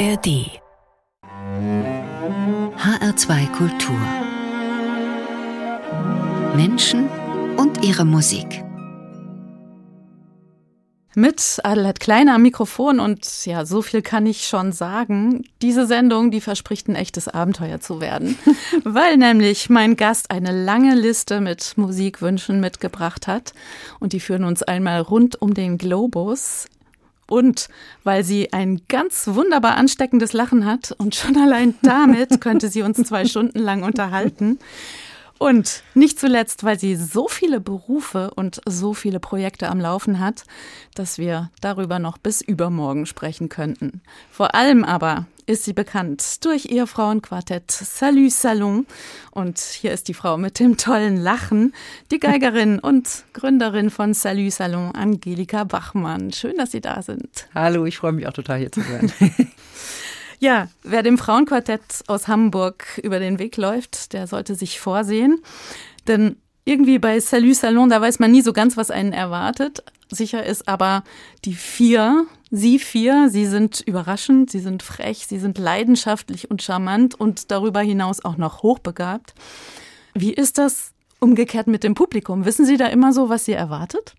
[0.00, 0.48] ARD
[2.78, 3.98] HR2 Kultur
[6.56, 7.06] Menschen
[7.58, 8.64] und ihre Musik.
[11.14, 15.44] Mit Adelheid Kleiner am Mikrofon und ja, so viel kann ich schon sagen.
[15.60, 18.38] Diese Sendung, die verspricht ein echtes Abenteuer zu werden,
[18.84, 23.52] weil nämlich mein Gast eine lange Liste mit Musikwünschen mitgebracht hat
[23.98, 26.68] und die führen uns einmal rund um den Globus
[27.30, 27.68] und
[28.04, 32.98] weil sie ein ganz wunderbar ansteckendes Lachen hat und schon allein damit könnte sie uns
[33.02, 34.58] zwei Stunden lang unterhalten.
[35.40, 40.44] Und nicht zuletzt, weil sie so viele Berufe und so viele Projekte am Laufen hat,
[40.94, 44.02] dass wir darüber noch bis übermorgen sprechen könnten.
[44.30, 48.86] Vor allem aber ist sie bekannt durch ihr Frauenquartett Salut Salon.
[49.30, 51.72] Und hier ist die Frau mit dem tollen Lachen,
[52.10, 56.34] die Geigerin und Gründerin von Salut Salon, Angelika Bachmann.
[56.34, 57.48] Schön, dass Sie da sind.
[57.54, 59.10] Hallo, ich freue mich auch total hier zu sein.
[60.40, 65.42] Ja, wer dem Frauenquartett aus Hamburg über den Weg läuft, der sollte sich vorsehen.
[66.08, 69.84] Denn irgendwie bei Salut Salon, da weiß man nie so ganz, was einen erwartet.
[70.10, 71.04] Sicher ist aber
[71.44, 77.14] die vier, sie vier, sie sind überraschend, sie sind frech, sie sind leidenschaftlich und charmant
[77.14, 79.34] und darüber hinaus auch noch hochbegabt.
[80.14, 82.46] Wie ist das umgekehrt mit dem Publikum?
[82.46, 84.14] Wissen Sie da immer so, was Sie erwartet?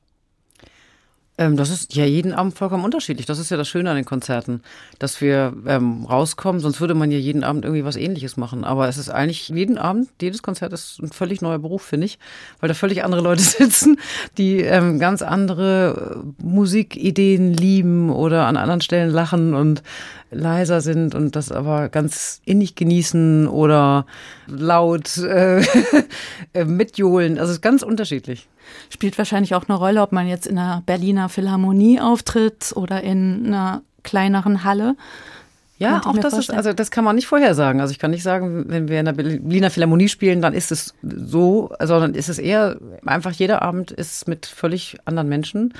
[1.38, 3.26] Ähm, das ist ja jeden Abend vollkommen unterschiedlich.
[3.26, 4.62] Das ist ja das Schöne an den Konzerten,
[5.00, 6.60] dass wir ähm, rauskommen.
[6.60, 8.64] Sonst würde man ja jeden Abend irgendwie was Ähnliches machen.
[8.66, 12.20] Aber es ist eigentlich jeden Abend, jedes Konzert ist ein völlig neuer Beruf, finde ich,
[12.60, 13.98] weil da völlig andere Leute sitzen,
[14.38, 19.84] die ähm, ganz andere äh, Musikideen lieben oder an anderen Stellen lachen und
[20.32, 24.06] leiser sind und das aber ganz innig genießen oder
[24.48, 25.62] laut äh,
[26.54, 27.38] äh mitjohlen.
[27.38, 28.48] Also es ist ganz unterschiedlich.
[28.90, 33.48] Spielt wahrscheinlich auch eine Rolle, ob man jetzt in einer Berliner Philharmonie auftritt oder in
[33.48, 34.96] einer kleineren Halle.
[35.78, 37.82] Ja, auch das ist, also das kann man nicht vorhersagen.
[37.82, 40.94] Also ich kann nicht sagen, wenn wir in der Berliner Philharmonie spielen, dann ist es
[41.02, 45.74] so, sondern ist es eher einfach jeder Abend ist mit völlig anderen Menschen.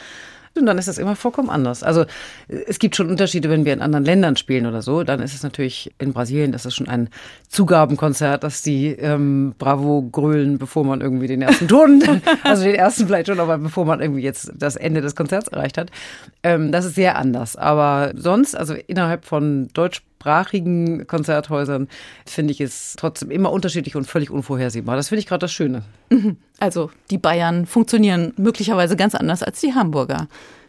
[0.58, 1.82] Und dann ist das immer vollkommen anders.
[1.82, 2.06] Also
[2.50, 5.04] es gibt schon Unterschiede, wenn wir in anderen Ländern spielen oder so.
[5.04, 7.10] Dann ist es natürlich in Brasilien, das ist schon ein
[7.48, 12.04] Zugabenkonzert, dass die ähm, Bravo grölen, bevor man irgendwie den ersten Ton,
[12.44, 15.78] also den ersten vielleicht schon, aber bevor man irgendwie jetzt das Ende des Konzerts erreicht
[15.78, 15.90] hat.
[16.44, 17.56] Ähm, das ist sehr anders.
[17.56, 21.88] Aber sonst, also innerhalb von Deutsch sprachigen Konzerthäusern
[22.28, 24.96] finde ich es trotzdem immer unterschiedlich und völlig unvorhersehbar.
[24.96, 25.82] Das finde ich gerade das Schöne.
[26.12, 26.38] Mhm.
[26.60, 30.28] Also die Bayern funktionieren möglicherweise ganz anders als die Hamburger.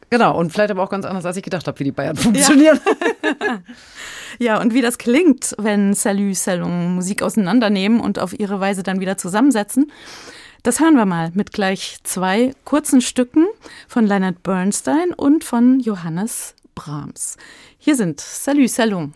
[0.09, 2.81] Genau, und vielleicht aber auch ganz anders, als ich gedacht habe, wie die Bayern funktionieren.
[3.43, 3.59] Ja,
[4.39, 9.01] ja und wie das klingt, wenn Salut Salon Musik auseinandernehmen und auf ihre Weise dann
[9.01, 9.93] wieder zusammensetzen.
[10.63, 13.47] Das hören wir mal mit gleich zwei kurzen Stücken
[13.87, 17.37] von Leonard Bernstein und von Johannes Brahms.
[17.79, 19.13] Hier sind Salut Salon.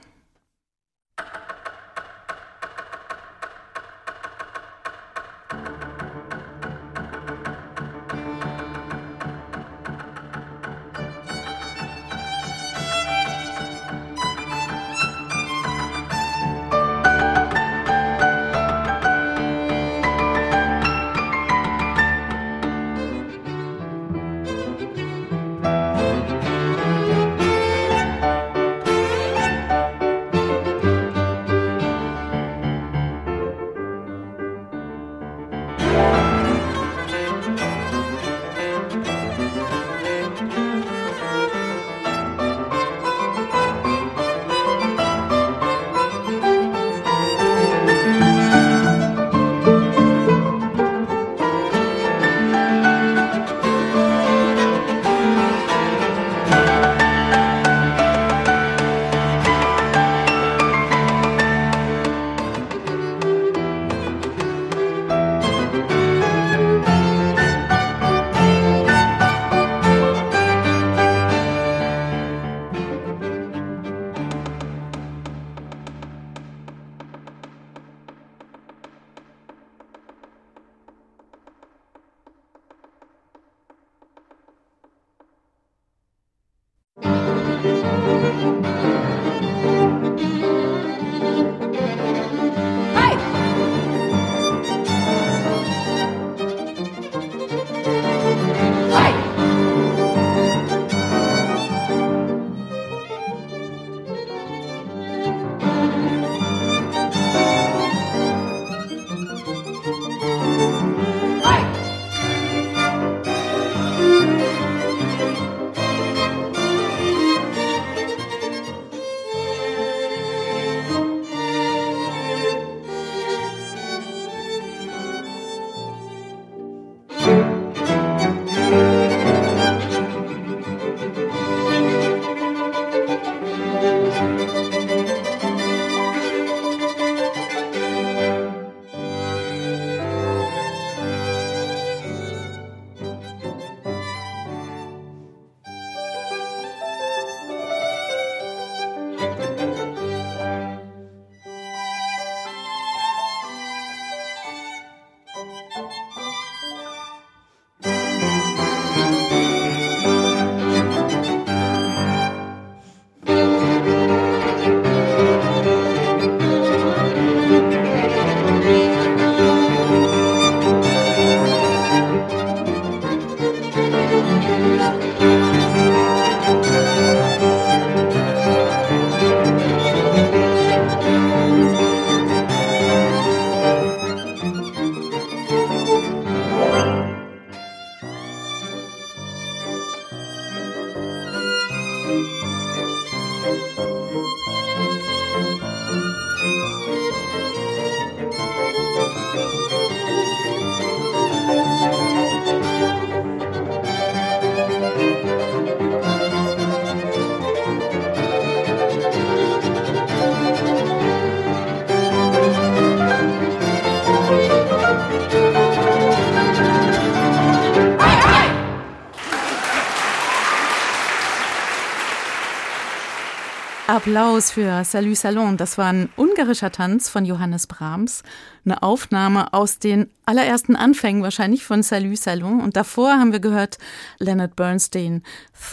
[224.06, 225.56] Applaus für Salut Salon.
[225.56, 228.22] Das war ein ungarischer Tanz von Johannes Brahms.
[228.64, 232.60] Eine Aufnahme aus den allerersten Anfängen wahrscheinlich von Salut Salon.
[232.60, 233.78] Und davor haben wir gehört
[234.20, 235.24] Leonard Bernstein,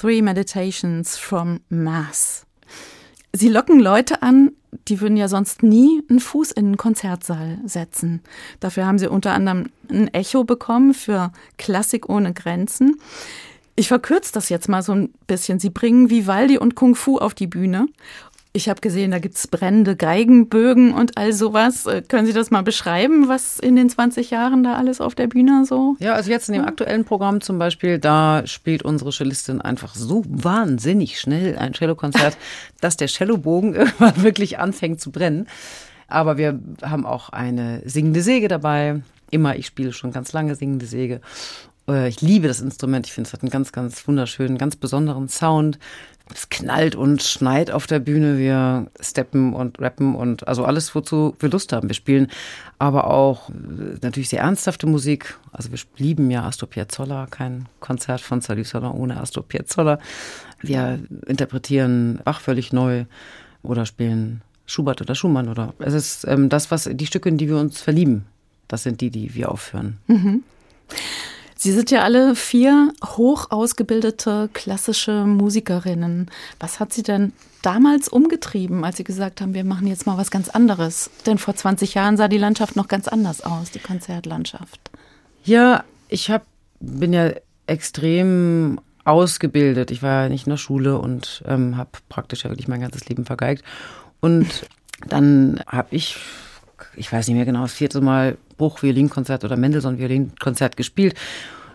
[0.02, 2.48] Three Meditations from Mass.
[3.34, 4.54] Sie locken Leute an,
[4.88, 8.24] die würden ja sonst nie einen Fuß in einen Konzertsaal setzen.
[8.60, 13.00] Dafür haben sie unter anderem ein Echo bekommen für Klassik ohne Grenzen.
[13.76, 15.60] Ich verkürze das jetzt mal so ein bisschen.
[15.60, 17.88] Sie bringen Vivaldi und Kung Fu auf die Bühne.
[18.56, 21.88] Ich habe gesehen, da gibt's brennende Geigenbögen und all sowas.
[21.88, 25.26] Äh, können Sie das mal beschreiben, was in den 20 Jahren da alles auf der
[25.26, 25.96] Bühne so?
[25.98, 30.24] Ja, also jetzt in dem aktuellen Programm zum Beispiel, da spielt unsere Cellistin einfach so
[30.28, 32.38] wahnsinnig schnell ein Cellokonzert,
[32.80, 35.48] dass der Cellobogen irgendwann wirklich anfängt zu brennen.
[36.08, 39.02] Aber wir haben auch eine singende Säge dabei.
[39.32, 41.22] Immer, ich spiele schon ganz lange singende Säge.
[41.88, 43.08] Äh, ich liebe das Instrument.
[43.08, 45.80] Ich finde, es hat einen ganz, ganz wunderschönen, ganz besonderen Sound.
[46.34, 48.38] Es knallt und schneit auf der Bühne.
[48.38, 51.90] Wir steppen und rappen und also alles, wozu wir Lust haben.
[51.90, 52.28] Wir spielen
[52.80, 55.38] aber auch äh, natürlich sehr ernsthafte Musik.
[55.52, 60.00] Also wir lieben ja Astor Piazzolla, kein Konzert von Salissona ohne Astor Piazzolla.
[60.62, 63.06] Wir interpretieren Bach völlig neu
[63.64, 67.50] oder spielen Schubert oder Schumann oder es ist ähm, das, was die Stücke, in die
[67.50, 68.26] wir uns verlieben.
[68.70, 69.98] Das sind die, die wir aufführen.
[70.08, 70.44] Mhm.
[71.64, 76.30] Sie sind ja alle vier hoch ausgebildete klassische Musikerinnen.
[76.60, 77.32] Was hat Sie denn
[77.62, 81.10] damals umgetrieben, als Sie gesagt haben, wir machen jetzt mal was ganz anderes?
[81.26, 84.92] Denn vor 20 Jahren sah die Landschaft noch ganz anders aus, die Konzertlandschaft.
[85.46, 86.46] Ja, ich hab,
[86.82, 87.32] bin ja
[87.66, 89.90] extrem ausgebildet.
[89.90, 93.08] Ich war ja nicht in der Schule und ähm, habe praktisch ja wirklich mein ganzes
[93.08, 93.64] Leben vergeigt.
[94.20, 94.68] Und
[95.08, 96.18] dann habe ich
[96.96, 101.16] ich weiß nicht mehr genau, das vierte Mal Bruch-Violinkonzert oder Mendelssohn-Violinkonzert gespielt.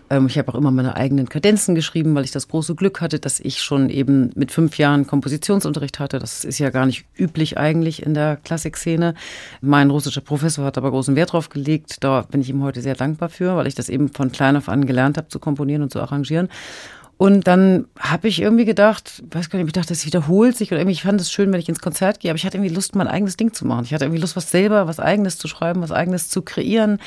[0.09, 3.19] Ähm, ich habe auch immer meine eigenen Kadenzen geschrieben, weil ich das große Glück hatte,
[3.19, 6.17] dass ich schon eben mit fünf Jahren Kompositionsunterricht hatte.
[6.17, 9.13] Das ist ja gar nicht üblich eigentlich in der Klassikszene.
[9.61, 12.03] Mein russischer Professor hat aber großen Wert drauf gelegt.
[12.03, 14.67] Da bin ich ihm heute sehr dankbar für, weil ich das eben von klein auf
[14.67, 16.49] an gelernt habe zu komponieren und zu arrangieren.
[17.21, 20.79] Und dann habe ich irgendwie gedacht, weiß gar nicht, ich dachte, das wiederholt sich oder
[20.79, 22.95] irgendwie, ich fand es schön, wenn ich ins Konzert gehe, aber ich hatte irgendwie Lust,
[22.95, 23.83] mein eigenes Ding zu machen.
[23.83, 26.97] Ich hatte irgendwie Lust, was selber, was eigenes zu schreiben, was eigenes zu kreieren,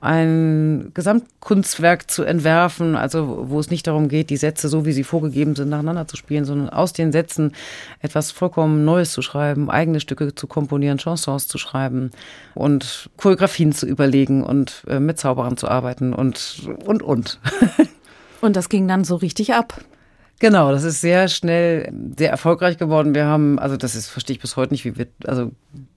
[0.00, 5.04] ein Gesamtkunstwerk zu entwerfen, also wo es nicht darum geht, die Sätze so, wie sie
[5.04, 7.52] vorgegeben sind, nacheinander zu spielen, sondern aus den Sätzen
[8.00, 12.12] etwas vollkommen Neues zu schreiben, eigene Stücke zu komponieren, Chansons zu schreiben
[12.54, 17.38] und Choreografien zu überlegen und äh, mit Zauberern zu arbeiten und, und, und.
[18.40, 19.80] Und das ging dann so richtig ab.
[20.38, 23.14] Genau, das ist sehr schnell sehr erfolgreich geworden.
[23.14, 25.52] Wir haben, also das ist, verstehe ich bis heute nicht, wie wir, also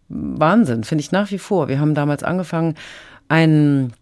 [0.09, 1.69] Wahnsinn, finde ich nach wie vor.
[1.69, 2.75] Wir haben damals angefangen,
[3.29, 3.93] ein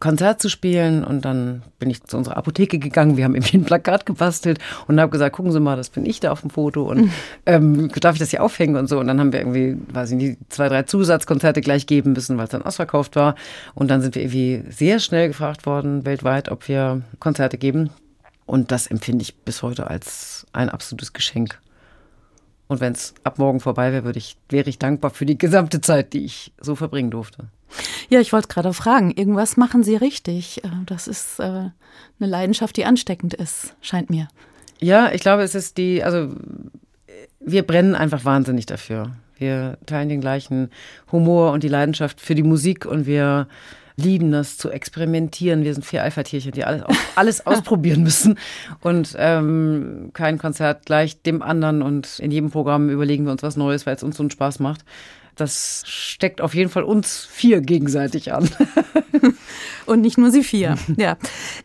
[0.00, 3.16] Konzert zu spielen und dann bin ich zu unserer Apotheke gegangen.
[3.16, 6.20] Wir haben irgendwie ein Plakat gebastelt und habe gesagt, gucken Sie mal, das bin ich
[6.20, 7.10] da auf dem Foto und
[7.46, 8.98] ähm, darf ich das hier aufhängen und so.
[8.98, 12.44] Und dann haben wir irgendwie, weiß ich nicht, zwei, drei Zusatzkonzerte gleich geben müssen, weil
[12.44, 13.34] es dann ausverkauft war.
[13.74, 17.90] Und dann sind wir irgendwie sehr schnell gefragt worden, weltweit, ob wir Konzerte geben.
[18.46, 21.60] Und das empfinde ich bis heute als ein absolutes Geschenk.
[22.68, 25.80] Und wenn es ab morgen vorbei wäre, würde ich, wäre ich dankbar für die gesamte
[25.80, 27.48] Zeit, die ich so verbringen durfte.
[28.08, 30.64] Ja, ich wollte gerade fragen, irgendwas machen Sie richtig.
[30.64, 31.72] Äh, das ist äh, eine
[32.18, 34.28] Leidenschaft, die ansteckend ist, scheint mir.
[34.80, 36.34] Ja, ich glaube, es ist die, also
[37.40, 39.12] wir brennen einfach wahnsinnig dafür.
[39.36, 40.70] Wir teilen den gleichen
[41.10, 43.48] Humor und die Leidenschaft für die Musik und wir
[43.96, 45.64] lieben das zu experimentieren.
[45.64, 46.84] Wir sind vier Alpha-Tierchen, die alles,
[47.14, 48.38] alles ausprobieren müssen
[48.80, 53.56] und ähm, kein Konzert gleich dem anderen und in jedem Programm überlegen wir uns was
[53.56, 54.84] Neues, weil es uns so einen Spaß macht.
[55.40, 58.48] Das steckt auf jeden Fall uns vier gegenseitig an.
[59.86, 60.76] Und nicht nur sie vier.
[60.96, 61.16] Ja.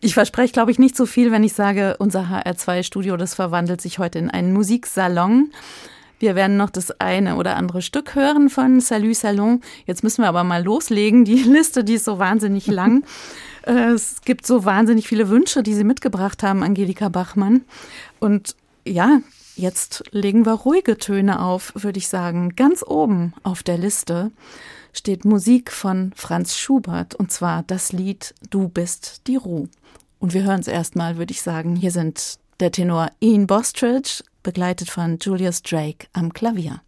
[0.02, 4.00] Ich verspreche, glaube ich, nicht so viel, wenn ich sage, unser HR2-Studio, das verwandelt sich
[4.00, 5.52] heute in einen Musiksalon.
[6.20, 9.62] Wir werden noch das eine oder andere Stück hören von Salut Salon.
[9.86, 11.26] Jetzt müssen wir aber mal loslegen.
[11.26, 13.04] Die Liste, die ist so wahnsinnig lang.
[13.68, 17.64] Es gibt so wahnsinnig viele Wünsche, die Sie mitgebracht haben, Angelika Bachmann.
[18.20, 18.56] Und
[18.86, 19.22] ja,
[19.56, 22.56] jetzt legen wir ruhige Töne auf, würde ich sagen.
[22.56, 24.32] Ganz oben auf der Liste
[24.94, 29.70] steht Musik von Franz Schubert und zwar das Lied Du bist die Ruhe.
[30.20, 31.76] Und wir hören es erstmal, würde ich sagen.
[31.76, 36.82] Hier sind der Tenor Ian Bostridge, begleitet von Julius Drake am Klavier.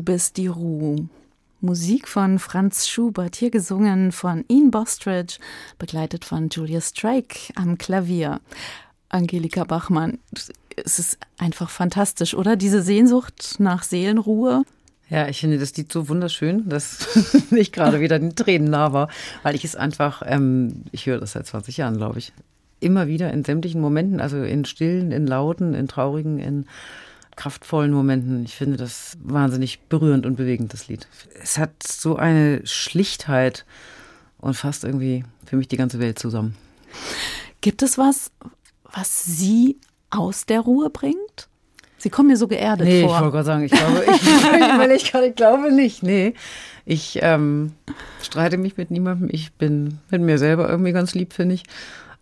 [0.00, 1.10] Du bist die Ruhe.
[1.60, 5.36] Musik von Franz Schubert, hier gesungen von Ian Bostridge,
[5.78, 8.40] begleitet von Julius Drake am Klavier.
[9.10, 10.16] Angelika Bachmann,
[10.82, 12.56] es ist einfach fantastisch, oder?
[12.56, 14.62] Diese Sehnsucht nach Seelenruhe.
[15.10, 17.06] Ja, ich finde das Lied so wunderschön, dass
[17.50, 19.10] ich gerade wieder den Tränen nah war,
[19.42, 22.32] weil ich es einfach, ähm, ich höre das seit 20 Jahren, glaube ich,
[22.80, 26.64] immer wieder in sämtlichen Momenten, also in stillen, in lauten, in traurigen, in
[27.36, 28.44] kraftvollen Momenten.
[28.44, 31.08] Ich finde das wahnsinnig berührend und bewegend, das Lied.
[31.42, 33.64] Es hat so eine Schlichtheit
[34.38, 36.56] und fasst irgendwie für mich die ganze Welt zusammen.
[37.60, 38.30] Gibt es was,
[38.84, 39.76] was Sie
[40.10, 41.48] aus der Ruhe bringt?
[41.98, 43.10] Sie kommen mir so geerdet nee, vor.
[43.10, 46.02] Nee, ich wollte gerade sagen, ich glaube, ich, ich, ich, ich glaube nicht.
[46.02, 46.34] Nee,
[46.86, 47.72] ich ähm,
[48.22, 49.28] streite mich mit niemandem.
[49.30, 51.64] Ich bin mit mir selber irgendwie ganz lieb, finde ich.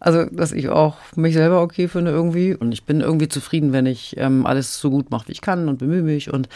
[0.00, 2.55] Also, dass ich auch mich selber okay finde irgendwie.
[2.55, 5.69] Und ich bin irgendwie zufrieden, wenn ich ähm, alles so gut mache, wie ich kann
[5.69, 6.33] und bemühe mich.
[6.33, 6.49] Und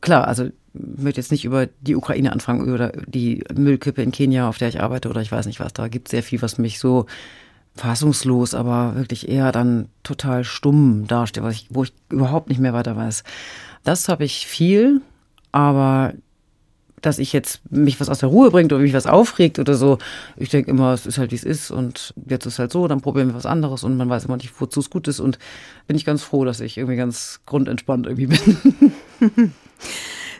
[0.00, 4.48] klar, also ich möchte jetzt nicht über die Ukraine anfangen oder die Müllkippe in Kenia,
[4.48, 5.72] auf der ich arbeite oder ich weiß nicht was.
[5.72, 7.06] Da gibt es sehr viel, was mich so
[7.74, 11.06] fassungslos, aber wirklich eher dann total stumm
[11.50, 13.24] ich, wo ich überhaupt nicht mehr weiter weiß.
[13.84, 15.00] Das habe ich viel,
[15.52, 16.12] aber
[17.00, 19.98] dass ich jetzt mich was aus der Ruhe bringt oder mich was aufregt oder so.
[20.36, 23.00] Ich denke immer, es ist halt wie es ist und jetzt ist halt so, dann
[23.00, 25.38] probieren wir was anderes und man weiß immer nicht, wozu es gut ist und
[25.86, 28.82] bin ich ganz froh, dass ich irgendwie ganz grundentspannt irgendwie bin.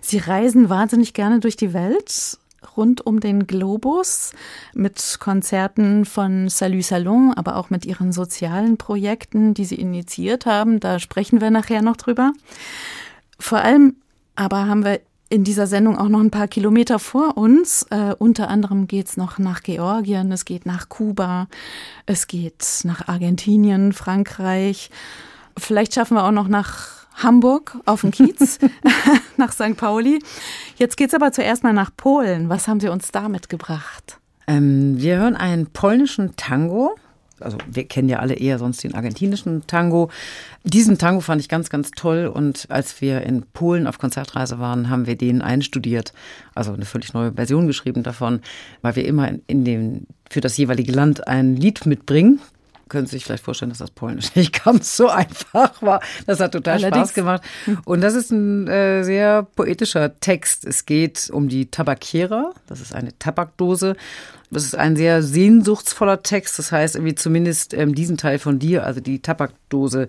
[0.01, 2.39] Sie reisen wahnsinnig gerne durch die Welt
[2.77, 4.33] rund um den Globus
[4.75, 10.81] mit Konzerten von Salut Salon, aber auch mit ihren sozialen Projekten, die sie initiiert haben.
[10.81, 12.33] Da sprechen wir nachher noch drüber.
[13.39, 13.97] Vor allem
[14.37, 17.87] aber haben wir in dieser Sendung auch noch ein paar Kilometer vor uns.
[17.91, 21.47] Äh, unter anderem geht's noch nach Georgien, es geht nach Kuba,
[22.05, 24.91] es geht nach Argentinien, Frankreich.
[25.57, 28.59] Vielleicht schaffen wir auch noch nach Hamburg auf den Kiez,
[29.37, 29.77] nach St.
[29.77, 30.19] Pauli.
[30.77, 32.49] Jetzt geht's aber zuerst mal nach Polen.
[32.49, 34.19] Was haben Sie uns da mitgebracht?
[34.49, 36.97] Ähm, wir hören einen polnischen Tango
[37.41, 40.11] also wir kennen ja alle eher sonst den argentinischen Tango.
[40.65, 44.91] Diesen Tango fand ich ganz, ganz toll und als wir in Polen auf Konzertreise waren,
[44.91, 46.13] haben wir den einstudiert,
[46.55, 48.41] also eine völlig neue Version geschrieben davon,
[48.83, 52.41] weil wir immer in dem, für das jeweilige Land ein Lied mitbringen.
[52.91, 56.03] Können Sie sich vielleicht vorstellen, dass das Polnisch nicht ganz so einfach war.
[56.27, 57.09] Das hat total Allerdings.
[57.09, 57.43] Spaß gemacht.
[57.87, 60.67] Und das ist ein äh, sehr poetischer Text.
[60.67, 62.53] Es geht um die Tabakiera.
[62.67, 63.97] Das ist eine Tabakdose.
[64.51, 66.59] Das ist ein sehr sehnsuchtsvoller Text.
[66.59, 70.09] Das heißt, irgendwie zumindest ähm, diesen Teil von dir, also die Tabakdose,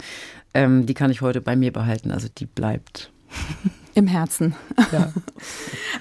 [0.54, 2.12] ähm, die kann ich heute bei mir behalten.
[2.12, 3.12] Also die bleibt.
[3.94, 4.56] Im Herzen.
[4.92, 5.14] Ja.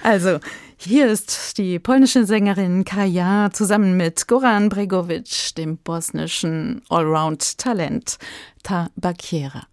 [0.03, 0.39] Also,
[0.83, 8.17] hier ist die polnische Sängerin Kaja zusammen mit Goran Bregovic, dem bosnischen Allround-Talent
[8.63, 9.67] Tabakiera.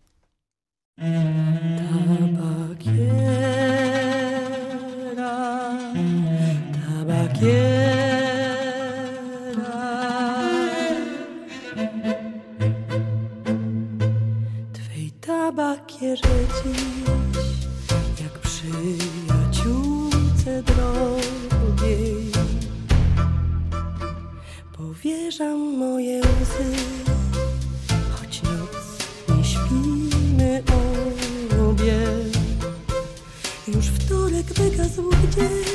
[0.96, 1.48] Tabakiera,
[6.72, 7.88] Tabakiera.
[15.28, 16.28] Tabakierze
[16.64, 16.87] dziś,
[25.28, 26.76] Powierzam moje łzy,
[28.10, 28.98] choć noc
[29.36, 30.62] nie śpimy
[31.70, 31.98] obie.
[33.68, 35.68] Już wtorek wygasł gdzieś,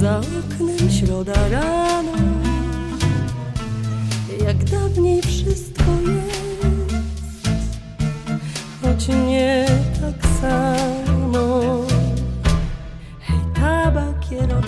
[0.00, 2.12] za oknem środa rano,
[4.44, 7.48] jak dawniej wszystko jest
[8.82, 9.66] choć nie
[10.00, 11.80] tak samo.
[13.20, 14.60] Hej, tabakiero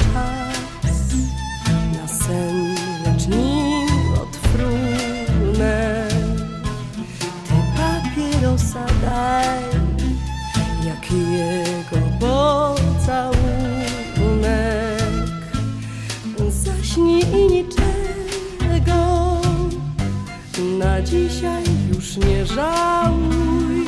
[20.98, 21.62] na dzisiaj
[21.94, 23.86] już nie żałuj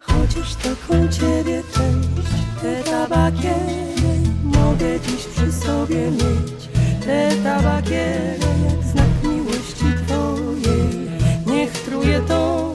[0.00, 2.30] chociaż taką ciebie część,
[2.62, 6.68] te tabakiery mogę dziś przy sobie mieć.
[7.06, 11.10] Te tabakiery jak znak miłości twojej,
[11.46, 12.69] niech truje to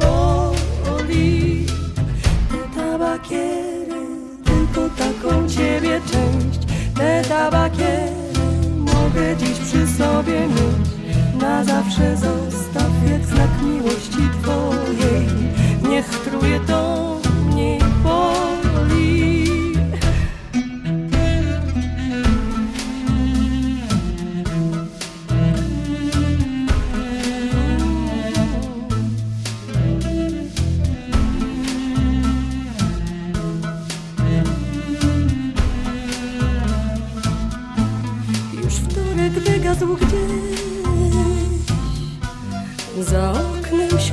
[0.00, 1.66] boli.
[2.50, 3.70] Te tabakiery
[4.96, 6.60] taką ciebie część
[6.94, 8.12] Te tabakiery
[8.76, 10.90] mogę dziś przy sobie mieć
[11.42, 15.26] Na zawsze zostaw jak znak miłości twojej
[15.88, 17.16] Niech truje to
[17.50, 18.39] mniej boli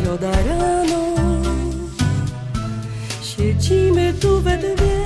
[0.08, 1.04] środa rano.
[3.22, 5.06] Siedzimy tu we dwie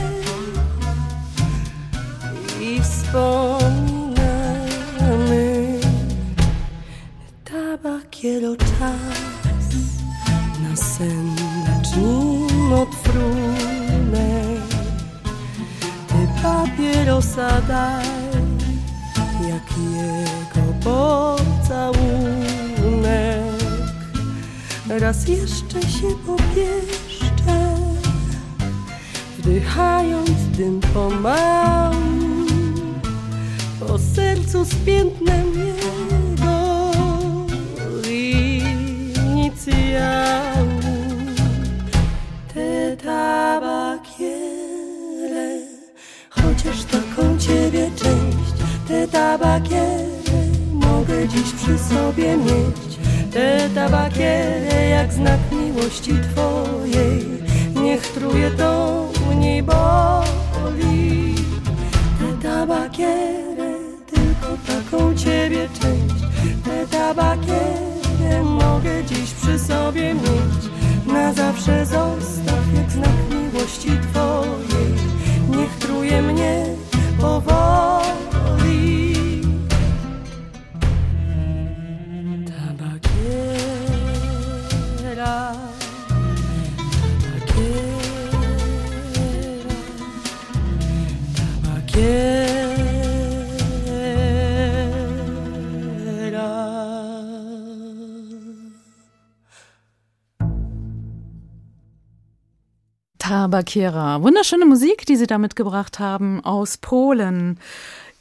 [2.61, 4.19] I wspominamy
[7.45, 9.65] Tabakiero czas
[10.63, 11.35] Na sen
[11.67, 12.71] lecz nim
[16.07, 18.20] Ty papierosa daj
[25.11, 27.77] Raz jeszcze się popieszczę,
[29.37, 31.95] wdychając dym pomału,
[33.79, 36.91] po sercu piętnem jego
[39.27, 40.81] inicjału.
[42.53, 44.39] Te tabakierę,
[46.29, 48.53] chociaż taką ciebie część
[48.87, 52.90] te tabakiery mogę dziś przy sobie mieć
[53.31, 57.27] Te tabakiery jak znak miłości Twojej.
[57.75, 61.35] Niech truje to mniej boli.
[62.19, 66.23] Te tabakiery tylko taką Ciebie część.
[66.63, 70.63] Te tabakiery mogę dziś przy sobie mieć.
[71.13, 74.93] Na zawsze zostaw jak znak miłości Twojej.
[75.49, 76.65] Niech truje mnie
[77.21, 78.00] powoli
[103.51, 104.21] Tabakera.
[104.21, 107.59] Wunderschöne Musik, die Sie da mitgebracht haben aus Polen.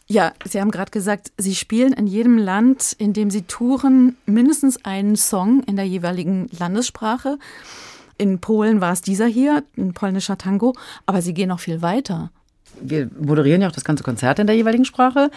[0.06, 4.84] Ja, Sie haben gerade gesagt, Sie spielen in jedem Land, in dem Sie touren, mindestens
[4.84, 7.38] einen Song in der jeweiligen Landessprache.
[8.18, 10.74] In Polen war es dieser hier, ein polnischer Tango,
[11.06, 12.30] aber Sie gehen noch viel weiter.
[12.82, 15.30] Wir moderieren ja auch das ganze Konzert in der jeweiligen Sprache.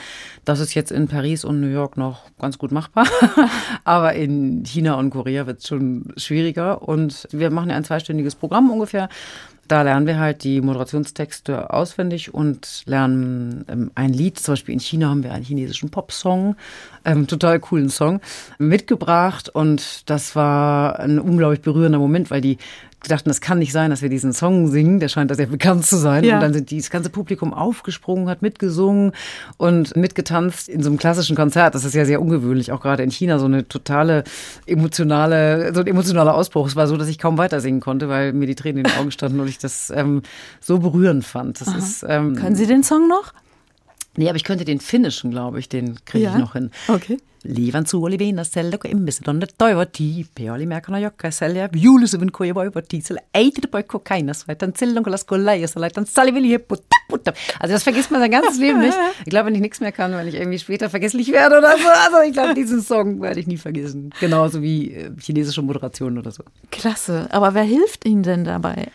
[0.45, 3.07] Das ist jetzt in Paris und New York noch ganz gut machbar.
[3.83, 6.81] Aber in China und Korea wird es schon schwieriger.
[6.87, 9.09] Und wir machen ja ein zweistündiges Programm ungefähr
[9.67, 14.37] da lernen wir halt die Moderationstexte auswendig und lernen ähm, ein Lied.
[14.37, 16.55] Zum Beispiel in China haben wir einen chinesischen Popsong,
[17.05, 18.19] ähm, total coolen Song,
[18.57, 19.49] mitgebracht.
[19.49, 22.57] Und das war ein unglaublich berührender Moment, weil die
[23.09, 24.99] dachten, das kann nicht sein, dass wir diesen Song singen.
[24.99, 26.23] Der scheint da sehr bekannt zu sein.
[26.23, 26.35] Ja.
[26.35, 29.11] Und dann sind die, das ganze Publikum aufgesprungen, hat mitgesungen
[29.57, 31.75] und mitgetanzt in so einem klassischen Konzert.
[31.75, 34.23] Das ist ja sehr ungewöhnlich, auch gerade in China so eine totale
[34.65, 36.67] emotionale, so ein emotionaler Ausbruch.
[36.67, 38.97] Es war so, dass ich kaum weiter singen konnte, weil mir die Tränen in den
[38.99, 40.21] Augen standen und ich das ähm,
[40.59, 41.61] so berührend fand.
[41.61, 43.33] Das ist, ähm, Können Sie den Song noch?
[44.17, 46.33] Nee, aber ich könnte den finnischen, glaube ich, den kriege ja?
[46.33, 46.71] ich noch hin.
[46.87, 47.17] Okay.
[47.43, 50.25] Liivan suoli viinastelle, kun ihmiset on toivoti.
[50.35, 53.01] Peoli mäkana jokaiselle ja viulisuvin kun voivoti.
[53.01, 56.75] Sille ei tätä poikko keinas, weil dann silloin kun lasko leijassa, laitan salivili heppu
[57.59, 58.97] Also das vergisst man sein ganzes Leben nicht.
[59.25, 61.87] Ich glaube, wenn ich nichts mehr kann, wenn ich irgendwie später vergesslich werde oder so.
[61.87, 64.13] Also ich glaube, diesen Song werde ich nie vergessen.
[64.19, 66.43] Genauso wie äh, chinesische Moderation oder so.
[66.71, 67.27] Klasse.
[67.31, 68.87] Aber wer hilft Ihnen denn dabei?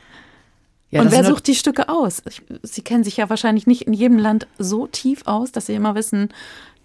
[0.91, 2.23] Ja, und wer sucht die Stücke aus?
[2.63, 5.95] Sie kennen sich ja wahrscheinlich nicht in jedem Land so tief aus, dass Sie immer
[5.95, 6.31] wissen,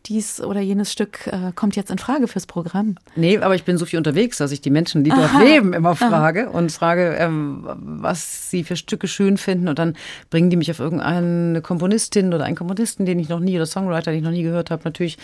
[0.06, 2.96] dies oder jenes Stück äh, kommt jetzt in Frage fürs Programm.
[3.16, 5.30] Nee, aber ich bin so viel unterwegs, dass ich die Menschen, die Aha.
[5.32, 6.58] dort leben, immer frage Aha.
[6.58, 9.70] und frage, ähm, was sie für Stücke schön finden.
[9.70, 9.96] Und dann
[10.30, 14.12] bringen die mich auf irgendeine Komponistin oder einen Komponisten, den ich noch nie, oder Songwriter,
[14.12, 15.18] den ich noch nie gehört habe, natürlich.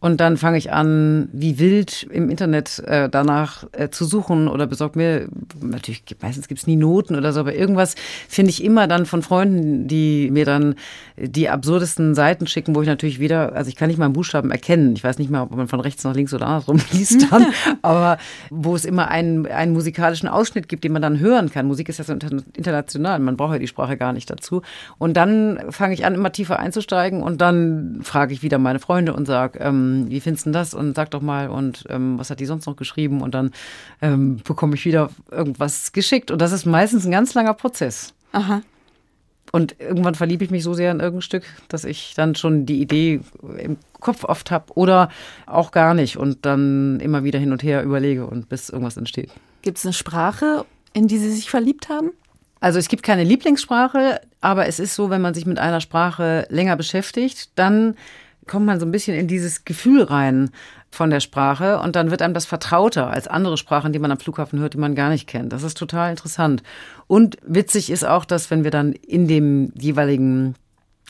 [0.00, 4.66] Und dann fange ich an, wie wild im Internet äh, danach äh, zu suchen oder
[4.66, 5.28] besorgt mir,
[5.60, 7.94] natürlich, meistens gibt es nie Noten oder so, aber irgendwas
[8.28, 10.74] finde ich immer dann von Freunden, die mir dann
[11.16, 14.25] die absurdesten Seiten schicken, wo ich natürlich wieder, also ich kann nicht mal ein Buch
[14.26, 14.94] Buchstaben erkennen.
[14.96, 17.46] Ich weiß nicht mal, ob man von rechts nach links oder andersrum liest dann,
[17.82, 18.18] aber
[18.50, 21.66] wo es immer einen, einen musikalischen Ausschnitt gibt, den man dann hören kann.
[21.66, 24.62] Musik ist ja so international, man braucht ja die Sprache gar nicht dazu.
[24.98, 29.14] Und dann fange ich an, immer tiefer einzusteigen und dann frage ich wieder meine Freunde
[29.14, 30.74] und sage, ähm, wie findest du das?
[30.74, 33.20] Und sag doch mal, und ähm, was hat die sonst noch geschrieben?
[33.20, 33.52] Und dann
[34.02, 36.32] ähm, bekomme ich wieder irgendwas geschickt.
[36.32, 38.12] Und das ist meistens ein ganz langer Prozess.
[38.32, 38.62] Aha.
[39.56, 42.82] Und irgendwann verliebe ich mich so sehr in irgendein Stück, dass ich dann schon die
[42.82, 43.20] Idee
[43.56, 45.08] im Kopf oft habe oder
[45.46, 49.30] auch gar nicht und dann immer wieder hin und her überlege und bis irgendwas entsteht.
[49.62, 52.10] Gibt es eine Sprache, in die Sie sich verliebt haben?
[52.60, 56.46] Also es gibt keine Lieblingssprache, aber es ist so, wenn man sich mit einer Sprache
[56.50, 57.94] länger beschäftigt, dann
[58.46, 60.50] kommt man so ein bisschen in dieses Gefühl rein
[60.96, 64.18] von der Sprache und dann wird einem das vertrauter als andere Sprachen, die man am
[64.18, 65.52] Flughafen hört, die man gar nicht kennt.
[65.52, 66.62] Das ist total interessant.
[67.06, 70.54] Und witzig ist auch, dass wenn wir dann in dem jeweiligen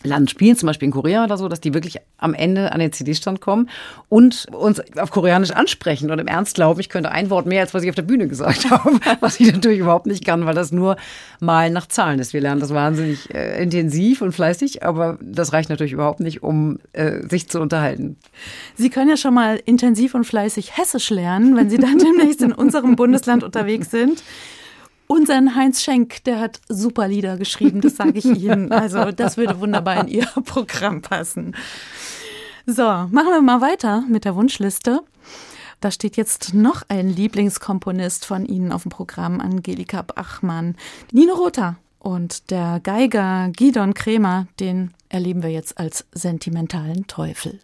[0.02, 2.92] Land spielen, zum Beispiel in Korea oder so, dass die wirklich am Ende an den
[2.92, 3.70] CD-Stand kommen
[4.08, 7.72] und uns auf Koreanisch ansprechen und im Ernst glauben, ich könnte ein Wort mehr, als
[7.72, 10.70] was ich auf der Bühne gesagt habe, was ich natürlich überhaupt nicht kann, weil das
[10.70, 10.96] nur
[11.40, 12.34] mal nach Zahlen ist.
[12.34, 16.78] Wir lernen das wahnsinnig äh, intensiv und fleißig, aber das reicht natürlich überhaupt nicht, um
[16.92, 18.16] äh, sich zu unterhalten.
[18.74, 22.52] Sie können ja schon mal intensiv und fleißig Hessisch lernen, wenn Sie dann demnächst in
[22.52, 24.22] unserem Bundesland unterwegs sind.
[25.08, 28.72] Unseren Heinz Schenk, der hat super Lieder geschrieben, das sage ich Ihnen.
[28.76, 31.54] Also das würde wunderbar in Ihr Programm passen.
[32.66, 35.00] So, machen wir mal weiter mit der Wunschliste.
[35.80, 40.76] Da steht jetzt noch ein Lieblingskomponist von Ihnen auf dem Programm, Angelika Bachmann.
[41.12, 47.60] Nino Rota und der Geiger Gidon Kremer, den erleben wir jetzt als sentimentalen Teufel.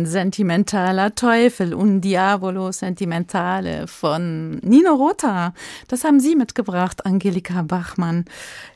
[0.00, 5.52] Ein sentimentaler Teufel, un diavolo sentimentale von Nino Rota.
[5.88, 8.24] Das haben Sie mitgebracht, Angelika Bachmann.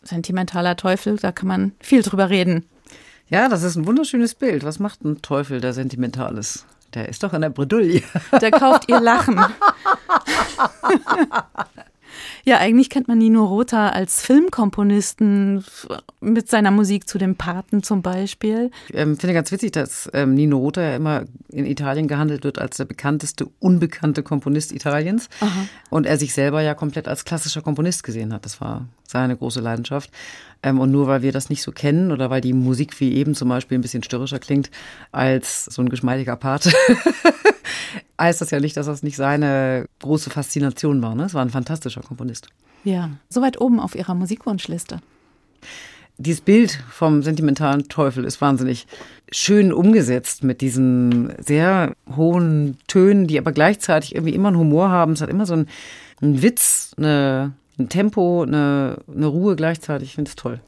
[0.02, 2.66] Sentimentaler Teufel, da kann man viel drüber reden.
[3.30, 4.64] Ja, das ist ein wunderschönes Bild.
[4.64, 6.66] Was macht ein Teufel, der sentimental ist?
[6.92, 8.02] Der ist doch in der Bredouille.
[8.42, 9.40] Der kauft ihr Lachen.
[12.44, 15.64] Ja, eigentlich kennt man Nino Rota als Filmkomponisten
[16.20, 18.70] mit seiner Musik zu den Paten zum Beispiel.
[18.88, 22.58] Ich ähm, finde ganz witzig, dass ähm, Nino Rota ja immer in Italien gehandelt wird
[22.58, 25.28] als der bekannteste unbekannte Komponist Italiens.
[25.40, 25.66] Aha.
[25.90, 28.44] Und er sich selber ja komplett als klassischer Komponist gesehen hat.
[28.44, 30.10] Das war seine große Leidenschaft.
[30.64, 33.34] Ähm, und nur weil wir das nicht so kennen oder weil die Musik wie eben
[33.34, 34.70] zum Beispiel ein bisschen störrischer klingt
[35.12, 36.72] als so ein geschmeidiger Pate,
[38.20, 41.14] heißt das ja nicht, dass das nicht seine große Faszination war.
[41.14, 41.24] Ne?
[41.24, 42.48] Es war ein fantastischer Komponist.
[42.82, 45.00] Ja, so weit oben auf Ihrer Musikwunschliste.
[46.16, 48.86] Dieses Bild vom sentimentalen Teufel ist wahnsinnig
[49.32, 55.12] schön umgesetzt mit diesen sehr hohen Tönen, die aber gleichzeitig irgendwie immer einen Humor haben.
[55.12, 55.68] Es hat immer so einen,
[56.22, 60.10] einen Witz, eine, ein Tempo, eine, eine Ruhe gleichzeitig.
[60.10, 60.60] Ich finde es toll.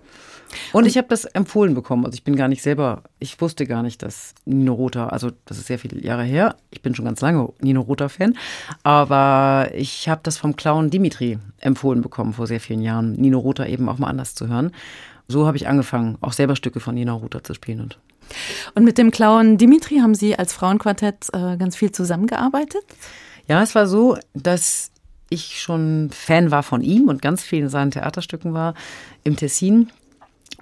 [0.73, 2.05] Und ich habe das empfohlen bekommen.
[2.05, 5.59] Also ich bin gar nicht selber, ich wusste gar nicht, dass Nino Rota, also das
[5.59, 8.37] ist sehr viele Jahre her, ich bin schon ganz lange Nino Rota-Fan,
[8.83, 13.67] aber ich habe das vom Clown Dimitri empfohlen bekommen vor sehr vielen Jahren, Nino Rota
[13.67, 14.73] eben auch mal anders zu hören.
[15.29, 17.81] So habe ich angefangen, auch selber Stücke von Nino Rota zu spielen.
[17.81, 17.99] Und,
[18.75, 22.85] und mit dem Clown Dimitri haben Sie als Frauenquartett äh, ganz viel zusammengearbeitet?
[23.49, 24.93] Ja, es war so, dass
[25.29, 28.75] ich schon Fan war von ihm und ganz viel in seinen Theaterstücken war
[29.25, 29.91] im Tessin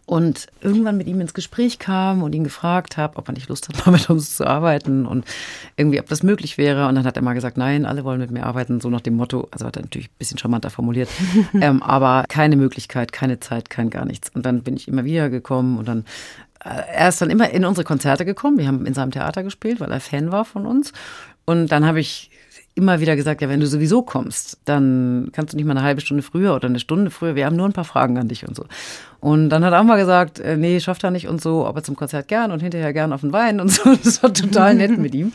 [0.06, 3.68] und irgendwann mit ihm ins Gespräch kam und ihn gefragt habe, ob er nicht Lust
[3.68, 5.24] hat, mal mit uns zu arbeiten und
[5.76, 6.88] irgendwie, ob das möglich wäre.
[6.88, 9.16] Und dann hat er mal gesagt, nein, alle wollen mit mir arbeiten, so nach dem
[9.16, 11.08] Motto, also hat er natürlich ein bisschen charmanter formuliert,
[11.54, 14.30] ähm, aber keine Möglichkeit, keine Zeit, kein gar nichts.
[14.34, 16.04] Und dann bin ich immer wieder gekommen und dann
[16.64, 18.58] äh, er ist dann immer in unsere Konzerte gekommen.
[18.58, 20.92] Wir haben in seinem Theater gespielt, weil er Fan war von uns.
[21.46, 22.30] Und dann habe ich
[22.76, 26.00] immer wieder gesagt, ja, wenn du sowieso kommst, dann kannst du nicht mal eine halbe
[26.00, 27.36] Stunde früher oder eine Stunde früher.
[27.36, 28.64] Wir haben nur ein paar Fragen an dich und so.
[29.20, 31.82] Und dann hat er auch mal gesagt, äh, nee, schafft er nicht und so, aber
[31.82, 33.94] zum Konzert gern und hinterher gern auf den Wein und so.
[34.04, 35.32] Das war total nett mit ihm.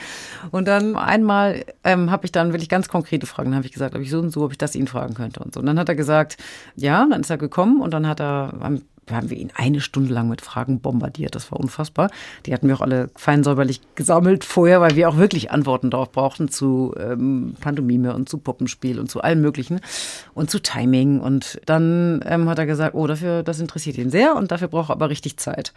[0.52, 3.50] Und dann einmal ähm, habe ich dann wirklich ganz konkrete Fragen.
[3.50, 5.40] Dann habe ich gesagt, ob ich so und so, ob ich das ihn fragen könnte
[5.40, 5.60] und so.
[5.62, 6.38] Und dann hat er gesagt,
[6.76, 8.54] ja, dann ist er gekommen und dann hat er
[9.18, 11.36] haben wir ihn eine Stunde lang mit Fragen bombardiert.
[11.36, 12.10] Das war unfassbar.
[12.46, 16.12] Die hatten wir auch alle fein säuberlich gesammelt vorher, weil wir auch wirklich Antworten darauf
[16.12, 19.82] brauchten zu ähm, Pantomime und zu Puppenspiel und zu allem Möglichen
[20.34, 21.20] und zu Timing.
[21.20, 24.90] Und dann ähm, hat er gesagt, oh, dafür, das interessiert ihn sehr und dafür braucht
[24.90, 25.74] er aber richtig Zeit.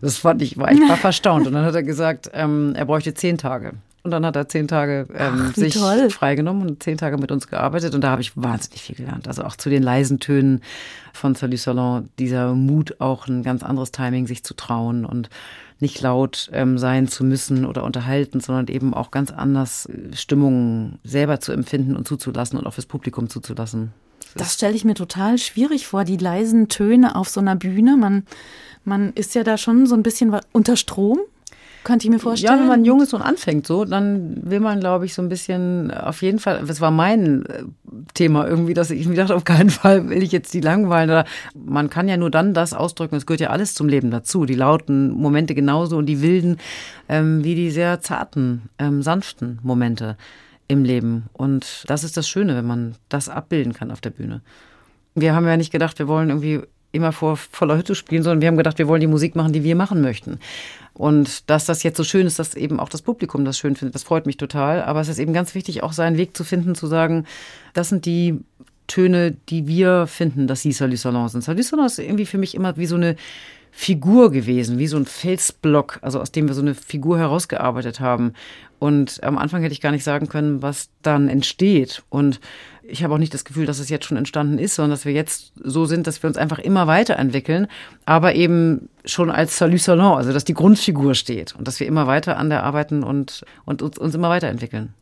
[0.00, 1.46] Das fand ich, war ich war verstaunt.
[1.46, 3.74] Und dann hat er gesagt, ähm, er bräuchte zehn Tage.
[4.06, 6.10] Und dann hat er zehn Tage ähm, Ach, sich toll.
[6.10, 7.92] freigenommen und zehn Tage mit uns gearbeitet.
[7.92, 9.26] Und da habe ich wahnsinnig viel gelernt.
[9.26, 10.60] Also auch zu den leisen Tönen
[11.12, 15.28] von Salut Salon, dieser Mut, auch ein ganz anderes Timing sich zu trauen und
[15.80, 21.00] nicht laut ähm, sein zu müssen oder unterhalten, sondern eben auch ganz anders äh, Stimmungen
[21.02, 23.92] selber zu empfinden und zuzulassen und auch fürs Publikum zuzulassen.
[24.20, 27.96] Das, das stelle ich mir total schwierig vor, die leisen Töne auf so einer Bühne.
[27.96, 28.24] Man,
[28.84, 31.18] man ist ja da schon so ein bisschen unter Strom
[31.86, 32.52] könnte ich mir vorstellen.
[32.52, 35.28] Ja, wenn man jung ist und anfängt so, dann will man, glaube ich, so ein
[35.28, 37.62] bisschen auf jeden Fall, das war mein äh,
[38.12, 41.24] Thema irgendwie, dass ich mir dachte, auf keinen Fall will ich jetzt die langweilen.
[41.54, 44.46] Man kann ja nur dann das ausdrücken, es gehört ja alles zum Leben dazu.
[44.46, 46.58] Die lauten Momente genauso und die wilden,
[47.08, 50.16] ähm, wie die sehr zarten, ähm, sanften Momente
[50.66, 51.26] im Leben.
[51.34, 54.42] Und das ist das Schöne, wenn man das abbilden kann auf der Bühne.
[55.14, 56.62] Wir haben ja nicht gedacht, wir wollen irgendwie
[56.96, 59.62] immer vor voller Hütte spielen, sondern wir haben gedacht, wir wollen die Musik machen, die
[59.62, 60.40] wir machen möchten.
[60.94, 63.94] Und dass das jetzt so schön ist, dass eben auch das Publikum das schön findet,
[63.94, 64.82] das freut mich total.
[64.82, 67.26] Aber es ist eben ganz wichtig, auch seinen Weg zu finden, zu sagen,
[67.74, 68.40] das sind die
[68.86, 71.42] Töne, die wir finden, dass sie Salut Salon sind.
[71.42, 73.16] Salut Salon ist irgendwie für mich immer wie so eine
[73.78, 78.32] Figur gewesen, wie so ein Felsblock, also aus dem wir so eine Figur herausgearbeitet haben.
[78.78, 82.02] Und am Anfang hätte ich gar nicht sagen können, was dann entsteht.
[82.08, 82.40] Und
[82.82, 85.12] ich habe auch nicht das Gefühl, dass es jetzt schon entstanden ist, sondern dass wir
[85.12, 87.66] jetzt so sind, dass wir uns einfach immer weiterentwickeln,
[88.06, 92.06] aber eben schon als Salut Salon, also dass die Grundfigur steht und dass wir immer
[92.06, 94.94] weiter an der arbeiten und, und uns, uns immer weiterentwickeln.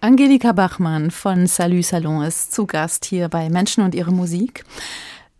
[0.00, 4.64] Angelika Bachmann von Salut Salon ist zu Gast hier bei Menschen und ihre Musik.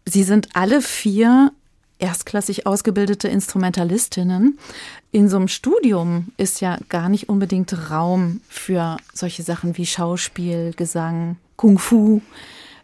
[0.04, 1.52] Sie sind alle vier
[1.98, 4.58] erstklassig ausgebildete Instrumentalistinnen.
[5.10, 10.72] In so einem Studium ist ja gar nicht unbedingt Raum für solche Sachen wie Schauspiel,
[10.76, 12.20] Gesang, Kung Fu.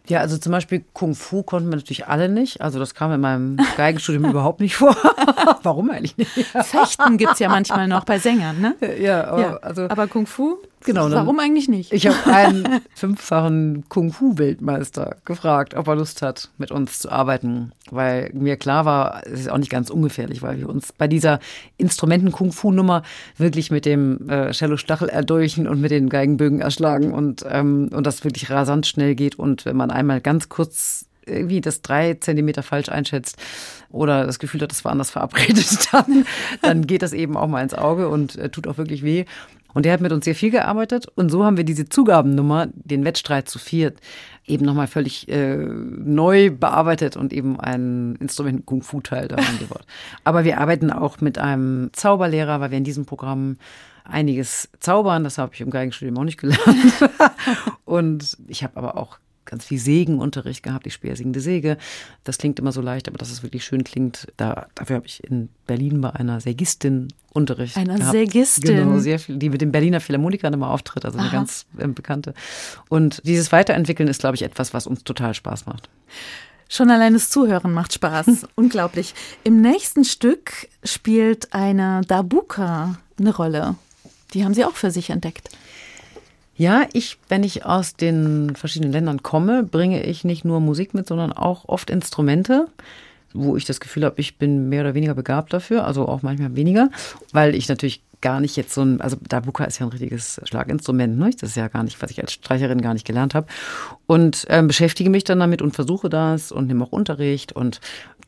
[0.07, 2.61] Ja, also zum Beispiel Kung Fu konnten wir natürlich alle nicht.
[2.61, 4.95] Also das kam in meinem Geigenstudium überhaupt nicht vor.
[5.63, 6.31] Warum eigentlich nicht?
[6.31, 8.75] Fechten gibt es ja manchmal noch bei Sängern, ne?
[8.99, 10.57] Ja, aber, ja, also, aber Kung Fu?
[10.85, 11.09] Genau.
[11.09, 11.91] Warum eigentlich nicht?
[11.91, 17.71] Ich habe einen fünffachen Kung Fu-Weltmeister gefragt, ob er Lust hat, mit uns zu arbeiten
[17.91, 21.39] weil mir klar war, es ist auch nicht ganz ungefährlich, weil wir uns bei dieser
[21.77, 23.03] Instrumenten-Kung-Fu-Nummer
[23.37, 28.23] wirklich mit dem äh, Cello-Stachel erdolchen und mit den Geigenbögen erschlagen und, ähm, und das
[28.23, 29.37] wirklich rasant schnell geht.
[29.37, 33.37] Und wenn man einmal ganz kurz irgendwie das drei Zentimeter falsch einschätzt
[33.89, 36.25] oder das Gefühl hat, das war anders verabredet, dann,
[36.61, 39.25] dann geht das eben auch mal ins Auge und äh, tut auch wirklich weh.
[39.75, 41.07] Und der hat mit uns sehr viel gearbeitet.
[41.15, 43.99] Und so haben wir diese Zugabennummer, den Wettstreit zu viert,
[44.45, 49.85] eben nochmal völlig äh, neu bearbeitet und eben ein Instrument-Kung-Fu-Teil da eingebaut.
[50.23, 53.57] Aber wir arbeiten auch mit einem Zauberlehrer, weil wir in diesem Programm
[54.05, 55.25] einiges zaubern.
[55.25, 56.63] Das habe ich im Geigenstudium auch nicht gelernt.
[57.83, 60.87] und ich habe aber auch ganz viel Segenunterricht gehabt.
[60.87, 61.77] Ich spiele singende Säge.
[62.23, 65.23] Das klingt immer so leicht, aber dass es wirklich schön klingt, da, dafür habe ich
[65.23, 68.13] in Berlin bei einer Sägistin Unterricht Einer gehabt.
[68.13, 68.77] Sägistin?
[68.77, 71.35] Genau, sehr viel, die mit dem Berliner Philharmonikern immer auftritt, also eine Aha.
[71.35, 72.33] ganz äh, bekannte.
[72.87, 75.89] Und dieses Weiterentwickeln ist, glaube ich, etwas, was uns total Spaß macht.
[76.69, 78.47] Schon allein das Zuhören macht Spaß.
[78.55, 79.13] Unglaublich.
[79.43, 83.75] Im nächsten Stück spielt eine Dabuka eine Rolle.
[84.33, 85.49] Die haben Sie auch für sich entdeckt.
[86.57, 91.07] Ja, ich, wenn ich aus den verschiedenen Ländern komme, bringe ich nicht nur Musik mit,
[91.07, 92.67] sondern auch oft Instrumente,
[93.33, 96.55] wo ich das Gefühl habe, ich bin mehr oder weniger begabt dafür, also auch manchmal
[96.55, 96.89] weniger,
[97.33, 101.17] weil ich natürlich gar nicht jetzt so ein, also Dabuka ist ja ein richtiges Schlaginstrument,
[101.19, 101.29] ne?
[101.39, 103.47] das ist ja gar nicht, was ich als Streicherin gar nicht gelernt habe
[104.07, 107.81] und ähm, beschäftige mich dann damit und versuche das und nehme auch Unterricht und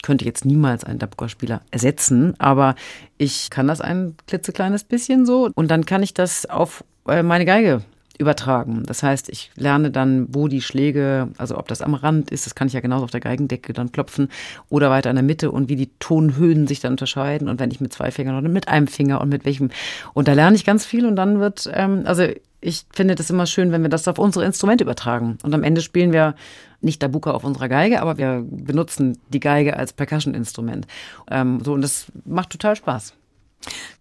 [0.04, 2.76] könnte jetzt niemals einen Dabuka-Spieler ersetzen, aber
[3.18, 7.46] ich kann das ein klitzekleines bisschen so und dann kann ich das auf äh, meine
[7.46, 7.82] Geige
[8.18, 8.84] übertragen.
[8.86, 12.56] Das heißt, ich lerne dann, wo die Schläge, also ob das am Rand ist, das
[12.56, 14.30] kann ich ja genauso auf der Geigendecke dann klopfen
[14.70, 17.82] oder weiter in der Mitte und wie die Tonhöhen sich dann unterscheiden und wenn ich
[17.82, 19.70] mit zwei Fingern oder mit einem Finger und mit welchem.
[20.14, 22.24] Und da lerne ich ganz viel und dann wird, ähm, also
[22.60, 25.38] ich finde das immer schön, wenn wir das auf unsere Instrumente übertragen.
[25.44, 26.36] Und am Ende spielen wir
[26.82, 30.88] nicht Dabuka auf unserer Geige, aber wir benutzen die Geige als Percussion-Instrument.
[31.30, 33.14] Ähm, so, und das macht total Spaß.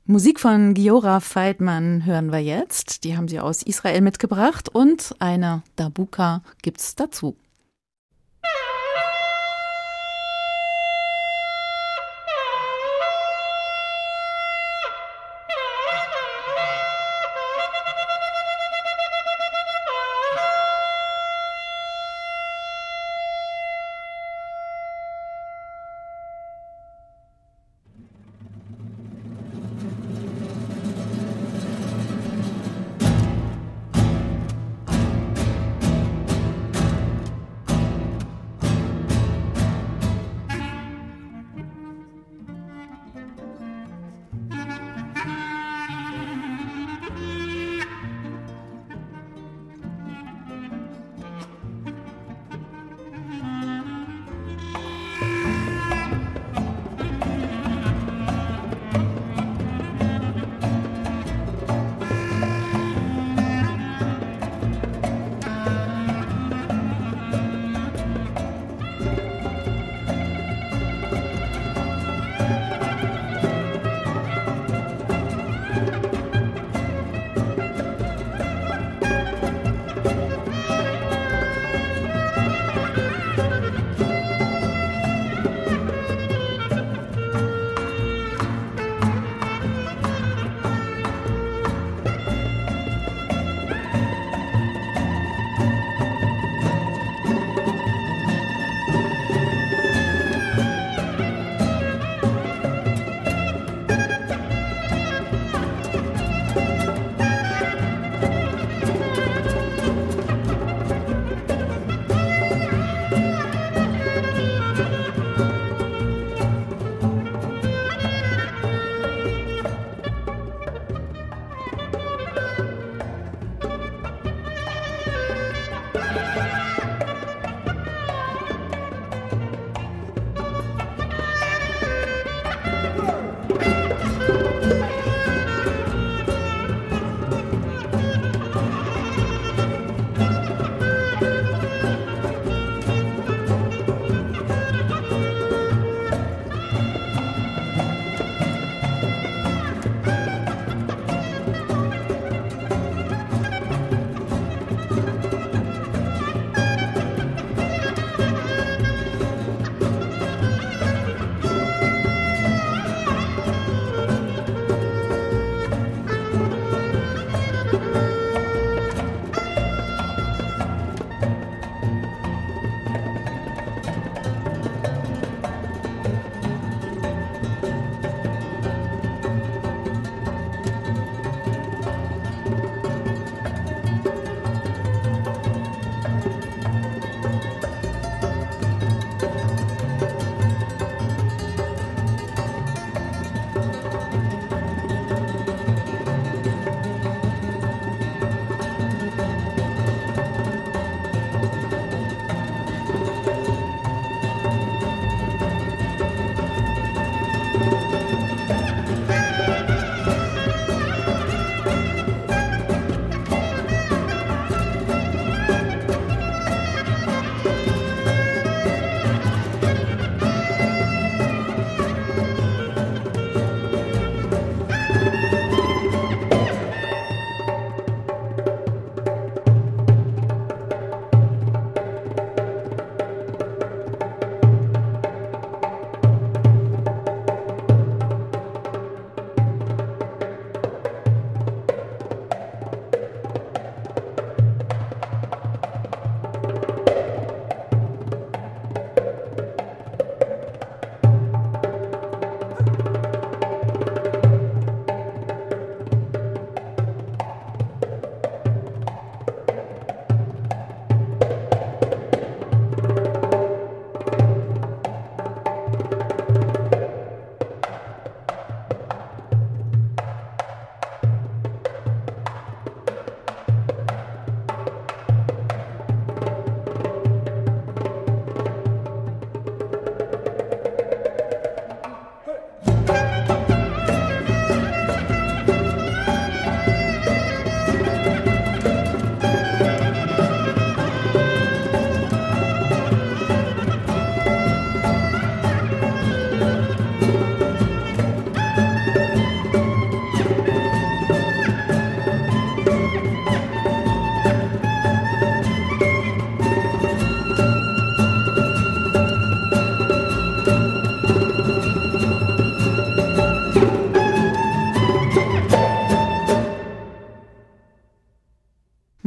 [0.09, 3.03] Musik von Giora Feidmann hören wir jetzt.
[3.03, 7.37] Die haben sie aus Israel mitgebracht und eine Dabuka gibt's dazu.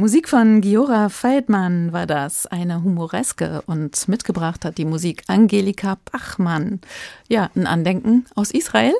[0.00, 6.80] Musik von Giora Feldmann war das, eine humoreske und mitgebracht hat die Musik Angelika Bachmann.
[7.28, 8.94] Ja, ein Andenken aus Israel?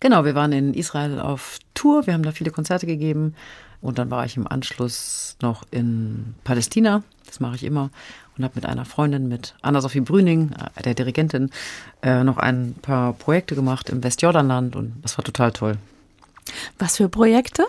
[0.00, 3.34] Genau, wir waren in Israel auf Tour, wir haben da viele Konzerte gegeben
[3.80, 7.88] und dann war ich im Anschluss noch in Palästina, das mache ich immer,
[8.36, 11.50] und habe mit einer Freundin, mit Anna-Sophie Brüning, äh, der Dirigentin,
[12.02, 15.78] äh, noch ein paar Projekte gemacht im Westjordanland und das war total toll.
[16.78, 17.64] Was für Projekte?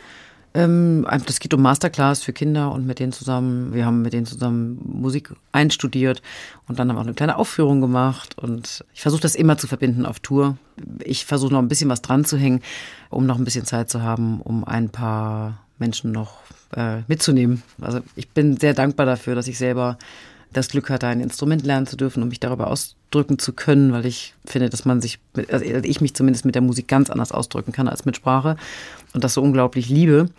[0.56, 4.26] Ähm, das geht um Masterclass für Kinder und mit denen zusammen, wir haben mit denen
[4.26, 6.22] zusammen Musik einstudiert
[6.68, 9.68] und dann haben wir auch eine kleine Aufführung gemacht und ich versuche das immer zu
[9.68, 10.58] verbinden auf Tour.
[11.04, 12.62] Ich versuche noch ein bisschen was dran zu hängen,
[13.10, 16.38] um noch ein bisschen Zeit zu haben, um ein paar Menschen noch
[16.76, 17.64] äh, mitzunehmen.
[17.82, 19.98] Also ich bin sehr dankbar dafür, dass ich selber
[20.52, 24.06] das Glück hatte, ein Instrument lernen zu dürfen, um mich darüber ausdrücken zu können, weil
[24.06, 25.20] ich finde, dass man sich,
[25.52, 28.56] also ich mich zumindest mit der Musik ganz anders ausdrücken kann als mit Sprache
[29.14, 30.30] und das so unglaublich liebe.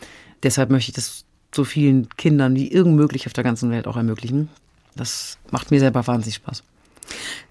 [0.43, 3.97] Deshalb möchte ich das so vielen Kindern wie irgend möglich auf der ganzen Welt auch
[3.97, 4.49] ermöglichen.
[4.97, 6.63] Das macht mir selber wahnsinnig Spaß.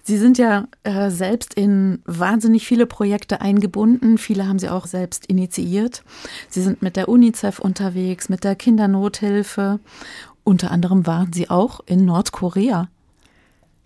[0.02, 4.18] Sie sind ja äh, selbst in wahnsinnig viele Projekte eingebunden.
[4.18, 6.02] Viele haben Sie auch selbst initiiert.
[6.48, 9.78] Sie sind mit der UNICEF unterwegs, mit der Kindernothilfe.
[10.42, 12.88] Unter anderem waren Sie auch in Nordkorea.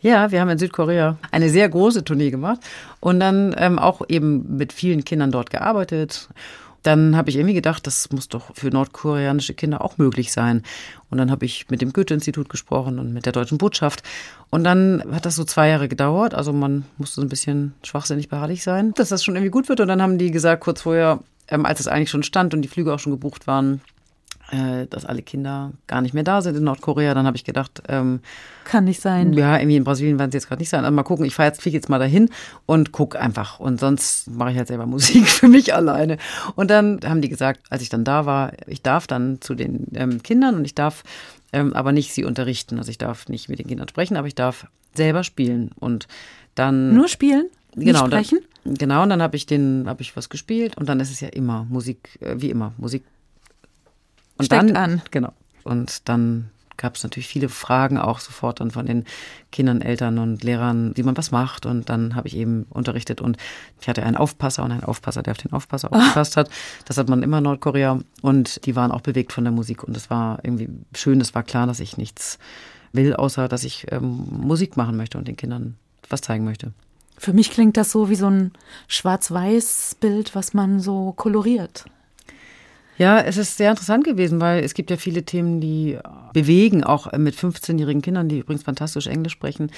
[0.01, 2.61] Ja, wir haben in Südkorea eine sehr große Tournee gemacht
[3.01, 6.29] und dann ähm, auch eben mit vielen Kindern dort gearbeitet
[6.89, 10.63] dann habe ich irgendwie gedacht, das muss doch für nordkoreanische Kinder auch möglich sein.
[11.11, 14.03] Und dann habe ich mit dem Goethe-Institut gesprochen und mit der deutschen Botschaft.
[14.49, 16.33] Und dann hat das so zwei Jahre gedauert.
[16.35, 19.81] Also man musste so ein bisschen schwachsinnig beharrlich sein, dass das schon irgendwie gut wird.
[19.81, 22.69] Und dann haben die gesagt, kurz vorher, ähm, als es eigentlich schon stand und die
[22.69, 23.83] Flüge auch schon gebucht waren,
[24.51, 27.15] äh, dass alle Kinder gar nicht mehr da sind in Nordkorea.
[27.15, 28.21] Dann habe ich gedacht, ähm,
[28.65, 29.33] kann nicht sein.
[29.33, 30.85] Ja, irgendwie in Brasilien werden sie jetzt gerade nicht sein.
[30.85, 32.31] Also mal gucken, ich fahre jetzt, fliege jetzt mal dahin
[32.67, 33.61] und guck einfach.
[33.61, 36.19] Und sonst mache ich halt selber Musik für mich alleine.
[36.55, 39.87] Und dann haben die gesagt, als ich dann da war, ich darf dann zu den
[39.95, 41.05] ähm, Kindern und ich darf
[41.53, 42.79] ähm, aber nicht sie unterrichten.
[42.79, 45.71] Also ich darf nicht mit den Kindern sprechen, aber ich darf selber spielen.
[45.79, 46.09] Und
[46.55, 46.95] dann.
[46.95, 47.49] Nur spielen?
[47.75, 48.39] Genau, nicht sprechen?
[48.65, 51.21] Dann, genau, und dann habe ich den, habe ich was gespielt und dann ist es
[51.21, 53.05] ja immer Musik, äh, wie immer, Musik
[54.39, 55.03] und Steckt dann, an.
[55.11, 55.33] Genau.
[55.65, 59.05] Und dann gab es natürlich viele Fragen auch sofort dann von den
[59.53, 61.67] Kindern, Eltern und Lehrern, wie man was macht.
[61.67, 63.37] Und dann habe ich eben unterrichtet und
[63.81, 65.99] ich hatte einen Aufpasser und einen Aufpasser, der auf den Aufpasser ah.
[65.99, 66.49] aufgepasst hat.
[66.87, 69.97] Das hat man immer in Nordkorea und die waren auch bewegt von der Musik und
[69.97, 71.21] es war irgendwie schön.
[71.21, 72.39] Es war klar, dass ich nichts
[72.93, 75.77] will, außer dass ich ähm, Musik machen möchte und den Kindern
[76.09, 76.73] was zeigen möchte.
[77.19, 78.53] Für mich klingt das so wie so ein
[78.87, 81.87] Schwarz-Weiß-Bild, was man so koloriert.
[82.99, 85.99] Ja, es ist sehr interessant gewesen, weil es gibt ja viele Themen, die
[86.33, 89.71] bewegen, auch mit 15-jährigen Kindern, die übrigens fantastisch Englisch sprechen.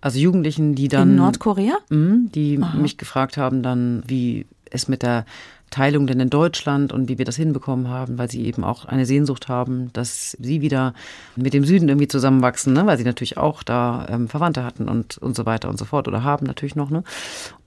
[0.00, 1.10] Also Jugendlichen, die dann.
[1.10, 1.78] In Nordkorea?
[1.88, 2.76] Mh, die Aha.
[2.76, 5.24] mich gefragt haben, dann, wie es mit der
[5.70, 9.04] Teilung denn in Deutschland und wie wir das hinbekommen haben, weil sie eben auch eine
[9.04, 10.94] Sehnsucht haben, dass sie wieder
[11.34, 12.86] mit dem Süden irgendwie zusammenwachsen, ne?
[12.86, 16.06] weil sie natürlich auch da ähm, Verwandte hatten und, und so weiter und so fort
[16.06, 16.90] oder haben natürlich noch.
[16.90, 17.02] Ne?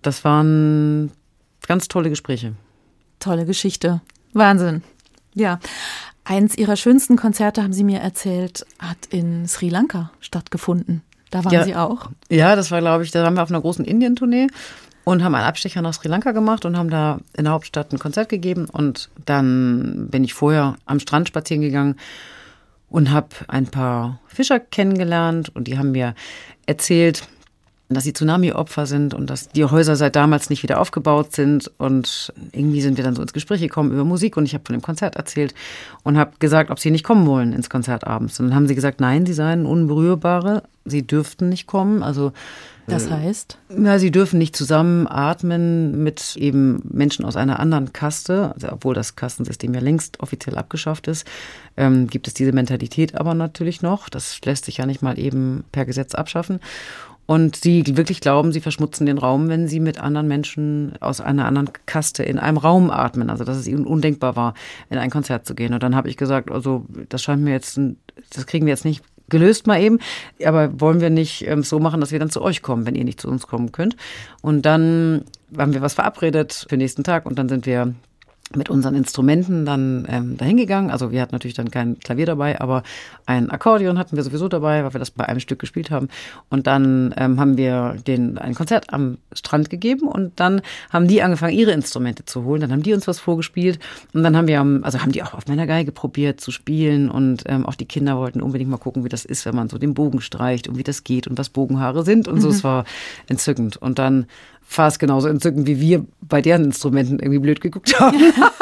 [0.02, 1.12] Das waren
[1.68, 2.54] ganz tolle Gespräche.
[3.20, 4.02] Tolle Geschichte.
[4.34, 4.82] Wahnsinn.
[5.40, 5.60] Ja,
[6.26, 11.02] eins ihrer schönsten Konzerte, haben Sie mir erzählt, hat in Sri Lanka stattgefunden.
[11.32, 12.10] Da waren ja, Sie auch?
[12.30, 14.48] Ja, das war, glaube ich, da waren wir auf einer großen Indien-Tournee
[15.06, 18.00] und haben einen Abstecher nach Sri Lanka gemacht und haben da in der Hauptstadt ein
[18.00, 18.68] Konzert gegeben.
[18.70, 21.96] Und dann bin ich vorher am Strand spazieren gegangen
[22.90, 26.16] und habe ein paar Fischer kennengelernt und die haben mir
[26.66, 27.30] erzählt,
[27.90, 31.72] dass sie Tsunami-Opfer sind und dass die Häuser seit damals nicht wieder aufgebaut sind.
[31.80, 34.76] Und irgendwie sind wir dann so ins Gespräch gekommen über Musik und ich habe von
[34.76, 35.56] dem Konzert erzählt
[36.04, 38.40] und habe gesagt, ob sie nicht kommen wollen ins Konzert abends.
[38.40, 42.04] Und dann haben sie gesagt, nein, sie seien Unberührbare, sie dürften nicht kommen.
[42.04, 42.32] Also
[42.90, 43.58] das äh, heißt?
[43.84, 48.96] Ja, sie dürfen nicht zusammen atmen mit eben Menschen aus einer anderen Kaste, also obwohl
[48.96, 51.26] das Kastensystem ja längst offiziell abgeschafft ist,
[51.78, 54.10] ähm, gibt es diese Mentalität aber natürlich noch.
[54.10, 56.60] Das lässt sich ja nicht mal eben per Gesetz abschaffen.
[57.30, 61.46] Und sie wirklich glauben, sie verschmutzen den Raum, wenn sie mit anderen Menschen aus einer
[61.46, 63.30] anderen Kaste in einem Raum atmen.
[63.30, 64.56] Also dass es ihnen undenkbar war,
[64.90, 65.76] in ein Konzert zu gehen.
[65.76, 67.80] Und dann habe ich gesagt, also das scheint mir jetzt,
[68.34, 70.00] das kriegen wir jetzt nicht gelöst mal eben.
[70.44, 73.06] Aber wollen wir nicht ähm, so machen, dass wir dann zu euch kommen, wenn ihr
[73.06, 73.96] nicht zu uns kommen könnt?
[74.42, 75.24] Und dann
[75.56, 77.94] haben wir was verabredet für den nächsten Tag und dann sind wir
[78.56, 80.90] mit unseren Instrumenten dann ähm, dahin gegangen.
[80.90, 82.84] Also wir hatten natürlich dann kein Klavier dabei, aber
[83.26, 86.10] ein Akkordeon hatten wir sowieso dabei, weil wir das bei einem Stück gespielt haben.
[86.50, 91.22] Und dann ähm, haben wir den ein Konzert am Strand gegeben und dann haben die
[91.22, 92.62] angefangen, ihre Instrumente zu holen.
[92.62, 93.80] Dann haben die uns was vorgespielt
[94.14, 97.44] und dann haben wir, also haben die auch auf meiner Geige probiert zu spielen und
[97.46, 99.94] ähm, auch die Kinder wollten unbedingt mal gucken, wie das ist, wenn man so den
[99.94, 102.42] Bogen streicht und wie das geht und was Bogenhaare sind und mhm.
[102.42, 102.50] so.
[102.50, 102.84] Es war
[103.28, 103.78] entzückend.
[103.78, 104.26] Und dann
[104.72, 108.16] fast genauso entzückend, wie wir bei deren Instrumenten irgendwie blöd geguckt haben.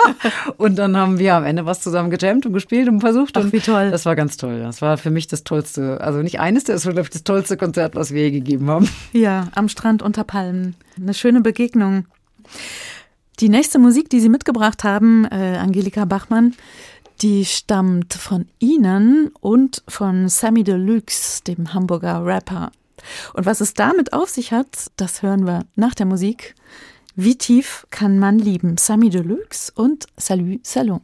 [0.57, 3.35] und dann haben wir am Ende was zusammen gejammt und gespielt und versucht.
[3.35, 3.91] Ach, und wie toll.
[3.91, 4.59] Das war ganz toll.
[4.59, 7.57] Das war für mich das tollste, also nicht eines, das war, glaube ich, das tollste
[7.57, 8.89] Konzert, was wir je gegeben haben.
[9.11, 10.75] Ja, am Strand unter Palmen.
[10.95, 12.05] Eine schöne Begegnung.
[13.41, 16.53] Die nächste Musik, die Sie mitgebracht haben, äh, Angelika Bachmann,
[17.21, 22.71] die stammt von Ihnen und von Sammy Deluxe, dem Hamburger Rapper.
[23.33, 26.55] Und was es damit auf sich hat, das hören wir nach der Musik.
[27.15, 28.77] Wie tief kann man lieben?
[28.77, 31.01] Sammy Deluxe und Salut Salon.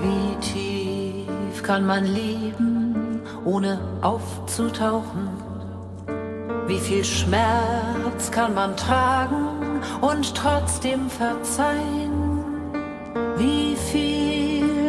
[0.00, 5.30] Wie tief kann man lieben, ohne aufzutauchen?
[6.68, 12.42] Wie viel Schmerz kann man tragen und trotzdem verzeihen?
[13.36, 14.05] Wie viel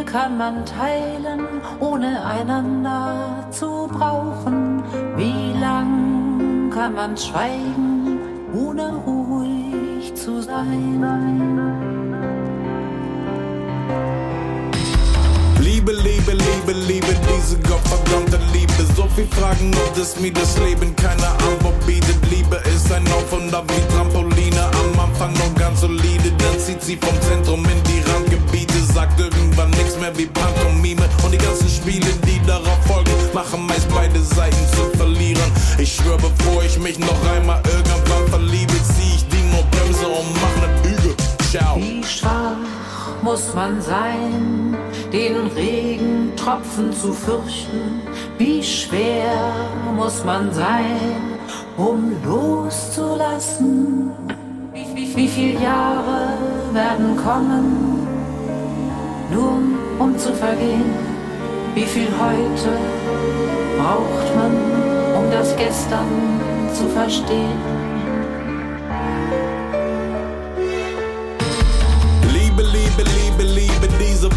[0.08, 1.42] kann man teilen,
[1.80, 4.82] ohne einander zu brauchen?
[5.16, 8.20] Wie lang kann man schweigen,
[8.54, 11.97] ohne ruhig zu sein?
[15.88, 18.74] Liebe, Liebe, Liebe, Liebe, diese gottverdammte Liebe.
[18.98, 22.18] So viel Fragen und es mir das Leben keine Antwort bietet.
[22.30, 24.64] Liebe ist ein Auf und Ab wie Trampoline.
[24.66, 28.78] Am Anfang noch ganz solide, dann zieht sie vom Zentrum in die Randgebiete.
[28.94, 31.08] Sagt irgendwann nichts mehr wie Pantomime.
[31.24, 35.52] Und die ganzen Spiele, die darauf folgen, machen meist beide Seiten zu verlieren.
[35.78, 39.38] Ich schwöre, bevor ich mich noch einmal irgendwann verliebe, zieh ich die
[39.72, 41.16] Bremse und mach ne Üge.
[41.50, 41.78] Ciao.
[41.78, 42.58] Wie schwach
[43.22, 44.77] muss man sein,
[45.18, 48.02] den Regentropfen zu fürchten?
[48.38, 49.52] Wie schwer
[49.96, 51.40] muss man sein,
[51.76, 54.12] um loszulassen?
[54.74, 56.34] Wie, wie, wie viele Jahre
[56.72, 58.08] werden kommen,
[59.32, 59.60] nur
[59.98, 60.94] um zu vergehen?
[61.74, 62.72] Wie viel heute
[63.80, 64.54] braucht man,
[65.18, 66.10] um das Gestern
[66.74, 67.77] zu verstehen?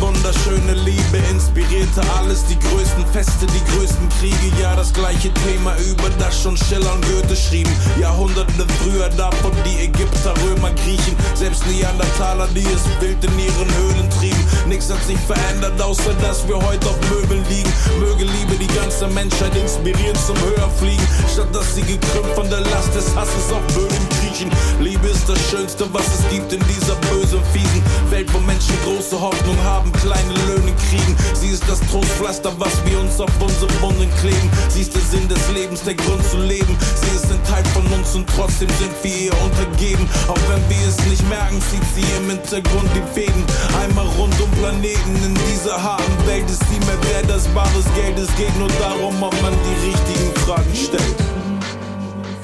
[0.01, 6.09] Wunderschöne Liebe inspirierte alles, die größten Feste, die größten Kriege, ja das gleiche Thema, über
[6.19, 7.73] das schon Schiller und Goethe schrieben.
[8.01, 14.11] Jahrhunderte früher davon die Ägypter, Römer, Griechen, selbst Neandertaler, die es wild in ihren Höhlen
[14.11, 14.45] trieben.
[14.67, 17.73] Nichts hat sich verändert, außer dass wir heute auf Möbeln liegen.
[17.99, 22.95] Möge Liebe die ganze Menschheit inspirieren zum Höherfliegen, statt dass sie gekrümmt von der Last
[22.95, 24.51] des Hasses auf Böden kriechen.
[24.81, 29.21] Liebe ist das Schönste, was es gibt in dieser bösen, fiesen Welt, wo Menschen große
[29.21, 31.17] Hoffnung haben, kleine Löhne kriegen.
[31.35, 34.51] Sie ist das Trostpflaster, was wir uns auf unsere Wunden kleben.
[34.69, 36.77] Sie ist der Sinn des Lebens, der Grund zu leben.
[36.81, 40.09] Sie ist ein Teil von uns und trotzdem sind wir ihr untergeben.
[40.29, 43.45] Auch wenn wir es nicht merken, zieht sie im Hintergrund die Fäden.
[43.83, 48.19] Einmal rund um Planeten in dieser harten Welt ist sie mehr wert als bares Geld.
[48.19, 51.17] Es geht nur darum, ob man die richtigen Fragen stellt.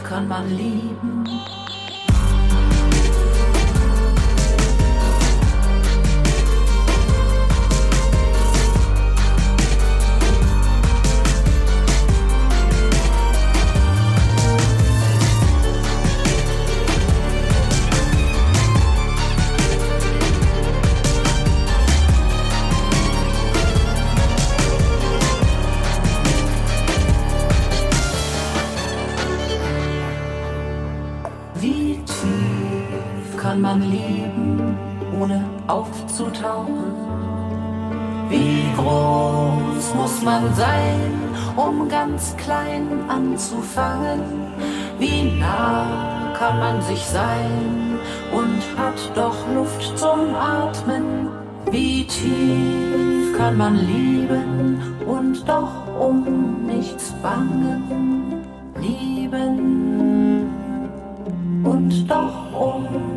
[0.02, 1.15] Kann man lieben?
[33.56, 34.76] Kann man lieben,
[35.18, 36.92] ohne aufzutauchen?
[38.28, 41.12] Wie groß muss man sein,
[41.56, 44.20] um ganz klein anzufangen?
[44.98, 47.98] Wie nah kann man sich sein
[48.30, 51.28] und hat doch Luft zum Atmen?
[51.70, 58.44] Wie tief kann man lieben und doch um nichts bangen?
[58.78, 60.50] Lieben
[61.64, 63.15] und doch um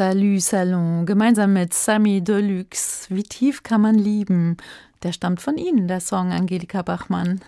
[0.00, 3.14] Salut Salon, gemeinsam mit Sammy Deluxe.
[3.14, 4.56] Wie tief kann man lieben?
[5.02, 7.42] Der stammt von Ihnen, der Song Angelika Bachmann.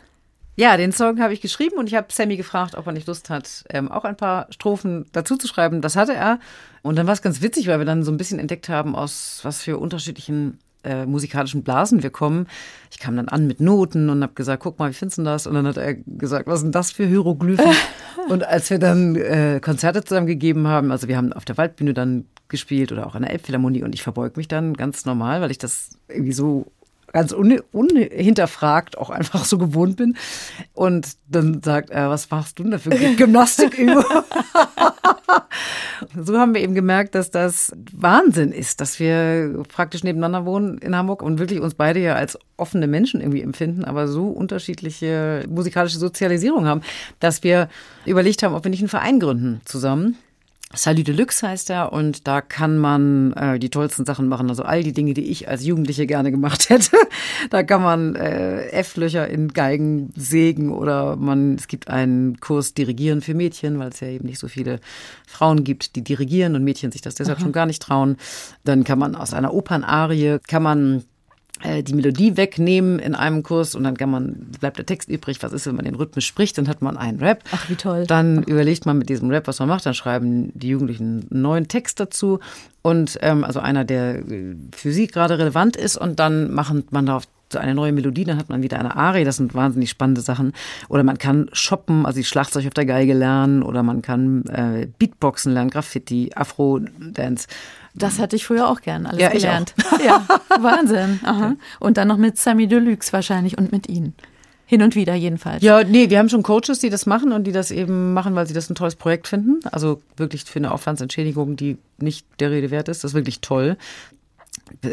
[0.57, 3.31] Ja, den Song habe ich geschrieben und ich habe Sammy gefragt, ob er nicht Lust
[3.31, 5.81] hat, ähm, auch ein paar Strophen dazu zu schreiben.
[5.81, 6.41] Das hatte er.
[6.83, 9.41] Und dann war es ganz witzig, weil wir dann so ein bisschen entdeckt haben, aus
[9.45, 12.47] was für unterschiedlichen äh, musikalischen Blasen wir kommen.
[12.91, 15.47] Ich kam dann an mit Noten und habe gesagt, guck mal, wie findest du das?
[15.47, 17.75] Und dann hat er gesagt, was sind das für Hieroglyphen?
[18.29, 21.95] und als wir dann äh, Konzerte zusammen gegeben haben, also wir haben auf der Waldbühne
[21.95, 25.51] dann gespielt oder auch an der Elbphilharmonie und ich verbeug mich dann ganz normal, weil
[25.51, 26.67] ich das irgendwie so
[27.13, 30.17] ganz unhinterfragt auch einfach so gewohnt bin.
[30.73, 34.05] Und dann sagt er, was machst du denn da für Gymnastikübung?
[36.25, 40.97] so haben wir eben gemerkt, dass das Wahnsinn ist, dass wir praktisch nebeneinander wohnen in
[40.97, 45.99] Hamburg und wirklich uns beide ja als offene Menschen irgendwie empfinden, aber so unterschiedliche musikalische
[45.99, 46.83] Sozialisierung haben,
[47.21, 47.69] dass wir
[48.07, 50.17] überlegt haben, ob wir nicht einen Verein gründen zusammen.
[50.75, 54.49] Salut Deluxe heißt er und da kann man äh, die tollsten Sachen machen.
[54.49, 56.97] Also all die Dinge, die ich als Jugendliche gerne gemacht hätte.
[57.51, 63.21] da kann man äh, F-Löcher in Geigen sägen oder man, es gibt einen Kurs Dirigieren
[63.21, 64.81] für Mädchen, weil es ja eben nicht so viele
[65.27, 67.45] Frauen gibt, die dirigieren und Mädchen sich das deshalb Aha.
[67.45, 68.17] schon gar nicht trauen.
[68.65, 71.05] Dann kann man aus einer Opernarie, kann man
[71.65, 75.43] die Melodie wegnehmen in einem Kurs und dann kann man, bleibt der Text übrig.
[75.43, 76.59] Was ist, wenn man den Rhythmus spricht?
[76.59, 77.45] Dann hat man einen Rap.
[77.53, 78.05] Ach, wie toll.
[78.07, 79.87] Dann überlegt man mit diesem Rap, was man macht.
[79.87, 82.41] Dann schreiben die Jugendlichen einen neuen Text dazu.
[82.83, 85.97] Und ähm, also einer, der äh, für sie gerade relevant ist.
[85.97, 89.25] Und dann macht man darauf so eine neue Melodie, dann hat man wieder eine Arie,
[89.25, 90.53] das sind wahnsinnig spannende Sachen.
[90.89, 94.89] Oder man kann shoppen, also die Schlagzeug auf der Geige lernen, oder man kann äh,
[94.99, 97.47] Beatboxen lernen, Graffiti, Afro-Dance.
[97.95, 99.75] Das hatte ich früher auch gern alles ja, gelernt.
[100.05, 100.27] Ja,
[100.61, 101.21] Wahnsinn.
[101.23, 101.57] Aha.
[101.79, 104.15] Und dann noch mit Sammy Deluxe wahrscheinlich und mit Ihnen.
[104.67, 105.63] Hin und wieder jedenfalls.
[105.63, 108.47] Ja, nee, wir haben schon Coaches, die das machen und die das eben machen, weil
[108.47, 109.61] sie das ein tolles Projekt finden.
[109.71, 113.05] Also wirklich für eine Aufwandsentschädigung, die nicht der Rede wert ist.
[113.05, 113.77] Das ist wirklich toll.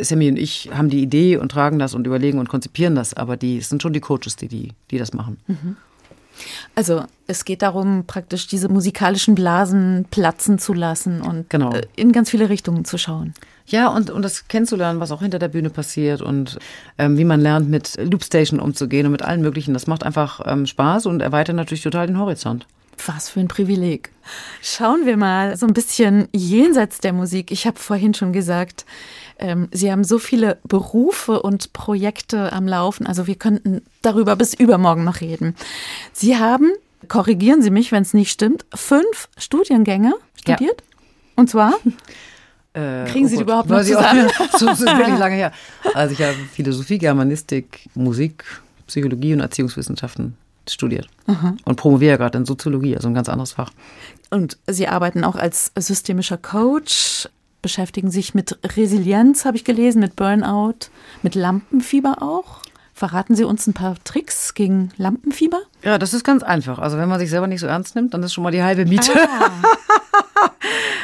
[0.02, 3.38] Sammy und ich haben die Idee und tragen das und überlegen und konzipieren das, aber
[3.38, 5.38] die es sind schon die Coaches, die, die, die das machen.
[5.47, 5.78] Mhm.
[6.76, 11.74] Also es geht darum, praktisch diese musikalischen Blasen platzen zu lassen und genau.
[11.74, 13.34] Äh, in ganz viele Richtungen zu schauen.
[13.68, 16.58] Ja, und, und das kennenzulernen, was auch hinter der Bühne passiert und
[16.98, 19.74] ähm, wie man lernt, mit Loopstation umzugehen und mit allen möglichen.
[19.74, 22.66] Das macht einfach ähm, Spaß und erweitert natürlich total den Horizont.
[23.06, 24.12] Was für ein Privileg.
[24.62, 27.52] Schauen wir mal so ein bisschen jenseits der Musik.
[27.52, 28.86] Ich habe vorhin schon gesagt,
[29.40, 33.08] ähm, Sie haben so viele Berufe und Projekte am Laufen.
[33.08, 35.56] Also wir könnten darüber bis übermorgen noch reden.
[36.14, 36.72] Sie haben,
[37.08, 40.82] korrigieren Sie mich, wenn es nicht stimmt, fünf Studiengänge studiert.
[40.82, 40.98] Ja.
[41.36, 41.74] Und zwar?
[42.72, 44.30] Äh, Kriegen Sie oh die überhaupt noch zusammen?
[44.52, 45.52] so, so wirklich lange her.
[45.96, 48.44] Also ich habe Philosophie, Germanistik, Musik,
[48.86, 50.38] Psychologie und Erziehungswissenschaften
[50.68, 51.56] studiert Aha.
[51.66, 53.72] und promoviere gerade in Soziologie, also ein ganz anderes Fach.
[54.30, 57.28] Und Sie arbeiten auch als systemischer Coach,
[57.62, 60.89] beschäftigen sich mit Resilienz, habe ich gelesen, mit Burnout,
[61.22, 62.62] mit Lampenfieber auch.
[62.93, 65.62] Verraten Sie uns ein paar Tricks gegen Lampenfieber?
[65.84, 66.80] Ja, das ist ganz einfach.
[66.80, 68.86] Also wenn man sich selber nicht so ernst nimmt, dann ist schon mal die halbe
[68.86, 69.14] Miete.
[69.16, 69.50] Ah.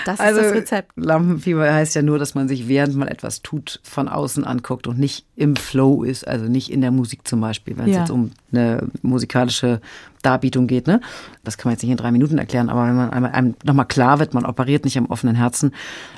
[0.05, 0.91] Das ist also, das Rezept.
[0.95, 4.99] Lampenfieber heißt ja nur, dass man sich während man etwas tut von außen anguckt und
[4.99, 7.99] nicht im Flow ist, also nicht in der Musik zum Beispiel, wenn es ja.
[8.01, 9.81] jetzt um eine musikalische
[10.21, 10.85] Darbietung geht.
[10.85, 11.01] Ne?
[11.43, 13.87] Das kann man jetzt nicht in drei Minuten erklären, aber wenn man einmal einem nochmal
[13.87, 15.73] klar wird, man operiert nicht am offenen Herzen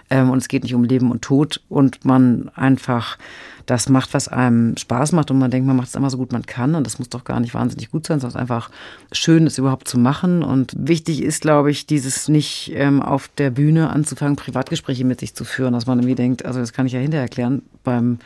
[0.10, 3.18] ähm, und es geht nicht um Leben und Tod und man einfach
[3.66, 6.32] das macht, was einem Spaß macht und man denkt, man macht es immer so gut
[6.32, 8.70] man kann und das muss doch gar nicht wahnsinnig gut sein, sondern ist einfach
[9.12, 13.50] schön, es überhaupt zu machen und wichtig ist, glaube ich, dieses nicht ähm, auf der
[13.50, 16.93] Bühne anzufangen, Privatgespräche mit sich zu führen, dass man irgendwie denkt, also das kann ich
[16.93, 18.20] ja hinterher erklären beim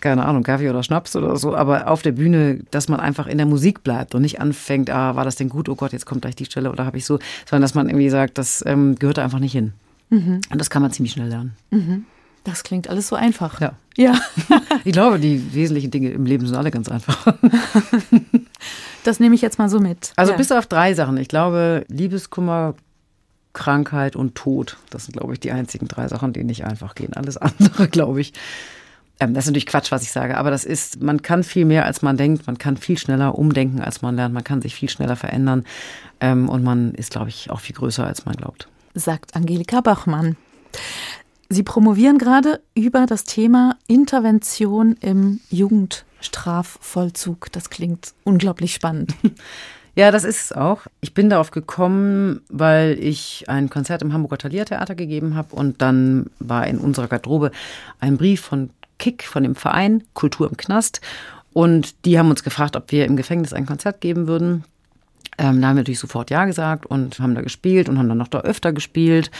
[0.00, 3.38] keine Ahnung, Kaffee oder Schnaps oder so, aber auf der Bühne, dass man einfach in
[3.38, 6.22] der Musik bleibt und nicht anfängt, ah, war das denn gut, oh Gott, jetzt kommt
[6.22, 7.18] gleich die Stelle oder habe ich so,
[7.48, 9.72] sondern dass man irgendwie sagt, das ähm, gehört da einfach nicht hin.
[10.10, 10.42] Mhm.
[10.50, 11.56] Und das kann man ziemlich schnell lernen.
[11.70, 12.04] Mhm.
[12.44, 13.60] Das klingt alles so einfach.
[13.62, 13.72] Ja.
[13.96, 14.20] Ja.
[14.84, 17.26] ich glaube, die wesentlichen Dinge im Leben sind alle ganz einfach.
[19.06, 20.12] das nehme ich jetzt mal so mit.
[20.16, 20.38] Also ja.
[20.38, 21.16] bis auf drei Sachen.
[21.16, 22.74] Ich glaube, Liebeskummer,
[23.52, 24.76] Krankheit und Tod.
[24.90, 27.14] Das sind, glaube ich, die einzigen drei Sachen, die nicht einfach gehen.
[27.14, 28.32] Alles andere, glaube ich.
[29.20, 31.86] Ähm, das ist natürlich Quatsch, was ich sage, aber das ist, man kann viel mehr,
[31.86, 32.46] als man denkt.
[32.46, 34.34] Man kann viel schneller umdenken, als man lernt.
[34.34, 35.64] Man kann sich viel schneller verändern.
[36.20, 38.68] Ähm, und man ist, glaube ich, auch viel größer, als man glaubt.
[38.94, 40.36] Sagt Angelika Bachmann.
[41.48, 45.40] Sie promovieren gerade über das Thema Intervention im
[46.24, 47.52] Jugendstrafvollzug.
[47.52, 49.14] Das klingt unglaublich spannend.
[49.96, 50.80] Ja, das ist es auch.
[51.02, 55.80] Ich bin darauf gekommen, weil ich ein Konzert im Hamburger Thalia Theater gegeben habe und
[55.82, 57.52] dann war in unserer Garderobe
[58.00, 61.00] ein Brief von KIK, von dem Verein Kultur im Knast.
[61.52, 64.64] Und die haben uns gefragt, ob wir im Gefängnis ein Konzert geben würden.
[65.38, 68.18] Ähm, da haben wir natürlich sofort Ja gesagt und haben da gespielt und haben dann
[68.18, 69.30] noch da öfter gespielt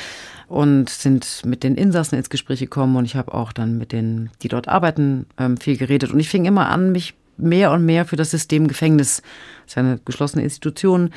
[0.49, 4.31] und sind mit den Insassen ins Gespräch gekommen und ich habe auch dann mit denen,
[4.43, 8.05] die dort arbeiten, ähm, viel geredet und ich fing immer an, mich mehr und mehr
[8.05, 9.23] für das System Gefängnis,
[9.65, 11.11] das ist eine geschlossene Institution,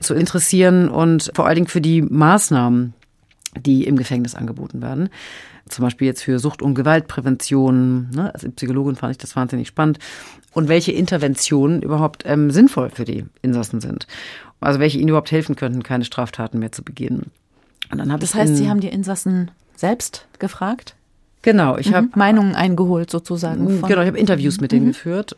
[0.00, 2.94] zu interessieren und vor allen Dingen für die Maßnahmen,
[3.58, 5.08] die im Gefängnis angeboten werden.
[5.68, 8.10] Zum Beispiel jetzt für Sucht- und Gewaltprävention.
[8.10, 8.34] Ne?
[8.34, 9.98] Als Psychologin fand ich das wahnsinnig spannend.
[10.52, 14.06] Und welche Interventionen überhaupt ähm, sinnvoll für die Insassen sind.
[14.60, 17.30] Also welche ihnen überhaupt helfen könnten, keine Straftaten mehr zu begehen
[18.18, 20.94] das heißt, Sie haben die Insassen selbst gefragt?
[21.42, 22.12] Genau, ich habe mhm.
[22.14, 23.66] Meinungen eingeholt sozusagen.
[23.82, 24.90] genau, ich habe Interviews mit denen mhm.
[24.90, 25.34] geführt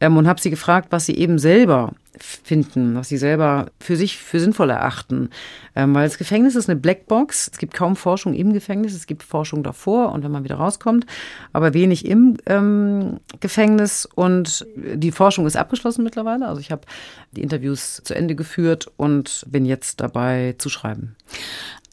[0.00, 4.18] ähm, und habe sie gefragt, was sie eben selber finden, was sie selber für sich
[4.18, 5.30] für sinnvoll erachten.
[5.74, 7.50] Ähm, weil das Gefängnis ist eine Blackbox.
[7.52, 11.06] Es gibt kaum Forschung im Gefängnis, es gibt Forschung davor und wenn man wieder rauskommt,
[11.52, 14.06] aber wenig im ähm, Gefängnis.
[14.14, 16.46] Und die Forschung ist abgeschlossen mittlerweile.
[16.46, 16.82] Also ich habe
[17.32, 21.16] die Interviews zu Ende geführt und bin jetzt dabei zu schreiben.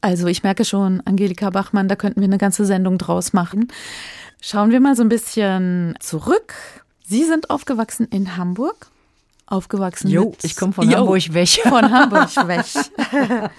[0.02, 3.70] Also ich merke schon, Angelika Bachmann, da könnten wir eine ganze Sendung draus machen.
[4.42, 6.54] Schauen wir mal so ein bisschen zurück.
[7.06, 8.88] Sie sind aufgewachsen in Hamburg
[9.46, 10.10] aufgewachsen.
[10.10, 11.50] Jo, mit, ich komme von jo, Hamburg weg.
[11.64, 12.66] Von Hamburg weg.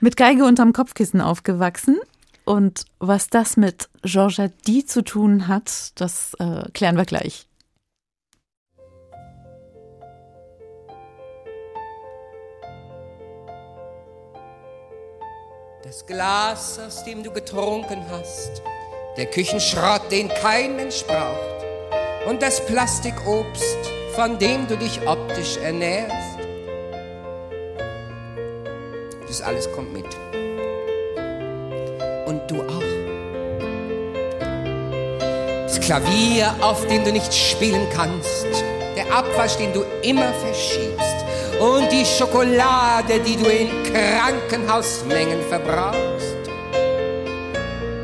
[0.00, 1.98] mit Geige unterm Kopfkissen aufgewachsen.
[2.44, 7.46] Und was das mit Georgette D zu tun hat, das äh, klären wir gleich.
[15.82, 18.62] Das Glas, aus dem du getrunken hast,
[19.16, 21.64] der Küchenschrott, den kein Mensch braucht,
[22.26, 23.76] und das Plastikobst,
[24.14, 26.38] von dem du dich optisch ernährst.
[29.26, 30.06] Das alles kommt mit.
[32.26, 32.82] Und du auch.
[35.64, 38.46] Das Klavier, auf dem du nicht spielen kannst.
[38.94, 41.16] Der Abwasch, den du immer verschiebst.
[41.60, 46.36] Und die Schokolade, die du in Krankenhausmengen verbrauchst.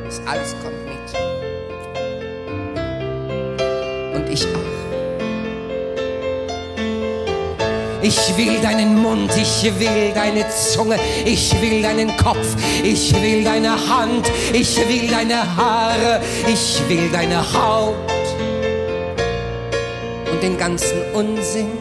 [0.06, 0.98] Das alles kommt mit.
[4.16, 4.79] Und ich auch.
[8.02, 13.72] Ich will deinen Mund, ich will deine Zunge, ich will deinen Kopf, ich will deine
[13.72, 17.94] Hand, ich will deine Haare, ich will deine Haut
[20.32, 21.72] und den ganzen Unsinn,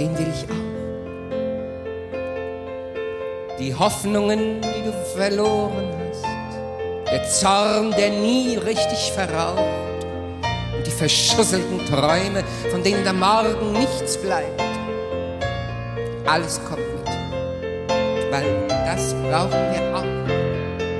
[0.00, 0.54] den will ich auch.
[3.58, 6.24] Die Hoffnungen, die du verloren hast,
[7.12, 9.83] der Zorn, der nie richtig verraucht
[10.94, 14.60] verschusselten Träume, von denen der Morgen nichts bleibt.
[16.26, 17.06] Alles kommt mit,
[18.30, 20.04] weil das brauchen wir auch.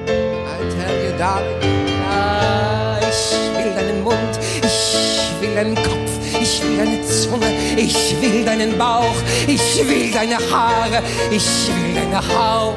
[0.07, 6.77] I tell you, darling, ah, ich will deinen Mund, ich will deinen Kopf, ich will
[6.77, 9.17] deine Zunge, ich will deinen Bauch,
[9.47, 12.75] ich will deine Haare, ich will deine Haut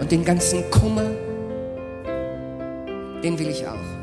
[0.00, 1.10] und den ganzen Kummer,
[3.22, 3.97] den will ich auch.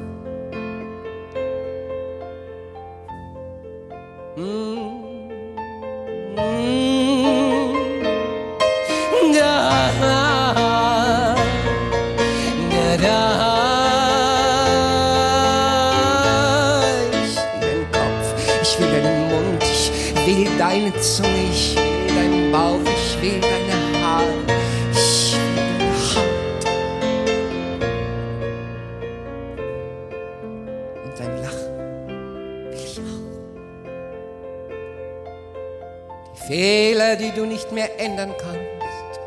[38.05, 39.19] Ändern kannst,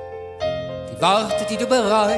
[0.90, 2.16] die Worte, die du bereust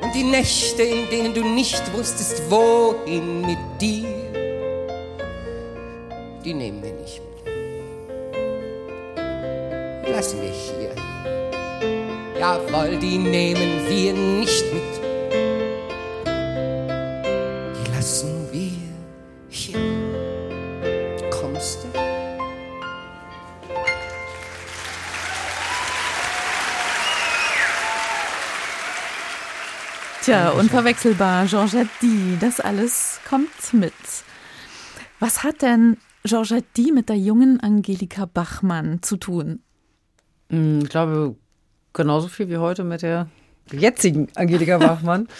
[0.00, 4.06] und die Nächte, in denen du nicht wusstest, wohin mit dir,
[6.44, 7.32] die nehmen wir nicht mit.
[10.08, 10.94] Lassen wir hier.
[12.38, 15.01] Jawohl, die nehmen wir nicht mit.
[30.22, 33.92] Tja, unverwechselbar, Georgette D, das alles kommt mit.
[35.18, 39.58] Was hat denn Georgette D mit der jungen Angelika Bachmann zu tun?
[40.48, 41.34] Hm, ich glaube,
[41.92, 43.30] genauso viel wie heute mit der
[43.72, 45.26] jetzigen Angelika Bachmann.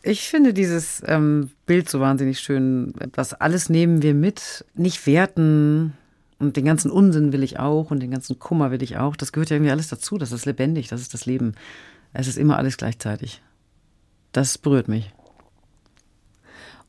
[0.00, 2.94] Ich finde dieses ähm, Bild so wahnsinnig schön.
[3.12, 5.92] Das alles nehmen wir mit, nicht werten.
[6.38, 9.16] Und den ganzen Unsinn will ich auch und den ganzen Kummer will ich auch.
[9.16, 10.16] Das gehört ja irgendwie alles dazu.
[10.16, 11.54] Das ist lebendig, das ist das Leben.
[12.12, 13.42] Es ist immer alles gleichzeitig
[14.38, 15.10] das berührt mich.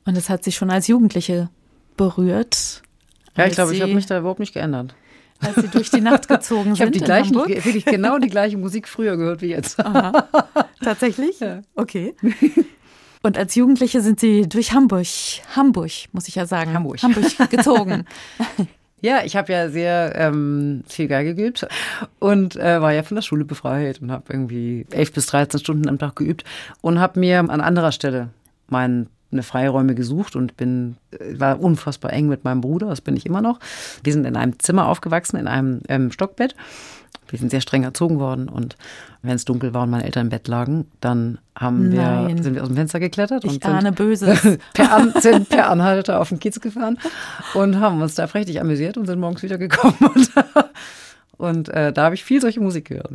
[0.06, 1.50] Und es hat sich schon als Jugendliche
[1.98, 2.84] berührt.
[3.36, 4.94] Ja, ich glaube, ich habe mich da überhaupt nicht geändert.
[5.40, 6.96] Als sie durch die Nacht gezogen ich sind.
[6.96, 9.80] Ich habe wirklich genau die gleiche Musik früher gehört wie jetzt.
[9.80, 10.28] Aha.
[10.84, 11.40] Tatsächlich?
[11.40, 11.62] Ja.
[11.76, 12.16] Okay.
[13.24, 15.08] Und als Jugendliche sind sie durch Hamburg,
[15.56, 18.06] Hamburg, muss ich ja sagen, Hamburg, Hamburg gezogen.
[19.02, 21.68] Ja, ich habe ja sehr ähm, viel Geige geübt
[22.20, 25.88] und äh, war ja von der Schule befreit und habe irgendwie elf bis 13 Stunden
[25.88, 26.44] am Tag geübt
[26.82, 28.30] und habe mir an anderer Stelle
[28.68, 29.08] meine
[29.42, 33.42] Freiräume gesucht und bin äh, war unfassbar eng mit meinem Bruder, das bin ich immer
[33.42, 33.60] noch.
[34.04, 36.56] Wir sind in einem Zimmer aufgewachsen, in einem ähm, Stockbett.
[37.32, 38.76] Wir sind sehr streng erzogen worden und
[39.22, 42.62] wenn es dunkel war und meine Eltern im Bett lagen, dann haben wir, sind wir
[42.62, 44.58] aus dem Fenster geklettert ich und ahne Böses.
[44.74, 46.98] per, An, sind per Anhalter auf den Kiez gefahren
[47.54, 49.96] und haben uns da prächtig amüsiert und sind morgens wieder gekommen.
[50.00, 50.32] Und,
[51.38, 53.14] und äh, da habe ich viel solche Musik gehört.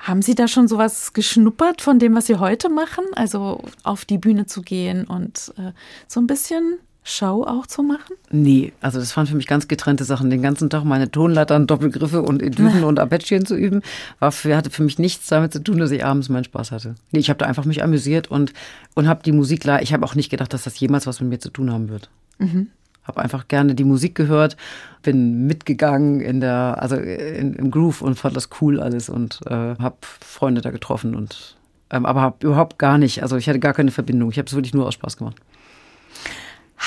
[0.00, 3.04] Haben Sie da schon sowas geschnuppert von dem, was Sie heute machen?
[3.14, 5.72] Also auf die Bühne zu gehen und äh,
[6.06, 6.78] so ein bisschen
[7.08, 8.16] Show auch zu machen?
[8.30, 10.28] Nee, also das waren für mich ganz getrennte Sachen.
[10.28, 13.82] Den ganzen Tag meine Tonleitern, Doppelgriffe und Etüden und Abettchen zu üben,
[14.18, 16.96] war für, hatte für mich nichts damit zu tun, dass ich abends meinen Spaß hatte.
[17.10, 18.52] Nee, ich habe da einfach mich amüsiert und,
[18.94, 21.38] und habe die Musik, ich habe auch nicht gedacht, dass das jemals was mit mir
[21.38, 22.10] zu tun haben wird.
[22.38, 22.68] Mhm.
[23.04, 24.58] Habe einfach gerne die Musik gehört,
[25.02, 29.76] bin mitgegangen in der, also in, im Groove und fand das cool alles und äh,
[29.78, 31.56] habe Freunde da getroffen und
[31.90, 34.30] ähm, aber habe überhaupt gar nicht, also ich hatte gar keine Verbindung.
[34.30, 35.36] Ich habe es wirklich nur aus Spaß gemacht.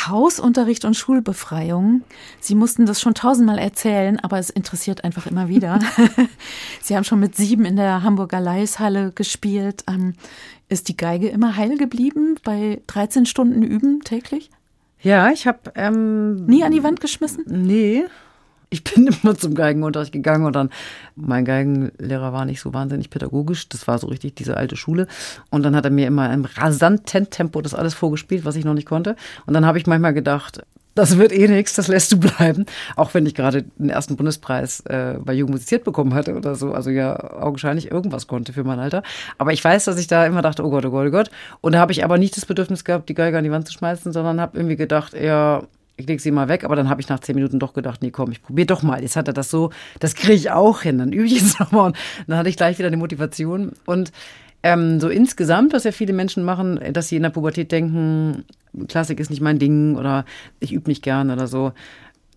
[0.07, 2.03] Hausunterricht und Schulbefreiung.
[2.39, 5.79] Sie mussten das schon tausendmal erzählen, aber es interessiert einfach immer wieder.
[6.81, 9.83] Sie haben schon mit sieben in der Hamburger Leishalle gespielt.
[9.87, 10.13] Ähm,
[10.69, 14.49] ist die Geige immer heil geblieben bei 13 Stunden Üben täglich?
[15.01, 17.43] Ja, ich habe ähm, nie an die Wand geschmissen.
[17.47, 18.05] Nee,
[18.71, 20.71] ich bin immer zum Geigenunterricht gegangen und dann,
[21.15, 25.05] mein Geigenlehrer war nicht so wahnsinnig pädagogisch, das war so richtig diese alte Schule.
[25.51, 28.73] Und dann hat er mir immer im rasanten Tempo das alles vorgespielt, was ich noch
[28.73, 29.15] nicht konnte.
[29.45, 30.63] Und dann habe ich manchmal gedacht,
[30.95, 32.65] das wird eh nichts, das lässt du bleiben.
[32.95, 36.73] Auch wenn ich gerade den ersten Bundespreis äh, bei Jugend musiziert bekommen hatte oder so.
[36.73, 39.03] Also ja, augenscheinlich irgendwas konnte für mein Alter.
[39.37, 41.31] Aber ich weiß, dass ich da immer dachte, oh Gott, oh Gott, oh Gott.
[41.61, 43.73] Und da habe ich aber nicht das Bedürfnis gehabt, die Geige an die Wand zu
[43.73, 45.63] schmeißen, sondern habe irgendwie gedacht, eher,
[46.01, 48.11] ich lege sie mal weg, aber dann habe ich nach zehn Minuten doch gedacht, nee,
[48.11, 49.01] komm, ich probiere doch mal.
[49.01, 50.97] Jetzt hat er das so, das kriege ich auch hin.
[50.97, 51.97] Dann übe ich jetzt nochmal und
[52.27, 53.71] dann hatte ich gleich wieder die Motivation.
[53.85, 54.11] Und
[54.63, 58.45] ähm, so insgesamt, was ja viele Menschen machen, dass sie in der Pubertät denken,
[58.87, 60.25] Klassik ist nicht mein Ding oder
[60.59, 61.73] ich übe nicht gern oder so.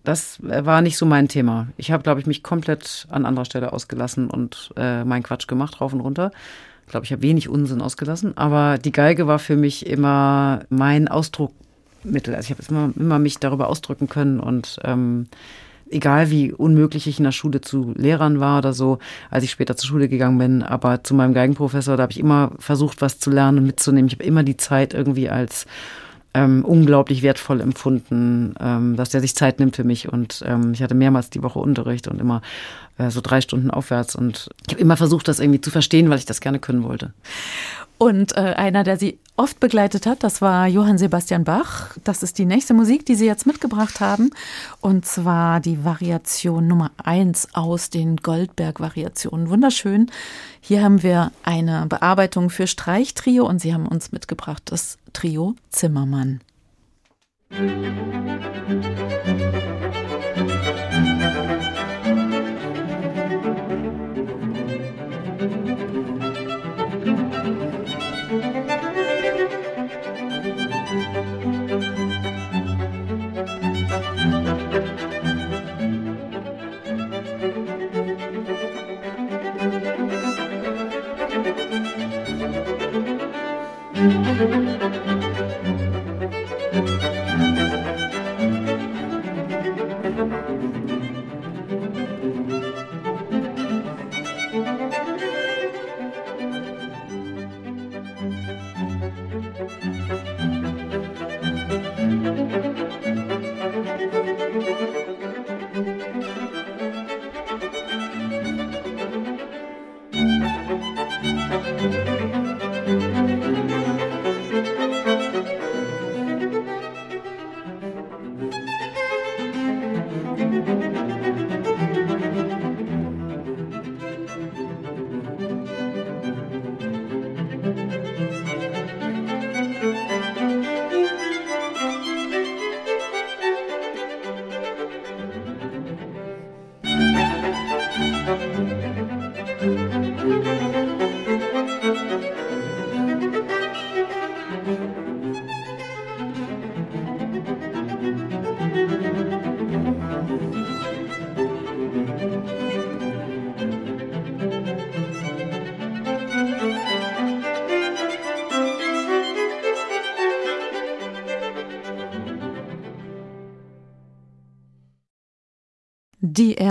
[0.03, 1.67] Das war nicht so mein Thema.
[1.77, 5.81] Ich habe, glaube ich, mich komplett an anderer Stelle ausgelassen und äh, meinen Quatsch gemacht,
[5.81, 6.31] rauf und runter.
[6.85, 11.07] Ich glaube, ich habe wenig Unsinn ausgelassen, aber die Geige war für mich immer mein
[11.07, 11.51] Ausdruck
[12.05, 12.35] Mittel.
[12.35, 15.27] Also ich habe immer, immer mich darüber ausdrücken können und ähm,
[15.89, 18.99] egal wie unmöglich ich in der Schule zu Lehrern war oder so,
[19.29, 22.51] als ich später zur Schule gegangen bin, aber zu meinem Geigenprofessor, da habe ich immer
[22.59, 24.07] versucht, was zu lernen und mitzunehmen.
[24.07, 25.65] Ich habe immer die Zeit irgendwie als
[26.35, 30.11] ähm, unglaublich wertvoll empfunden, ähm, dass der sich Zeit nimmt für mich.
[30.11, 32.41] Und ähm, ich hatte mehrmals die Woche Unterricht und immer
[32.97, 34.15] äh, so drei Stunden aufwärts.
[34.15, 37.13] Und ich habe immer versucht, das irgendwie zu verstehen, weil ich das gerne können wollte.
[37.97, 41.95] Und äh, einer, der sie oft begleitet hat, das war Johann Sebastian Bach.
[42.03, 44.31] Das ist die nächste Musik, die Sie jetzt mitgebracht haben.
[44.81, 49.49] Und zwar die Variation Nummer eins aus den Goldberg-Variationen.
[49.49, 50.11] Wunderschön.
[50.61, 56.41] Hier haben wir eine Bearbeitung für Streichtrio und Sie haben uns mitgebracht das Trio Zimmermann.
[57.49, 58.55] Musik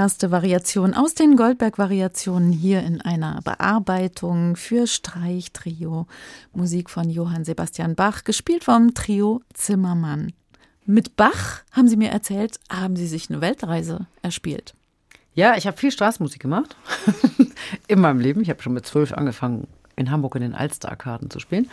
[0.05, 6.07] erste Variation aus den Goldberg-Variationen hier in einer Bearbeitung für Streichtrio.
[6.53, 10.35] Musik von Johann Sebastian Bach, gespielt vom Trio Zimmermann.
[10.85, 14.75] Mit Bach, haben Sie mir erzählt, haben Sie sich eine Weltreise erspielt.
[15.33, 16.77] Ja, ich habe viel Straßenmusik gemacht
[17.89, 18.43] in meinem Leben.
[18.43, 21.71] Ich habe schon mit zwölf angefangen, in Hamburg in den Alster-Arkaden zu spielen.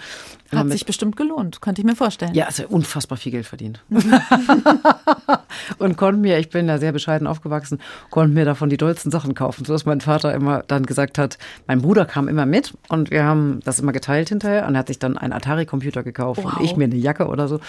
[0.51, 2.33] Hat sich bestimmt gelohnt, könnte ich mir vorstellen.
[2.33, 3.83] Ja, also unfassbar viel Geld verdient.
[5.79, 7.79] und konnte mir, ich bin ja sehr bescheiden aufgewachsen,
[8.09, 9.65] konnte mir davon die dollsten Sachen kaufen.
[9.65, 11.37] So dass mein Vater immer dann gesagt hat,
[11.67, 14.87] mein Bruder kam immer mit und wir haben das immer geteilt hinterher und er hat
[14.87, 16.57] sich dann einen Atari-Computer gekauft wow.
[16.57, 17.59] und ich mir eine Jacke oder so.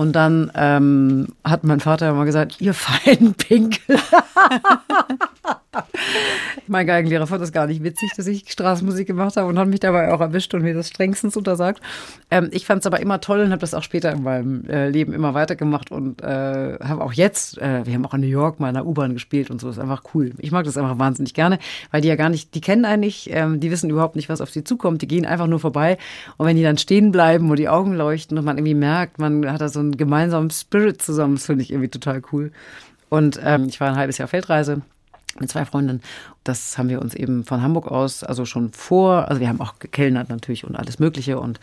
[0.00, 3.98] Und dann ähm, hat mein Vater immer gesagt, ihr feinen Pinkel.
[6.66, 9.80] mein Geigenlehrer fand das gar nicht witzig, dass ich Straßenmusik gemacht habe und hat mich
[9.80, 11.82] dabei auch erwischt und mir das strengstens untersagt.
[12.30, 14.88] Ähm, ich fand es aber immer toll und habe das auch später in meinem äh,
[14.88, 18.60] Leben immer weitergemacht und äh, habe auch jetzt, äh, wir haben auch in New York
[18.60, 20.32] mal in der U-Bahn gespielt und so, das ist einfach cool.
[20.38, 21.58] Ich mag das einfach wahnsinnig gerne,
[21.90, 24.40] weil die ja gar nicht, die kennen einen nicht, ähm, die wissen überhaupt nicht, was
[24.40, 25.98] auf sie zukommt, die gehen einfach nur vorbei
[26.36, 29.50] und wenn die dann stehen bleiben und die Augen leuchten und man irgendwie merkt, man
[29.50, 31.34] hat da so ein einen gemeinsamen Spirit zusammen.
[31.34, 32.52] Das finde ich irgendwie total cool.
[33.08, 34.82] Und ähm, ich war ein halbes Jahr Feldreise
[35.38, 36.02] mit zwei Freundinnen.
[36.44, 39.78] Das haben wir uns eben von Hamburg aus, also schon vor, also wir haben auch
[39.78, 41.38] gekellnert natürlich und alles Mögliche.
[41.38, 41.60] Und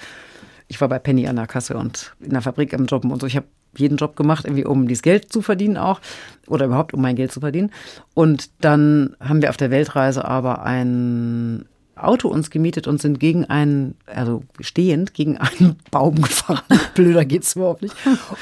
[0.67, 3.27] ich war bei Penny an der Kasse und in der Fabrik am Jobben und so.
[3.27, 6.01] Ich habe jeden Job gemacht, irgendwie um dieses Geld zu verdienen auch
[6.47, 7.71] oder überhaupt um mein Geld zu verdienen.
[8.13, 11.65] Und dann haben wir auf der Weltreise aber ein
[11.97, 16.61] Auto uns gemietet und sind gegen einen, also stehend, gegen einen Baum gefahren.
[16.93, 17.95] Blöder geht's überhaupt nicht.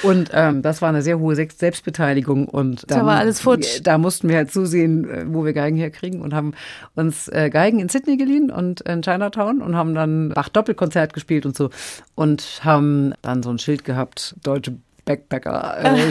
[0.04, 2.48] Und ähm, das war eine sehr hohe Selbstbeteiligung.
[2.48, 3.82] Und dann, da war alles futsch.
[3.84, 6.54] Da mussten wir halt zusehen, äh, wo wir Geigen herkriegen und haben
[6.96, 11.46] uns äh, Geigen in Sydney geliehen und in Chinatown und haben dann Bach Doppelkonzert gespielt
[11.46, 11.70] und so
[12.16, 14.76] und haben dann so ein Schild gehabt, deutsche
[15.06, 16.10] Backpacker äh,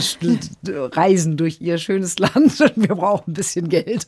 [0.93, 4.07] reisen durch ihr schönes Land und wir brauchen ein bisschen Geld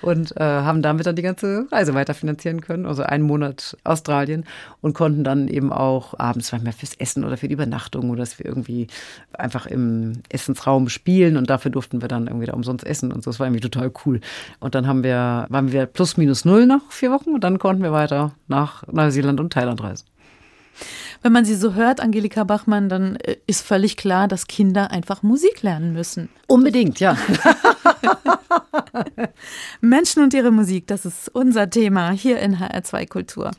[0.00, 4.44] und äh, haben damit dann die ganze Reise weiterfinanzieren können, also einen Monat Australien
[4.80, 8.38] und konnten dann eben auch abends manchmal fürs Essen oder für die Übernachtung oder dass
[8.38, 8.86] wir irgendwie
[9.32, 13.30] einfach im Essensraum spielen und dafür durften wir dann irgendwie da umsonst essen und so.
[13.30, 14.20] Das war irgendwie total cool.
[14.60, 17.82] Und dann haben wir, waren wir plus minus null nach vier Wochen und dann konnten
[17.82, 20.06] wir weiter nach Neuseeland und Thailand reisen
[21.22, 25.22] wenn man sie so hört, Angelika Bachmann, dann äh, ist völlig klar, dass Kinder einfach
[25.22, 26.28] Musik lernen müssen.
[26.46, 27.16] Unbedingt, ja.
[29.80, 33.50] Menschen und ihre Musik, das ist unser Thema hier in HR2 Kultur.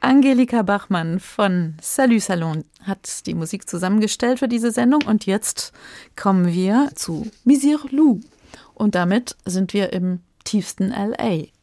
[0.00, 5.72] Angelika Bachmann von Salut Salon hat die Musik zusammengestellt für diese Sendung und jetzt
[6.16, 8.20] kommen wir zu Misir Lou.
[8.74, 11.53] Und damit sind wir im tiefsten LA.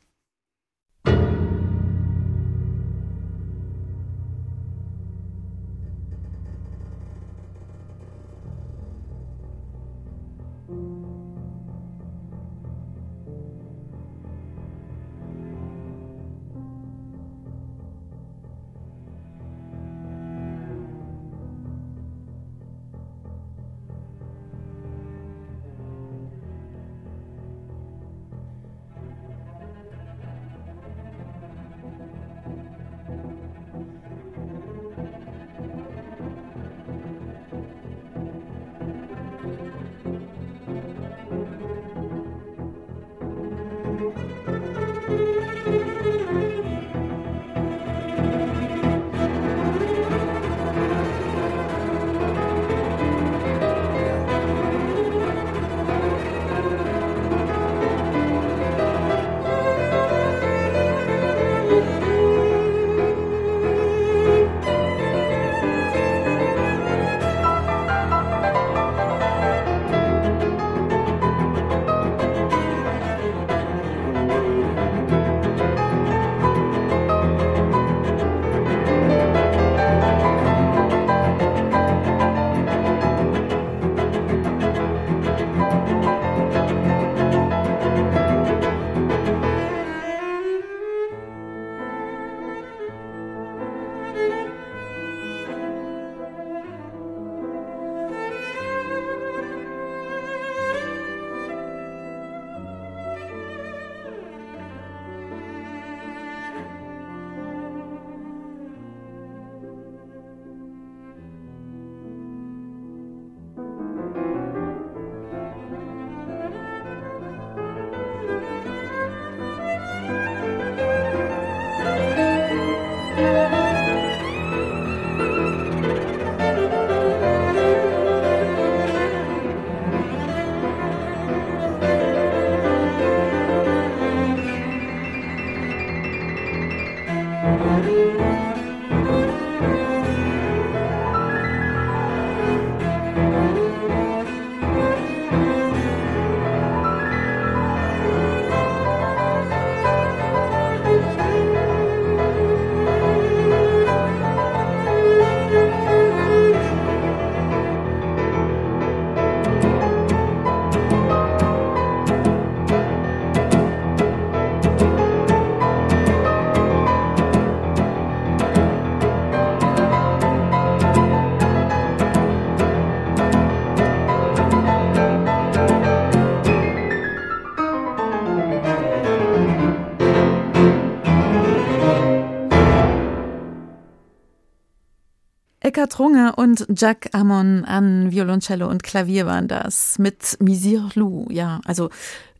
[185.72, 191.28] Eckart Runge und Jack Amon an Violoncello und Klavier waren das mit Misir Lou.
[191.30, 191.90] Ja, also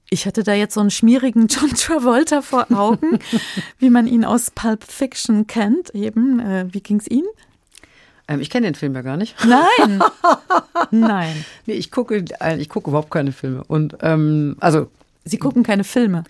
[0.10, 3.20] ich hatte da jetzt so einen schmierigen John Travolta vor Augen,
[3.80, 5.96] wie man ihn aus Pulp Fiction kennt.
[5.96, 7.30] Eben, äh, wie ging's Ihnen?
[8.28, 9.38] Ähm, ich kenne den Film ja gar nicht.
[9.46, 10.04] Nein.
[10.92, 11.46] Nein.
[11.68, 13.64] Nee, ich gucke, äh, ich gucke überhaupt keine Filme.
[13.64, 14.92] Und ähm, also.
[15.24, 16.26] Sie gucken keine Filme.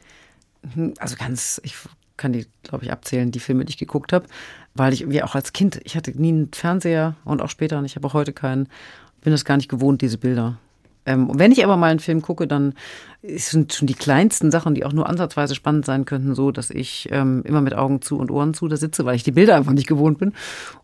[0.75, 1.73] Hm, also ganz, ich
[2.15, 4.27] kann die, glaube ich, abzählen, die Filme, die ich geguckt habe,
[4.73, 7.85] weil ich irgendwie auch als Kind, ich hatte nie einen Fernseher und auch später und
[7.85, 8.67] ich habe auch heute keinen,
[9.21, 10.57] bin das gar nicht gewohnt, diese Bilder.
[11.05, 12.75] Ähm, wenn ich aber mal einen Film gucke, dann
[13.23, 17.09] sind schon die kleinsten Sachen, die auch nur ansatzweise spannend sein könnten, so, dass ich
[17.11, 19.71] ähm, immer mit Augen zu und Ohren zu da sitze, weil ich die Bilder einfach
[19.71, 20.33] nicht gewohnt bin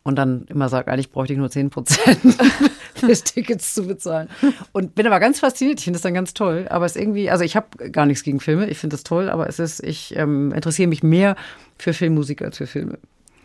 [0.03, 2.19] und dann immer sage, eigentlich bräuchte ich nur 10 Prozent
[3.01, 4.27] des Tickets zu bezahlen.
[4.72, 7.30] Und bin aber ganz fasziniert, ich finde das dann ganz toll, aber es ist irgendwie,
[7.30, 10.15] also ich habe gar nichts gegen Filme, ich finde das toll, aber es ist, ich
[10.15, 11.35] ähm, interessiere mich mehr
[11.77, 12.97] für Filmmusik als für Filme.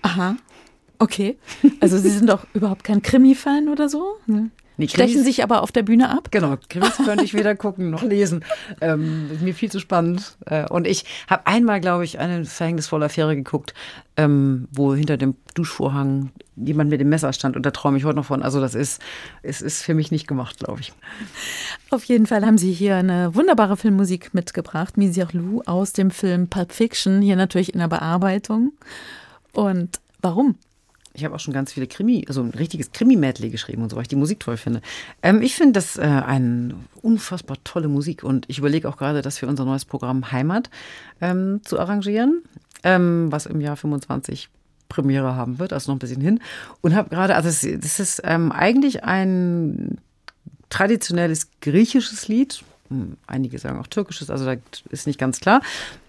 [0.03, 0.37] Aha.
[0.99, 1.37] Okay.
[1.81, 4.17] Also Sie sind doch überhaupt kein Krimi-Fan oder so?
[4.27, 4.51] Ne?
[4.79, 6.29] Nee, Stechen sich aber auf der Bühne ab?
[6.31, 8.45] Genau, Krimis könnte ich weder gucken noch lesen.
[8.81, 10.37] Ähm, ist mir viel zu spannend.
[10.47, 13.75] Äh, und ich habe einmal, glaube ich, eine verhängnisvolle Affäre geguckt,
[14.17, 17.55] ähm, wo hinter dem Duschvorhang jemand mit dem Messer stand.
[17.55, 18.43] Und da träume ich heute noch von.
[18.43, 19.03] Also das ist,
[19.43, 20.93] es ist für mich nicht gemacht, glaube ich.
[21.91, 24.97] Auf jeden Fall haben Sie hier eine wunderbare Filmmusik mitgebracht.
[24.97, 28.73] Misir Lou aus dem Film Pulp Fiction, hier natürlich in der Bearbeitung.
[29.53, 30.57] Und warum?
[31.15, 34.03] Ich habe auch schon ganz viele Krimi, also ein richtiges Krimi-Medley geschrieben und so, weil
[34.03, 34.81] ich die Musik toll finde.
[35.23, 39.39] Ähm, ich finde das äh, eine unfassbar tolle Musik und ich überlege auch gerade, das
[39.39, 40.71] für unser neues Programm Heimat
[41.21, 42.43] ähm, zu arrangieren,
[42.83, 44.49] ähm, was im Jahr 25
[44.89, 46.41] Premiere haben wird, also noch ein bisschen hin.
[46.81, 49.99] Und habe gerade, also das ist ähm, eigentlich ein
[50.71, 52.63] traditionelles griechisches Lied,
[53.27, 54.57] einige sagen auch türkisches, also da
[54.91, 55.61] ist nicht ganz klar.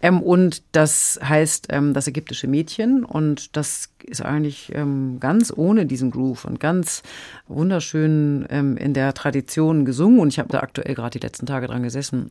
[0.02, 5.86] Ähm, und das heißt ähm, das ägyptische Mädchen und das ist eigentlich ähm, ganz ohne
[5.86, 7.04] diesen Groove und ganz
[7.48, 10.20] wunderschön ähm, in der Tradition gesungen.
[10.20, 12.30] Und ich habe da aktuell gerade die letzten Tage dran gesessen.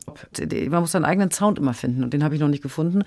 [0.69, 3.03] Man muss seinen eigenen Sound immer finden und den habe ich noch nicht gefunden.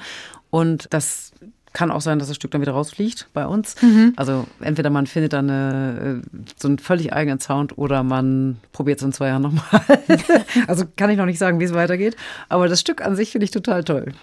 [0.51, 1.33] Und das
[1.77, 3.75] kann auch sein, dass das Stück dann wieder rausfliegt bei uns.
[3.83, 4.15] Mhm.
[4.17, 8.99] Also entweder man findet dann eine, äh, so einen völlig eigenen Sound oder man probiert
[8.99, 9.83] es in zwei Jahren nochmal.
[10.69, 12.17] also kann ich noch nicht sagen, wie es weitergeht.
[12.49, 14.15] Aber das Stück an sich finde ich total toll.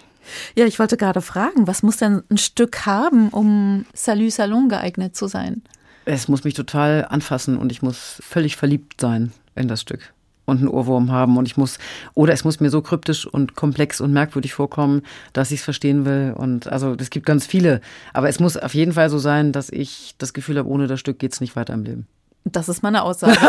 [0.56, 5.14] Ja, ich wollte gerade fragen, was muss denn ein Stück haben, um Salut Salon geeignet
[5.14, 5.62] zu sein?
[6.06, 10.13] Es muss mich total anfassen und ich muss völlig verliebt sein in das Stück
[10.46, 11.78] und einen Ohrwurm haben und ich muss,
[12.14, 15.02] oder es muss mir so kryptisch und komplex und merkwürdig vorkommen,
[15.32, 16.34] dass ich es verstehen will.
[16.36, 17.80] Und also es gibt ganz viele.
[18.12, 21.00] Aber es muss auf jeden Fall so sein, dass ich das Gefühl habe, ohne das
[21.00, 22.06] Stück geht es nicht weiter im Leben.
[22.44, 23.38] Das ist meine Aussage.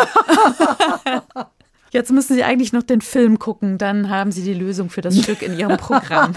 [1.91, 5.17] Jetzt müssen Sie eigentlich noch den Film gucken, dann haben Sie die Lösung für das
[5.17, 6.34] Stück in Ihrem Programm.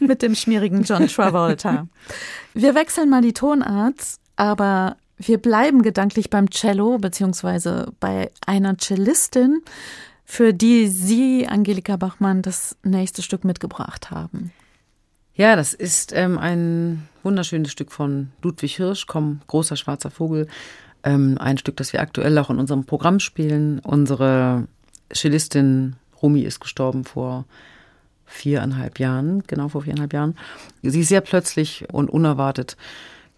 [0.00, 1.88] Mit dem schmierigen John Travolta.
[2.54, 3.96] Wir wechseln mal die Tonart,
[4.36, 9.62] aber wir bleiben gedanklich beim Cello, beziehungsweise bei einer Cellistin,
[10.24, 14.52] für die Sie, Angelika Bachmann, das nächste Stück mitgebracht haben.
[15.34, 20.48] Ja, das ist ähm, ein wunderschönes Stück von Ludwig Hirsch, Komm, großer schwarzer Vogel.
[21.04, 23.78] Ähm, ein Stück, das wir aktuell auch in unserem Programm spielen.
[23.80, 24.66] Unsere
[25.14, 27.44] Cellistin Rumi ist gestorben vor
[28.24, 30.36] viereinhalb Jahren, genau vor viereinhalb Jahren.
[30.82, 32.76] Sie ist sehr plötzlich und unerwartet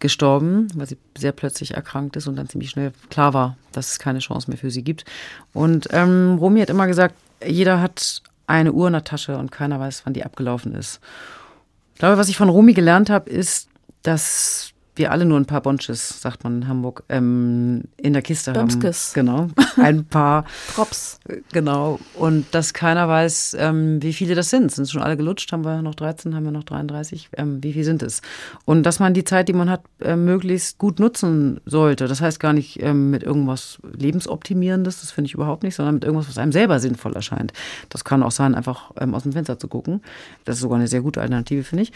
[0.00, 3.98] gestorben, weil sie sehr plötzlich erkrankt ist und dann ziemlich schnell klar war, dass es
[3.98, 5.04] keine Chance mehr für sie gibt.
[5.52, 7.14] Und ähm, Romy hat immer gesagt,
[7.44, 11.00] jeder hat eine Uhr in der Tasche und keiner weiß, wann die abgelaufen ist.
[11.94, 13.68] Ich glaube, was ich von Romy gelernt habe, ist,
[14.02, 18.52] dass wir alle nur ein paar Bonches, sagt man in Hamburg, ähm, in der Kiste
[18.52, 19.14] Bumskes.
[19.16, 19.26] haben.
[19.26, 19.48] Genau.
[19.76, 20.44] Ein paar
[20.74, 21.20] Props.
[21.52, 21.98] Genau.
[22.14, 24.72] Und dass keiner weiß, ähm, wie viele das sind.
[24.72, 25.52] Sind schon alle gelutscht?
[25.52, 26.34] Haben wir noch 13?
[26.34, 27.30] Haben wir noch 33?
[27.36, 28.22] Ähm, wie viel sind es?
[28.64, 32.08] Und dass man die Zeit, die man hat, äh, möglichst gut nutzen sollte.
[32.08, 36.04] Das heißt gar nicht ähm, mit irgendwas Lebensoptimierendes, das finde ich überhaupt nicht, sondern mit
[36.04, 37.52] irgendwas, was einem selber sinnvoll erscheint.
[37.88, 40.02] Das kann auch sein, einfach ähm, aus dem Fenster zu gucken.
[40.44, 41.92] Das ist sogar eine sehr gute Alternative, finde ich.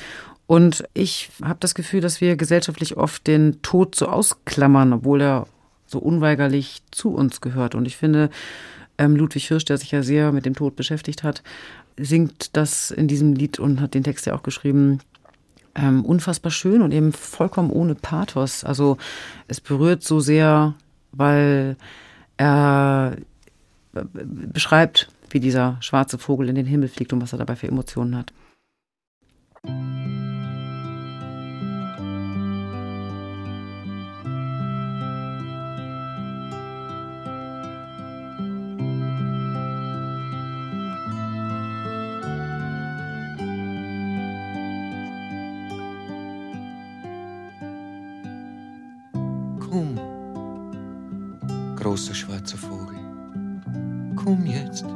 [0.46, 5.46] Und ich habe das Gefühl, dass wir gesellschaftlich oft den Tod so ausklammern, obwohl er
[5.86, 7.74] so unweigerlich zu uns gehört.
[7.74, 8.30] Und ich finde,
[8.98, 11.42] ähm, Ludwig Hirsch, der sich ja sehr mit dem Tod beschäftigt hat,
[11.98, 15.00] singt das in diesem Lied und hat den Text ja auch geschrieben.
[15.74, 18.62] Ähm, unfassbar schön und eben vollkommen ohne Pathos.
[18.62, 18.98] Also
[19.48, 20.74] es berührt so sehr,
[21.12, 21.76] weil
[22.36, 23.16] er
[23.94, 27.68] äh, beschreibt, wie dieser schwarze Vogel in den Himmel fliegt und was er dabei für
[27.68, 28.32] Emotionen hat.
[51.92, 52.96] Großer schwarzer Vogel,
[54.16, 54.86] komm jetzt.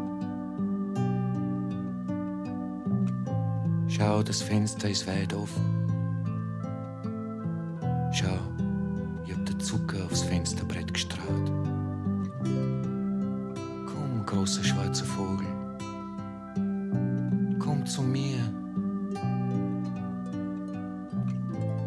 [3.86, 5.62] Schau, das Fenster ist weit offen.
[8.12, 8.38] Schau,
[9.26, 11.52] ich hab den Zucker aufs Fensterbrett gestrahlt.
[13.84, 15.46] Komm, großer schwarzer Vogel,
[17.58, 18.38] komm zu mir.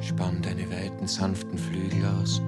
[0.02, 2.40] Spann deine weiten, sanften Flügel aus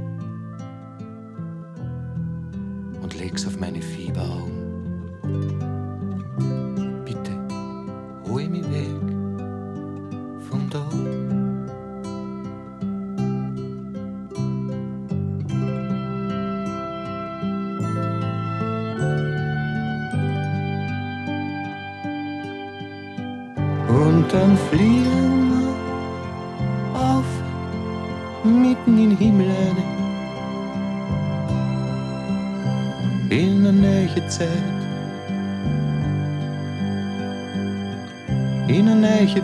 [3.32, 4.52] und leg's auf meine Fieberaugen.
[4.52, 4.61] Bitte,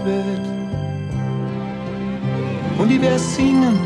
[0.08, 0.48] Welt.
[2.80, 3.78] Und ich werde singen,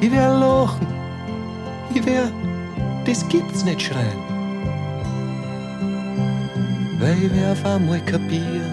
[0.00, 0.86] ich werde lachen,
[1.94, 2.32] ich werde,
[3.04, 4.22] das gibt's nicht schreien.
[6.98, 8.72] Weil ich werde auf einmal kapieren,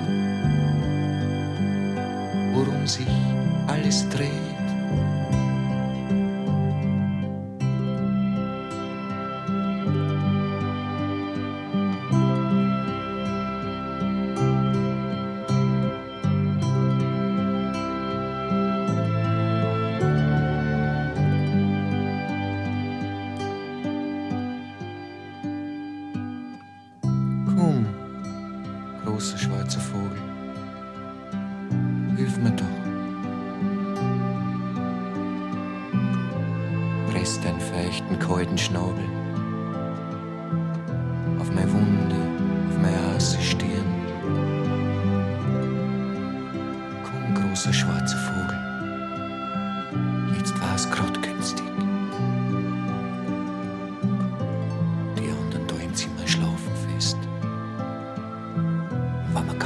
[2.53, 3.07] worum sich
[3.67, 4.62] alles dreht.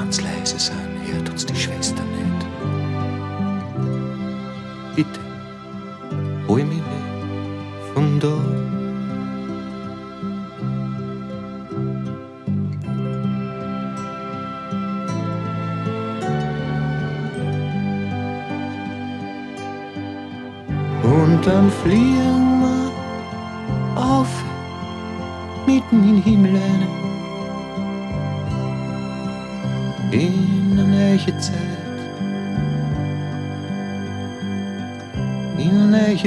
[0.08, 0.78] Ganz leise sind,
[1.12, 2.46] hört uns die Schwester nicht.
[4.96, 5.20] Bitte,
[6.48, 8.28] hol mich weg von da.
[21.04, 24.30] Und dann fliegen wir auf
[25.66, 26.97] mitten in Himmel rein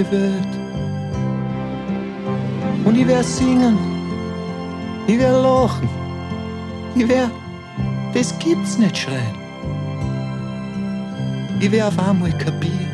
[0.01, 0.49] neue Welt.
[2.85, 3.79] Und ich werde singen,
[5.07, 5.89] ich werde lachen,
[6.95, 7.31] ich werde,
[8.15, 9.39] das gibt's nicht schreien.
[11.61, 12.90] Ich werde auf einmal kapieren,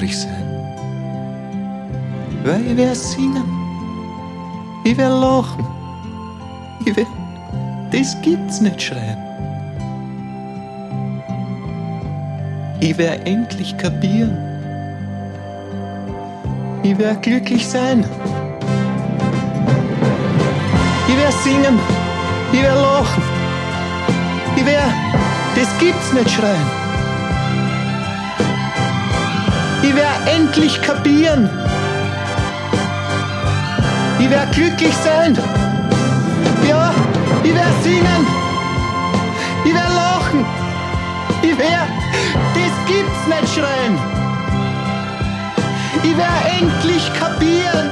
[0.00, 0.44] traurig sein.
[2.44, 3.44] Weil ich werde singen.
[4.84, 5.66] Ich werde lachen.
[6.84, 7.10] Ich werde.
[7.92, 9.18] Das gibt's nicht schreien.
[12.80, 14.36] Ich werde endlich kapieren.
[16.82, 18.04] Ich werde glücklich sein.
[21.08, 21.78] Ich werde singen.
[22.52, 23.22] Ich werde lachen.
[24.56, 24.92] Ich werde,
[25.54, 26.79] das gibt's nicht schreien.
[29.82, 31.48] Ich werde endlich kapieren.
[34.18, 35.36] Ich werde glücklich sein.
[36.68, 36.92] Ja,
[37.42, 38.26] ich werde singen.
[39.64, 40.44] Ich werde lachen.
[41.42, 41.88] Ich werde,
[42.54, 43.98] das gibt's nicht schreien.
[46.02, 47.90] Ich werde endlich kapieren.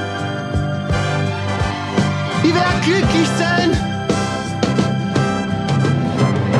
[2.43, 3.71] Ich werde glücklich sein.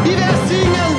[0.03, 0.98] Ich werde singen.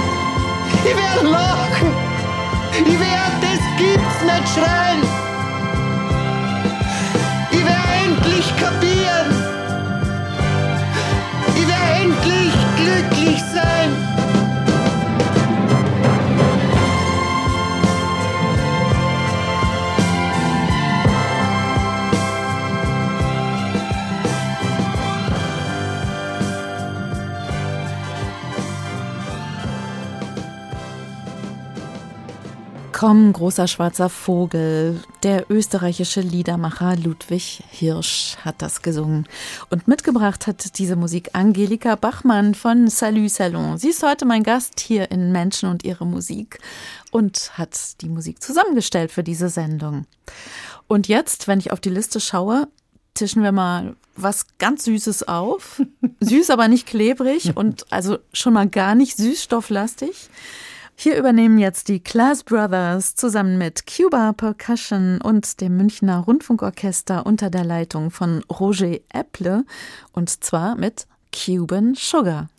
[4.55, 5.10] Schreien.
[33.01, 35.02] Komm, großer schwarzer Vogel.
[35.22, 39.27] Der österreichische Liedermacher Ludwig Hirsch hat das gesungen.
[39.70, 43.78] Und mitgebracht hat diese Musik Angelika Bachmann von Salut Salon.
[43.78, 46.59] Sie ist heute mein Gast hier in Menschen und ihre Musik
[47.10, 50.05] und hat die Musik zusammengestellt für diese Sendung.
[50.86, 52.68] Und jetzt, wenn ich auf die Liste schaue,
[53.14, 55.81] tischen wir mal was ganz Süßes auf.
[56.20, 60.28] Süß, aber nicht klebrig und also schon mal gar nicht süßstofflastig.
[61.02, 67.48] Hier übernehmen jetzt die Class Brothers zusammen mit Cuba Percussion und dem Münchner Rundfunkorchester unter
[67.48, 69.64] der Leitung von Roger Epple
[70.12, 72.51] und zwar mit Cuban Sugar.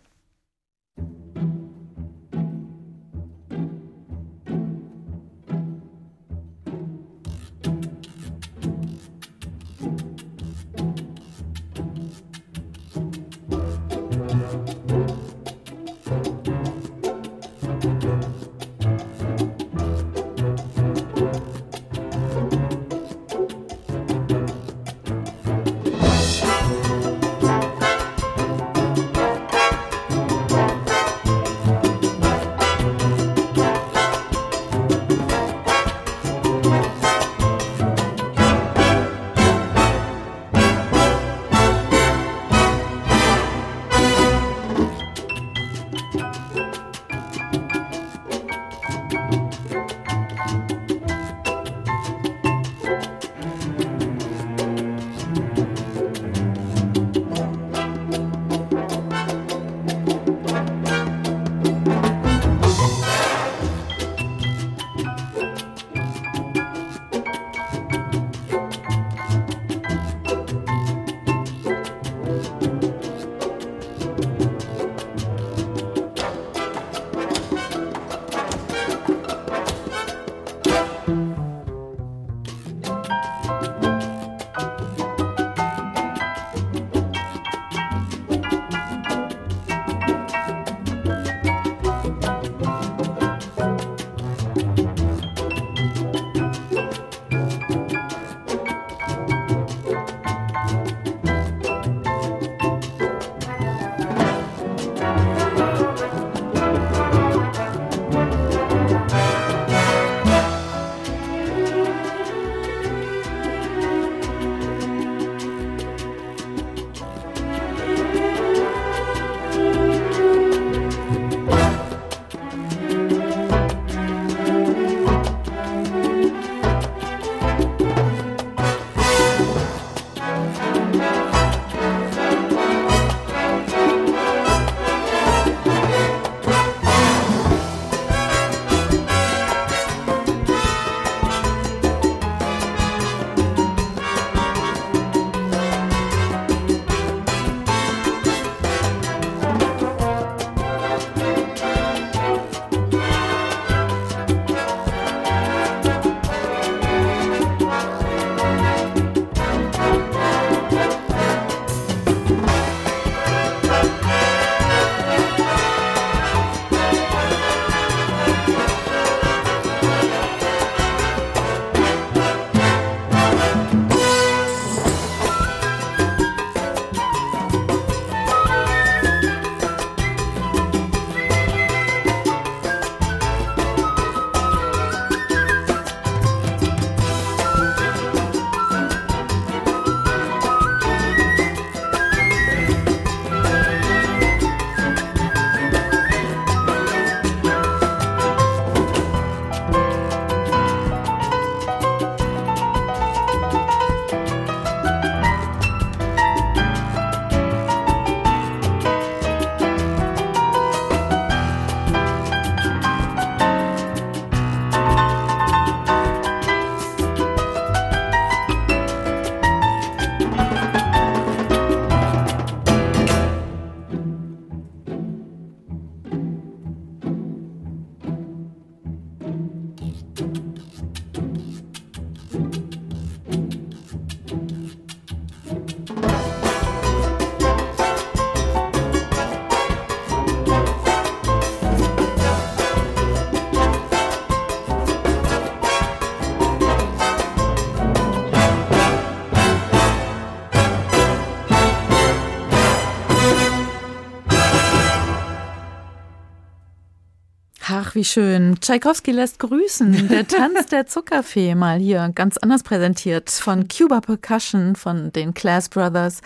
[257.92, 258.56] Ach, wie schön.
[258.62, 260.08] Tschaikowski lässt grüßen.
[260.08, 265.68] Der Tanz der Zuckerfee mal hier ganz anders präsentiert von Cuba Percussion, von den Class
[265.68, 266.22] Brothers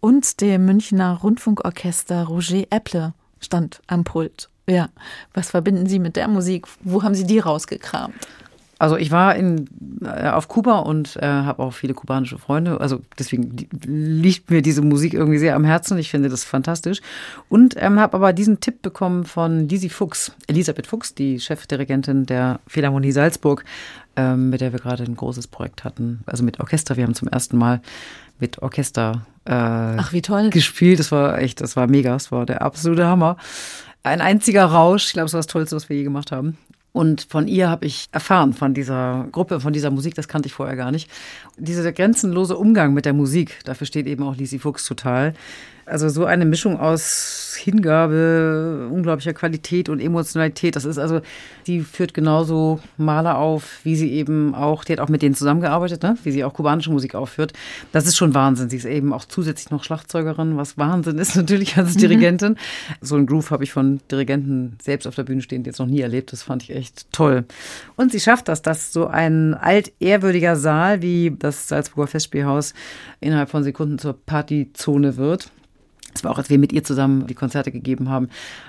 [0.00, 4.48] und dem Münchner Rundfunkorchester Roger Epple stand am Pult.
[4.66, 4.88] Ja,
[5.34, 6.66] was verbinden Sie mit der Musik?
[6.80, 8.14] Wo haben Sie die rausgekramt?
[8.80, 9.68] Also ich war in,
[10.02, 12.80] äh, auf Kuba und äh, habe auch viele kubanische Freunde.
[12.80, 13.54] Also deswegen
[13.84, 15.98] liegt mir diese Musik irgendwie sehr am Herzen.
[15.98, 17.02] Ich finde das fantastisch.
[17.50, 22.60] Und ähm, habe aber diesen Tipp bekommen von Lisi Fuchs, Elisabeth Fuchs, die Chefdirigentin der
[22.66, 23.64] Philharmonie Salzburg,
[24.16, 26.20] ähm, mit der wir gerade ein großes Projekt hatten.
[26.24, 26.96] Also mit Orchester.
[26.96, 27.82] Wir haben zum ersten Mal
[28.38, 30.48] mit Orchester äh, Ach, wie toll.
[30.48, 31.00] gespielt.
[31.00, 32.12] Das war echt, das war mega.
[32.14, 33.36] Das war der absolute Hammer.
[34.02, 35.08] Ein einziger Rausch.
[35.08, 36.56] Ich glaube, das war das Tollste, was wir je gemacht haben.
[36.92, 40.52] Und von ihr habe ich erfahren, von dieser Gruppe, von dieser Musik, das kannte ich
[40.52, 41.08] vorher gar nicht.
[41.56, 45.34] Dieser grenzenlose Umgang mit der Musik, dafür steht eben auch Lisi Fuchs total.
[45.90, 50.76] Also so eine Mischung aus Hingabe, unglaublicher Qualität und Emotionalität.
[50.76, 51.20] Das ist also,
[51.66, 56.02] die führt genauso Maler auf, wie sie eben auch, die hat auch mit denen zusammengearbeitet,
[56.02, 56.16] ne?
[56.22, 57.52] wie sie auch kubanische Musik aufführt.
[57.92, 58.70] Das ist schon Wahnsinn.
[58.70, 61.98] Sie ist eben auch zusätzlich noch Schlagzeugerin, was Wahnsinn ist natürlich als mhm.
[61.98, 62.52] Dirigentin.
[62.52, 62.56] Mhm.
[63.00, 66.00] So ein Groove habe ich von Dirigenten selbst auf der Bühne stehend jetzt noch nie
[66.00, 66.32] erlebt.
[66.32, 67.44] Das fand ich echt toll.
[67.96, 72.74] Und sie schafft das, dass so ein altehrwürdiger Saal wie das Salzburger Festspielhaus
[73.20, 75.50] innerhalb von Sekunden zur Partyzone wird.
[76.12, 78.28] Das war auch, als wir mit ihr zusammen die Konzerte gegeben haben.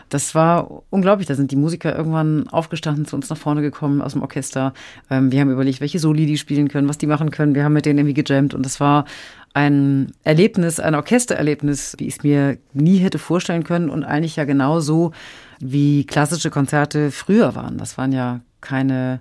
[0.09, 1.27] Das war unglaublich.
[1.27, 4.73] Da sind die Musiker irgendwann aufgestanden, zu uns nach vorne gekommen aus dem Orchester.
[5.09, 7.55] Ähm, wir haben überlegt, welche Soli die spielen können, was die machen können.
[7.55, 9.05] Wir haben mit denen irgendwie gejammt und das war
[9.53, 14.45] ein Erlebnis, ein Orchestererlebnis, wie ich es mir nie hätte vorstellen können und eigentlich ja
[14.45, 15.11] genauso
[15.59, 17.77] wie klassische Konzerte früher waren.
[17.77, 19.19] Das waren ja keine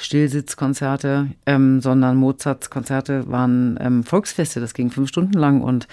[0.00, 4.60] Stillsitzkonzerte, ähm, sondern Mozarts Konzerte waren ähm, Volksfeste.
[4.60, 5.88] Das ging fünf Stunden lang und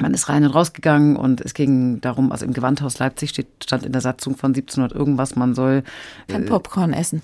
[0.00, 3.48] man ist rein und raus gegangen und es ging darum, also im Gewandhaus Leipzig steht,
[3.62, 5.82] stand in der Satzung von 1700 irgendwas, man soll.
[6.28, 7.22] Kein Popcorn essen.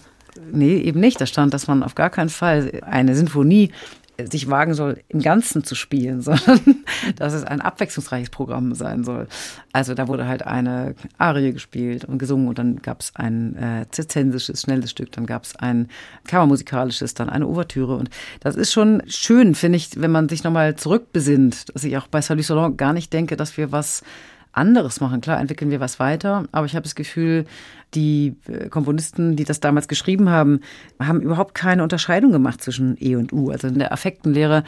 [0.50, 1.20] Nee, eben nicht.
[1.20, 3.70] Da stand, dass man auf gar keinen Fall eine Sinfonie
[4.22, 6.60] sich wagen soll, im Ganzen zu spielen, sondern
[7.16, 9.26] dass es ein abwechslungsreiches Programm sein soll.
[9.72, 13.86] Also da wurde halt eine Arie gespielt und gesungen und dann gab es ein äh,
[13.90, 15.88] zirzensisches, schnelles Stück, dann gab es ein
[16.26, 18.10] kammermusikalisches, dann eine Ouvertüre und
[18.40, 22.20] das ist schon schön, finde ich, wenn man sich nochmal zurückbesinnt, dass ich auch bei
[22.20, 24.02] Salut Salon gar nicht denke, dass wir was
[24.52, 25.20] anderes machen.
[25.20, 27.46] Klar, entwickeln wir was weiter, aber ich habe das Gefühl,
[27.94, 30.60] die äh, Komponisten, die das damals geschrieben haben,
[31.00, 33.50] haben überhaupt keine Unterscheidung gemacht zwischen E und U.
[33.50, 34.64] Also in der Affektenlehre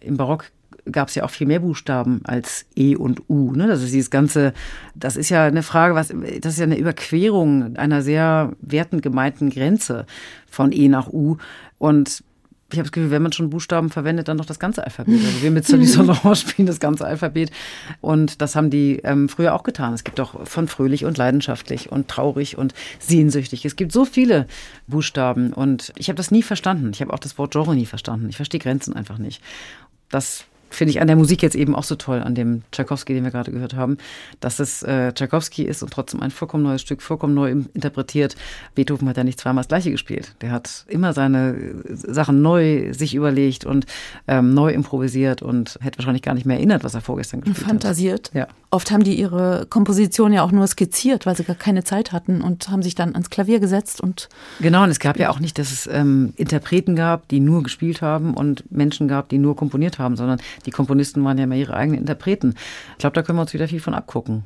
[0.00, 0.50] im Barock
[0.90, 3.52] gab es ja auch viel mehr Buchstaben als E und U.
[3.52, 3.66] Ne?
[3.66, 4.52] Das ist dieses ganze,
[4.94, 6.08] das ist ja eine Frage, was,
[6.40, 10.06] das ist ja eine Überquerung einer sehr wertend gemeinten Grenze
[10.48, 11.36] von E nach U.
[11.78, 12.24] Und
[12.70, 15.24] ich habe das Gefühl, wenn man schon Buchstaben verwendet, dann doch das ganze Alphabet.
[15.24, 17.50] Also wir mit Solisonor spielen das ganze Alphabet.
[18.02, 19.94] Und das haben die ähm, früher auch getan.
[19.94, 23.64] Es gibt auch von fröhlich und leidenschaftlich und traurig und sehnsüchtig.
[23.64, 24.46] Es gibt so viele
[24.86, 25.54] Buchstaben.
[25.54, 26.90] Und ich habe das nie verstanden.
[26.92, 28.28] Ich habe auch das Wort Genre nie verstanden.
[28.28, 29.42] Ich verstehe Grenzen einfach nicht.
[30.10, 33.24] Das finde ich an der Musik jetzt eben auch so toll, an dem Tchaikovsky, den
[33.24, 33.98] wir gerade gehört haben,
[34.40, 38.36] dass es äh, Tchaikovsky ist und trotzdem ein vollkommen neues Stück, vollkommen neu interpretiert.
[38.74, 40.34] Beethoven hat ja nicht zweimal das gleiche gespielt.
[40.40, 43.86] Der hat immer seine äh, Sachen neu sich überlegt und
[44.26, 48.28] ähm, neu improvisiert und hätte wahrscheinlich gar nicht mehr erinnert, was er vorgestern gespielt Fantasiert.
[48.28, 48.34] hat.
[48.34, 48.48] Ja.
[48.70, 52.42] Oft haben die ihre Komposition ja auch nur skizziert, weil sie gar keine Zeit hatten
[52.42, 54.28] und haben sich dann ans Klavier gesetzt und.
[54.60, 58.02] Genau, und es gab ja auch nicht, dass es ähm, Interpreten gab, die nur gespielt
[58.02, 61.74] haben und Menschen gab, die nur komponiert haben, sondern die Komponisten waren ja immer ihre
[61.74, 62.54] eigenen Interpreten.
[62.92, 64.44] Ich glaube, da können wir uns wieder viel von abgucken.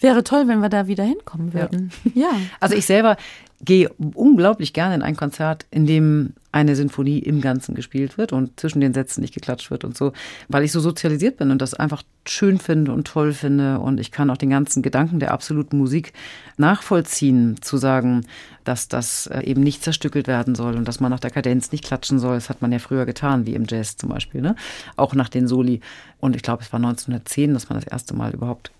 [0.00, 1.92] Wäre toll, wenn wir da wieder hinkommen würden.
[2.14, 2.22] Ja.
[2.22, 2.30] ja.
[2.58, 3.16] Also ich selber
[3.62, 8.58] gehe unglaublich gerne in ein Konzert, in dem eine Sinfonie im Ganzen gespielt wird und
[8.58, 10.12] zwischen den Sätzen nicht geklatscht wird und so,
[10.48, 14.10] weil ich so sozialisiert bin und das einfach schön finde und toll finde und ich
[14.10, 16.12] kann auch den ganzen Gedanken der absoluten Musik
[16.56, 18.26] nachvollziehen, zu sagen,
[18.64, 21.84] dass das äh, eben nicht zerstückelt werden soll und dass man nach der Kadenz nicht
[21.84, 22.34] klatschen soll.
[22.34, 24.56] Das hat man ja früher getan, wie im Jazz zum Beispiel, ne?
[24.96, 25.80] auch nach den Soli.
[26.18, 28.72] Und ich glaube, es war 1910, dass man das erste Mal überhaupt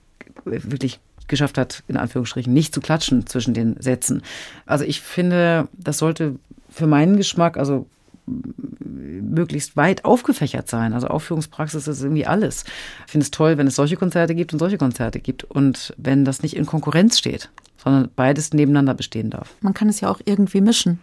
[0.44, 4.22] wirklich geschafft hat, in Anführungsstrichen nicht zu klatschen zwischen den Sätzen.
[4.66, 6.36] Also ich finde, das sollte
[6.70, 7.86] für meinen Geschmack, also
[8.26, 10.92] möglichst weit aufgefächert sein.
[10.92, 12.64] Also Aufführungspraxis ist irgendwie alles.
[13.06, 16.24] Ich finde es toll, wenn es solche Konzerte gibt und solche Konzerte gibt und wenn
[16.24, 19.54] das nicht in Konkurrenz steht, sondern beides nebeneinander bestehen darf.
[19.60, 21.00] Man kann es ja auch irgendwie mischen.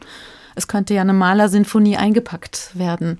[0.55, 3.19] Es könnte ja eine Malersinfonie eingepackt werden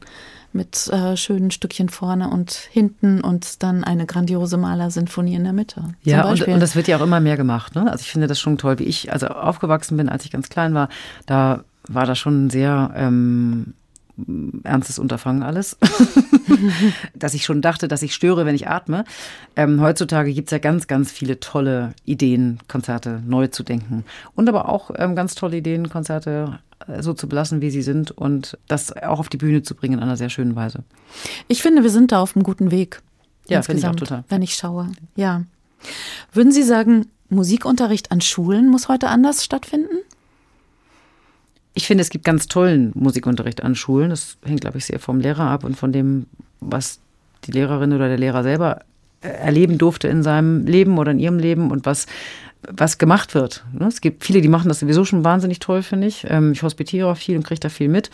[0.54, 5.84] mit äh, schönen Stückchen vorne und hinten und dann eine grandiose Malersinfonie in der Mitte.
[6.04, 7.76] Ja, und, und, das wird ja auch immer mehr gemacht.
[7.76, 7.92] Ne?
[7.92, 10.74] Also ich finde das schon toll, wie ich also aufgewachsen bin, als ich ganz klein
[10.74, 10.90] war,
[11.26, 13.74] da war das schon sehr ähm,
[14.64, 15.78] ernstes Unterfangen alles.
[17.14, 19.06] dass ich schon dachte, dass ich störe, wenn ich atme.
[19.56, 24.04] Ähm, heutzutage gibt es ja ganz, ganz viele tolle Ideen, Konzerte neu zu denken.
[24.36, 28.12] Und aber auch ähm, ganz tolle Ideen, Konzerte äh, so zu belassen, wie sie sind
[28.12, 30.84] und das auch auf die Bühne zu bringen in einer sehr schönen Weise.
[31.48, 33.02] Ich finde, wir sind da auf einem guten Weg.
[33.48, 34.24] Ja, finde ich auch total.
[34.30, 35.44] Wenn ich schaue, ja.
[36.34, 39.98] Würden Sie sagen, Musikunterricht an Schulen muss heute anders stattfinden?
[41.78, 44.10] Ich finde, es gibt ganz tollen Musikunterricht an Schulen.
[44.10, 46.26] Das hängt, glaube ich, sehr vom Lehrer ab und von dem,
[46.60, 47.00] was
[47.44, 48.80] die Lehrerin oder der Lehrer selber
[49.22, 52.08] äh, erleben durfte in seinem Leben oder in ihrem Leben und was,
[52.68, 53.64] was gemacht wird.
[53.74, 53.86] Ne?
[53.86, 56.26] Es gibt viele, die machen das sowieso schon wahnsinnig toll, finde ich.
[56.28, 58.10] Ähm, ich hospitiere auch viel und kriege da viel mit.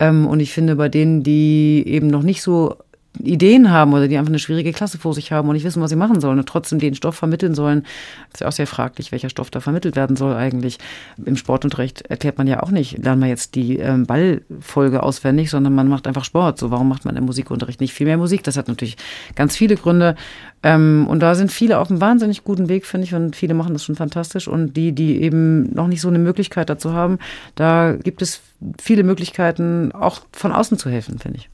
[0.00, 2.76] Ähm, und ich finde, bei denen, die eben noch nicht so
[3.22, 5.90] Ideen haben oder die einfach eine schwierige Klasse vor sich haben und nicht wissen, was
[5.90, 7.84] sie machen sollen und trotzdem den Stoff vermitteln sollen.
[8.32, 10.78] Ist ja auch sehr fraglich, welcher Stoff da vermittelt werden soll eigentlich.
[11.24, 15.74] Im Sportunterricht erklärt man ja auch nicht, lernen wir jetzt die ähm, Ballfolge auswendig, sondern
[15.74, 16.58] man macht einfach Sport.
[16.58, 18.42] So, warum macht man im Musikunterricht nicht viel mehr Musik?
[18.44, 18.96] Das hat natürlich
[19.34, 20.16] ganz viele Gründe.
[20.62, 23.72] Ähm, und da sind viele auf einem wahnsinnig guten Weg, finde ich, und viele machen
[23.72, 24.48] das schon fantastisch.
[24.48, 27.18] Und die, die eben noch nicht so eine Möglichkeit dazu haben,
[27.54, 28.40] da gibt es
[28.80, 31.50] viele Möglichkeiten, auch von außen zu helfen, finde ich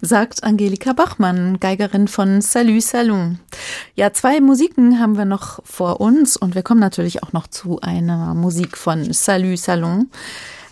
[0.00, 3.38] sagt Angelika Bachmann, Geigerin von Salut Salon.
[3.94, 7.80] Ja, zwei Musiken haben wir noch vor uns und wir kommen natürlich auch noch zu
[7.80, 10.10] einer Musik von Salut Salon.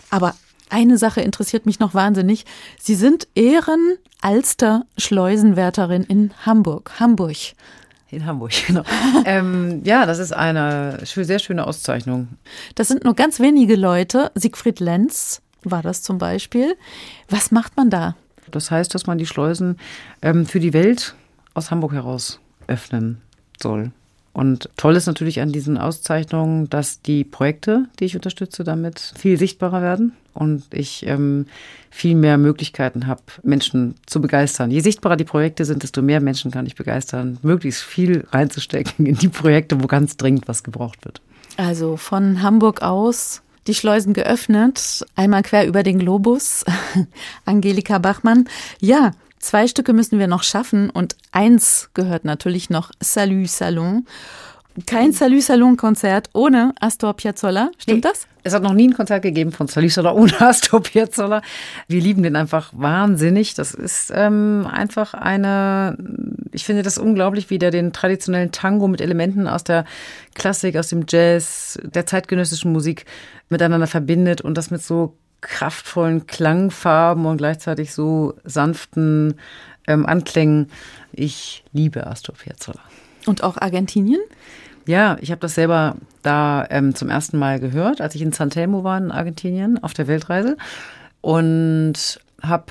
[0.09, 0.35] Aber
[0.69, 2.43] eine Sache interessiert mich noch wahnsinnig.
[2.79, 6.99] Sie sind Ehren-Alster-Schleusenwärterin in Hamburg.
[6.99, 7.37] Hamburg.
[8.09, 8.83] In Hamburg, genau.
[9.25, 12.29] ähm, ja, das ist eine sehr schöne Auszeichnung.
[12.75, 14.31] Das sind nur ganz wenige Leute.
[14.35, 16.77] Siegfried Lenz war das zum Beispiel.
[17.29, 18.15] Was macht man da?
[18.55, 19.77] Das heißt, dass man die Schleusen
[20.21, 21.15] ähm, für die Welt
[21.53, 23.21] aus Hamburg heraus öffnen
[23.61, 23.91] soll.
[24.33, 29.37] Und toll ist natürlich an diesen Auszeichnungen, dass die Projekte, die ich unterstütze, damit viel
[29.37, 31.45] sichtbarer werden und ich ähm,
[31.89, 34.71] viel mehr Möglichkeiten habe, Menschen zu begeistern.
[34.71, 39.15] Je sichtbarer die Projekte sind, desto mehr Menschen kann ich begeistern, möglichst viel reinzustecken in
[39.15, 41.21] die Projekte, wo ganz dringend was gebraucht wird.
[41.55, 46.65] Also von Hamburg aus die Schleusen geöffnet, einmal quer über den Globus.
[47.45, 48.47] Angelika Bachmann.
[48.79, 54.05] Ja, zwei Stücke müssen wir noch schaffen und eins gehört natürlich noch Salut Salon.
[54.85, 58.27] Kein Salut Salon Konzert ohne Astor Piazzolla, stimmt nee, das?
[58.43, 61.41] Es hat noch nie ein Konzert gegeben von Salut Salon ohne Astor Piazzolla.
[61.87, 63.53] Wir lieben den einfach wahnsinnig.
[63.53, 65.97] Das ist ähm, einfach eine,
[66.51, 69.85] ich finde das unglaublich, wie der den traditionellen Tango mit Elementen aus der
[70.33, 73.05] Klassik, aus dem Jazz, der zeitgenössischen Musik
[73.47, 79.35] miteinander verbindet und das mit so kraftvollen Klangfarben und gleichzeitig so sanften
[79.87, 80.69] ähm, Anklängen.
[81.13, 82.81] Ich liebe Astor Piazzolla.
[83.25, 84.21] Und auch Argentinien?
[84.87, 88.49] Ja, ich habe das selber da ähm, zum ersten Mal gehört, als ich in San
[88.49, 90.57] Telmo war in Argentinien auf der Weltreise
[91.21, 92.65] und habe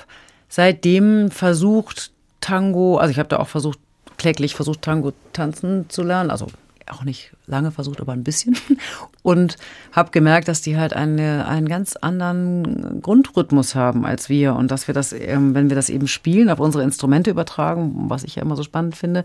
[0.47, 3.79] seitdem versucht Tango, also ich habe da auch versucht
[4.17, 6.47] kläglich versucht Tango tanzen zu lernen, also
[6.87, 8.55] auch nicht lange versucht, aber ein bisschen.
[9.23, 9.57] Und
[9.91, 14.55] habe gemerkt, dass die halt eine, einen ganz anderen Grundrhythmus haben als wir.
[14.55, 18.23] Und dass wir das, ähm, wenn wir das eben spielen, auf unsere Instrumente übertragen, was
[18.23, 19.23] ich ja immer so spannend finde,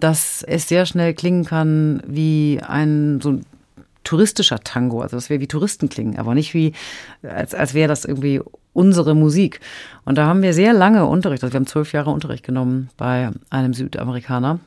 [0.00, 3.46] dass es sehr schnell klingen kann wie ein so ein
[4.06, 5.00] touristischer Tango.
[5.00, 6.72] Also dass wir wie Touristen klingen, aber nicht wie,
[7.22, 8.40] als, als wäre das irgendwie
[8.72, 9.60] unsere Musik.
[10.04, 13.30] Und da haben wir sehr lange Unterricht, also wir haben zwölf Jahre Unterricht genommen bei
[13.50, 14.60] einem Südamerikaner,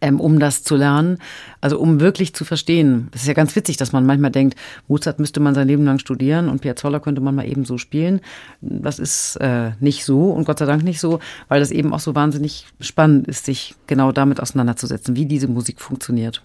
[0.00, 1.18] ähm, um das zu lernen,
[1.60, 3.08] also um wirklich zu verstehen.
[3.14, 4.58] Es ist ja ganz witzig, dass man manchmal denkt,
[4.88, 8.20] Mozart müsste man sein Leben lang studieren und Piazzolla könnte man mal eben so spielen.
[8.60, 12.00] Das ist äh, nicht so und Gott sei Dank nicht so, weil das eben auch
[12.00, 16.42] so wahnsinnig spannend ist, sich genau damit auseinanderzusetzen, wie diese Musik funktioniert.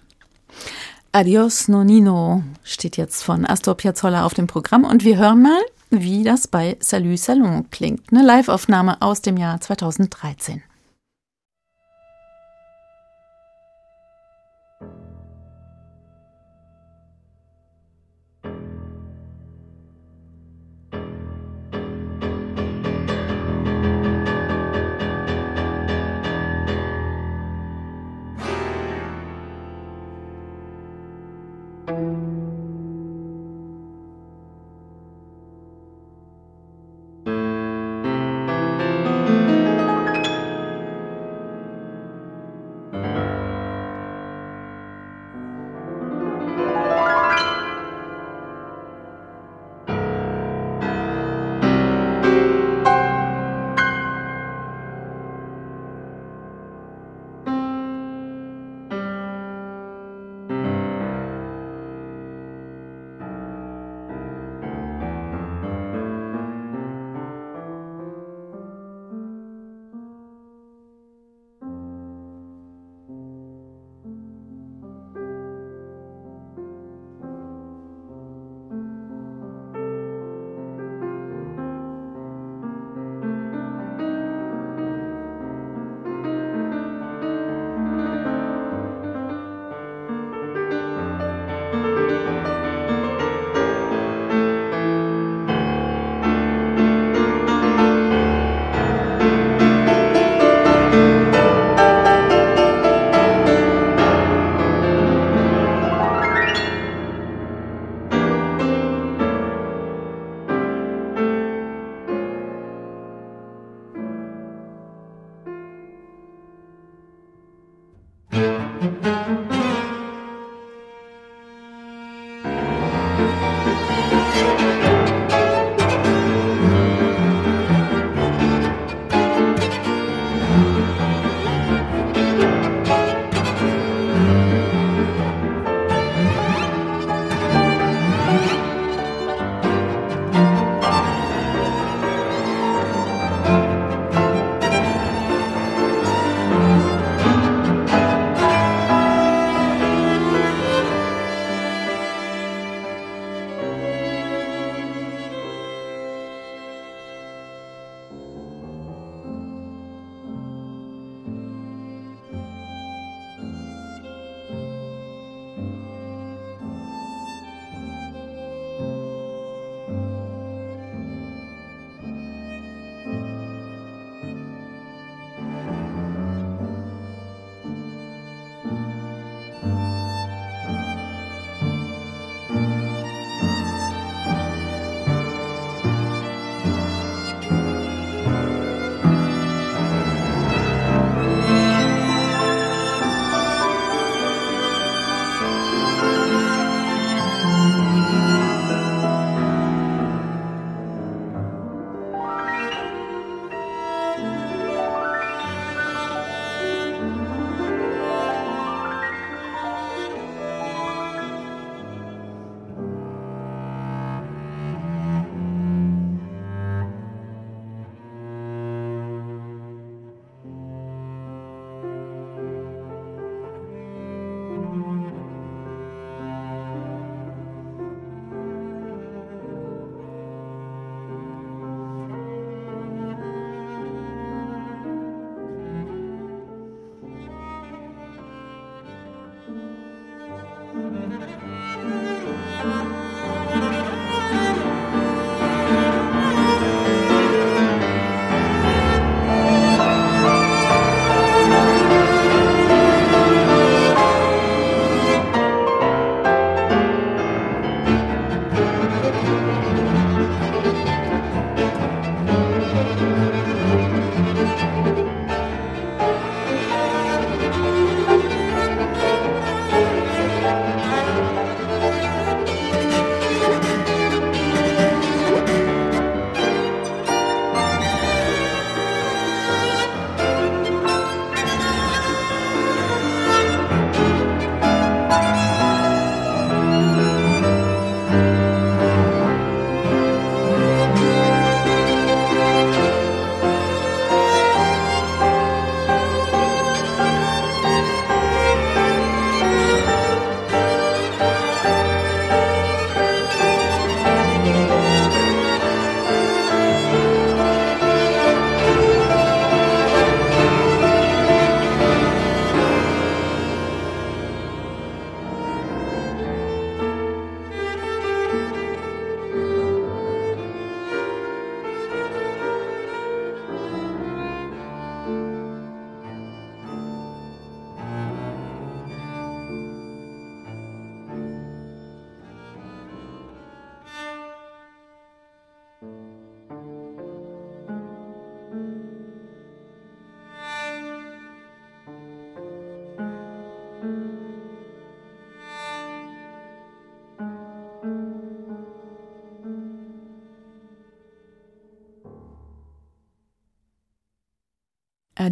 [1.12, 5.60] Adios Nonino steht jetzt von Astor Piazzolla auf dem Programm und wir hören mal,
[5.90, 8.02] wie das bei Salut Salon klingt.
[8.10, 10.62] Eine Liveaufnahme aus dem Jahr 2013.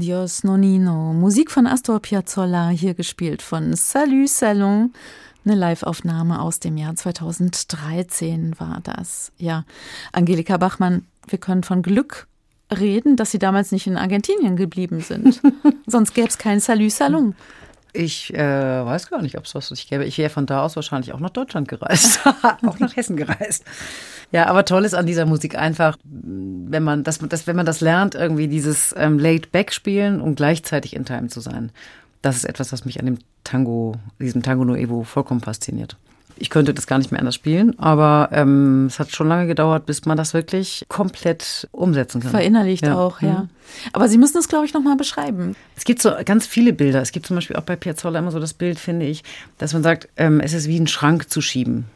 [0.03, 1.13] Adios Nonino.
[1.13, 4.93] Musik von Astor Piazzolla, hier gespielt von Salut Salon.
[5.45, 9.31] Eine Live-Aufnahme aus dem Jahr 2013 war das.
[9.39, 9.65] Ja,
[10.11, 12.27] Angelika Bachmann, wir können von Glück
[12.77, 15.41] reden, dass Sie damals nicht in Argentinien geblieben sind.
[15.87, 17.37] Sonst gäbe es keinen Salut Salon.
[17.95, 20.05] Ich äh, weiß gar nicht, ob es was nicht gäbe.
[20.07, 22.21] Ich wäre von da aus wahrscheinlich auch nach Deutschland gereist,
[22.67, 23.65] auch nach Hessen gereist.
[24.31, 27.83] Ja, aber toll ist an dieser Musik einfach, wenn man das, das wenn man das
[27.83, 31.71] lernt, irgendwie dieses ähm, Laid Back spielen und gleichzeitig in Time zu sein.
[32.23, 35.97] Das ist etwas, was mich an dem Tango, diesem Tango Nuevo vollkommen fasziniert.
[36.37, 39.87] Ich könnte das gar nicht mehr anders spielen, aber ähm, es hat schon lange gedauert,
[39.87, 42.31] bis man das wirklich komplett umsetzen kann.
[42.31, 42.97] Verinnerlicht ja.
[42.97, 43.41] auch, ja.
[43.41, 43.49] Mhm.
[43.93, 45.57] Aber Sie müssen es, glaube ich, nochmal beschreiben.
[45.77, 47.01] Es gibt so ganz viele Bilder.
[47.01, 49.23] Es gibt zum Beispiel auch bei Piazzolla immer so das Bild, finde ich,
[49.59, 51.87] dass man sagt, ähm, es ist wie ein Schrank zu schieben.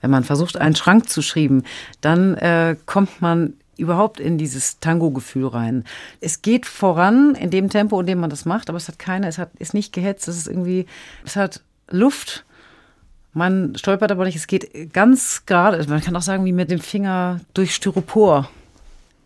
[0.00, 1.64] Wenn man versucht, einen Schrank zu schieben,
[2.00, 5.84] dann äh, kommt man überhaupt in dieses Tango-Gefühl rein.
[6.20, 9.28] Es geht voran in dem Tempo, in dem man das macht, aber es hat keine,
[9.28, 10.86] es hat, ist nicht gehetzt, es ist irgendwie,
[11.24, 12.44] es hat Luft
[13.34, 16.80] man stolpert aber nicht, es geht ganz gerade, man kann auch sagen, wie mit dem
[16.80, 18.48] Finger durch Styropor.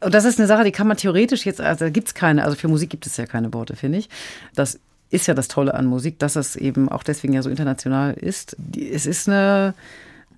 [0.01, 2.57] Und das ist eine Sache, die kann man theoretisch jetzt, also gibt es keine, also
[2.57, 4.09] für Musik gibt es ja keine Worte, finde ich.
[4.55, 4.79] Das
[5.11, 8.57] ist ja das Tolle an Musik, dass es eben auch deswegen ja so international ist.
[8.77, 9.75] Es ist eine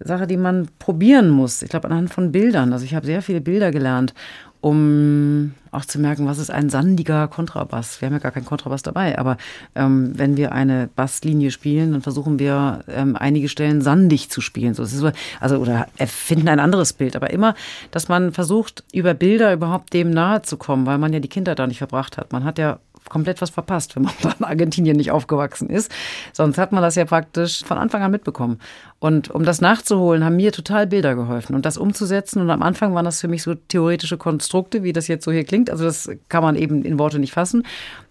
[0.00, 1.62] Sache, die man probieren muss.
[1.62, 2.72] Ich glaube, anhand von Bildern.
[2.72, 4.14] Also ich habe sehr viele Bilder gelernt
[4.60, 8.00] um auch zu merken, was ist ein sandiger Kontrabass.
[8.00, 9.36] Wir haben ja gar keinen Kontrabass dabei, aber
[9.74, 14.74] ähm, wenn wir eine Basslinie spielen, dann versuchen wir ähm, einige Stellen sandig zu spielen.
[14.74, 17.54] So, so, also oder erfinden ein anderes Bild, aber immer,
[17.90, 21.54] dass man versucht, über Bilder überhaupt dem nahe zu kommen, weil man ja die Kinder
[21.54, 22.32] da nicht verbracht hat.
[22.32, 25.90] Man hat ja komplett was verpasst, wenn man in Argentinien nicht aufgewachsen ist.
[26.32, 28.58] Sonst hat man das ja praktisch von Anfang an mitbekommen.
[29.00, 32.42] Und um das nachzuholen, haben mir total Bilder geholfen und das umzusetzen.
[32.42, 35.44] Und am Anfang waren das für mich so theoretische Konstrukte, wie das jetzt so hier
[35.44, 35.70] klingt.
[35.70, 37.64] Also das kann man eben in Worte nicht fassen.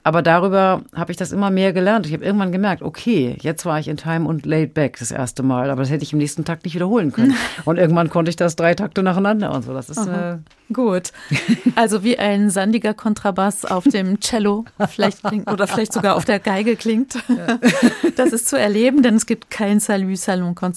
[0.04, 2.08] Aber darüber habe ich das immer mehr gelernt.
[2.08, 5.44] Ich habe irgendwann gemerkt, okay, jetzt war ich in Time und laid back das erste
[5.44, 7.36] Mal, aber das hätte ich im nächsten Takt nicht wiederholen können.
[7.66, 9.74] Und irgendwann konnte ich das drei Takte nacheinander und so.
[9.74, 10.38] Das ist äh
[10.74, 11.12] gut.
[11.76, 16.40] Also wie ein sandiger Kontrabass auf dem Cello vielleicht klingt, oder vielleicht sogar auf der
[16.40, 17.16] Geige klingt.
[17.28, 17.60] Ja.
[18.16, 19.80] Das ist zu erleben, denn es gibt kein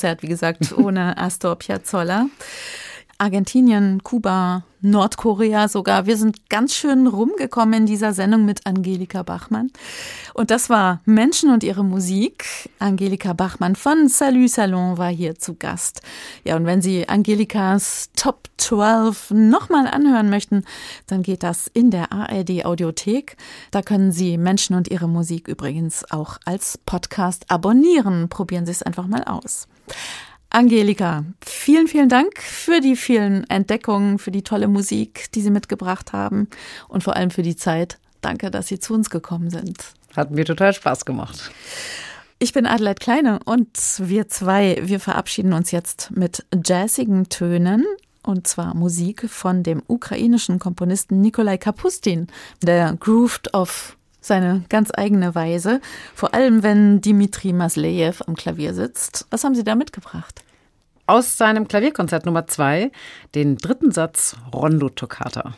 [0.03, 2.27] Salü-Salon-Konzert, wie gesagt, ohne Astor Piazzolla.
[3.19, 6.07] Argentinien, Kuba, Nordkorea sogar.
[6.07, 9.70] Wir sind ganz schön rumgekommen in dieser Sendung mit Angelika Bachmann.
[10.35, 12.69] Und das war Menschen und ihre Musik.
[12.81, 16.03] Angelika Bachmann von Salut Salon war hier zu Gast.
[16.43, 20.65] Ja, und wenn Sie Angelikas Top 12 nochmal anhören möchten,
[21.07, 23.37] dann geht das in der ARD Audiothek.
[23.70, 28.29] Da können Sie Menschen und ihre Musik übrigens auch als Podcast abonnieren.
[28.29, 29.69] Probieren Sie es einfach mal aus.
[30.51, 36.12] Angelika, vielen, vielen Dank für die vielen Entdeckungen, für die tolle Musik, die Sie mitgebracht
[36.12, 36.48] haben
[36.89, 37.98] und vor allem für die Zeit.
[38.20, 39.78] Danke, dass Sie zu uns gekommen sind.
[40.14, 41.51] Hat mir total Spaß gemacht.
[42.39, 47.86] Ich bin Adelheid Kleine und wir zwei, wir verabschieden uns jetzt mit jazzigen Tönen
[48.23, 52.27] und zwar Musik von dem ukrainischen Komponisten Nikolai Kapustin,
[52.62, 55.81] der grooved auf seine ganz eigene Weise,
[56.15, 59.27] vor allem wenn Dimitri Maslejew am Klavier sitzt.
[59.31, 60.43] Was haben Sie da mitgebracht?
[61.07, 62.93] Aus seinem Klavierkonzert Nummer zwei,
[63.35, 65.55] den dritten Satz Rondo Toccata.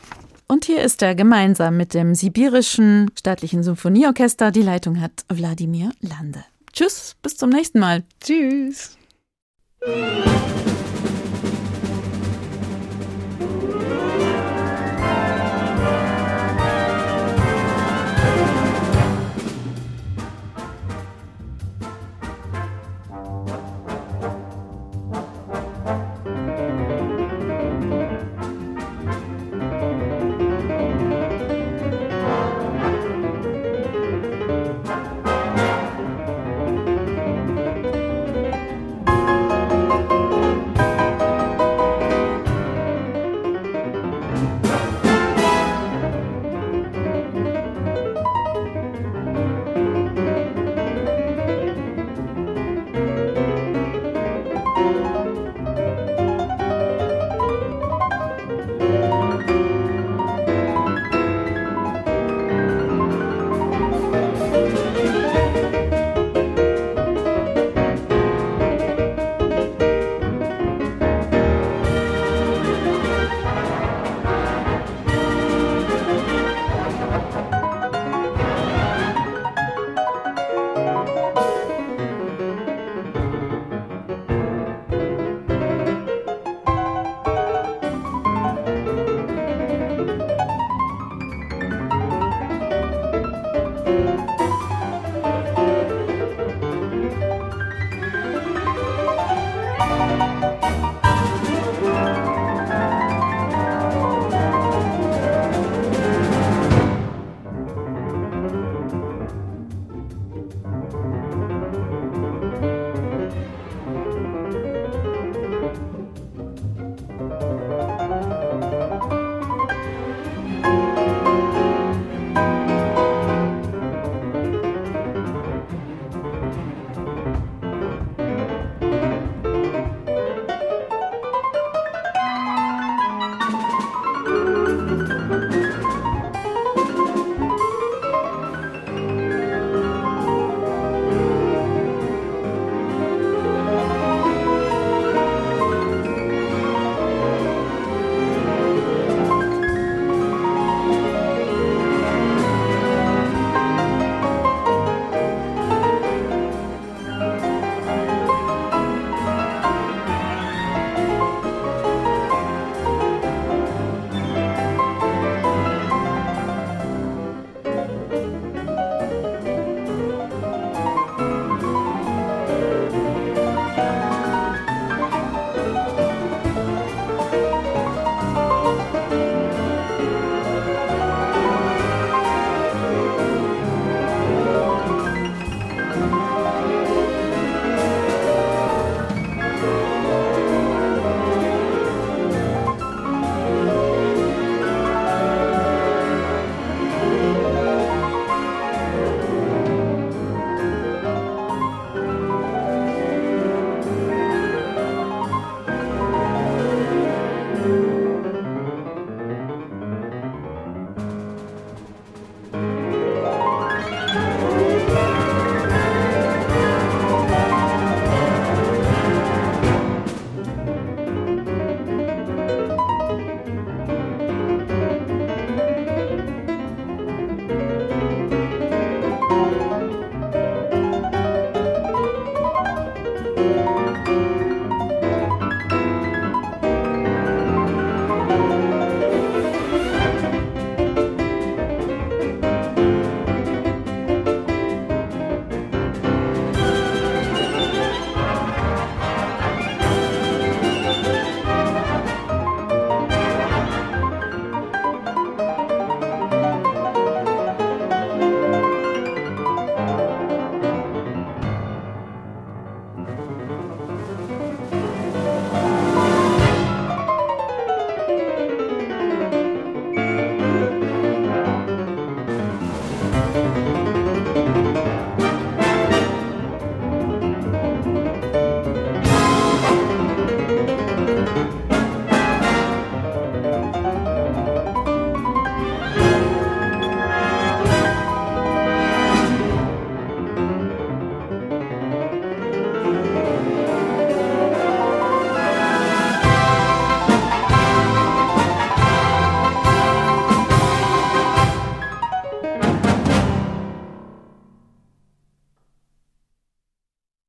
[0.46, 4.50] Und hier ist er gemeinsam mit dem Sibirischen Staatlichen Symphonieorchester.
[4.50, 6.44] Die Leitung hat Wladimir Lande.
[6.72, 8.02] Tschüss, bis zum nächsten Mal.
[8.20, 8.96] Tschüss.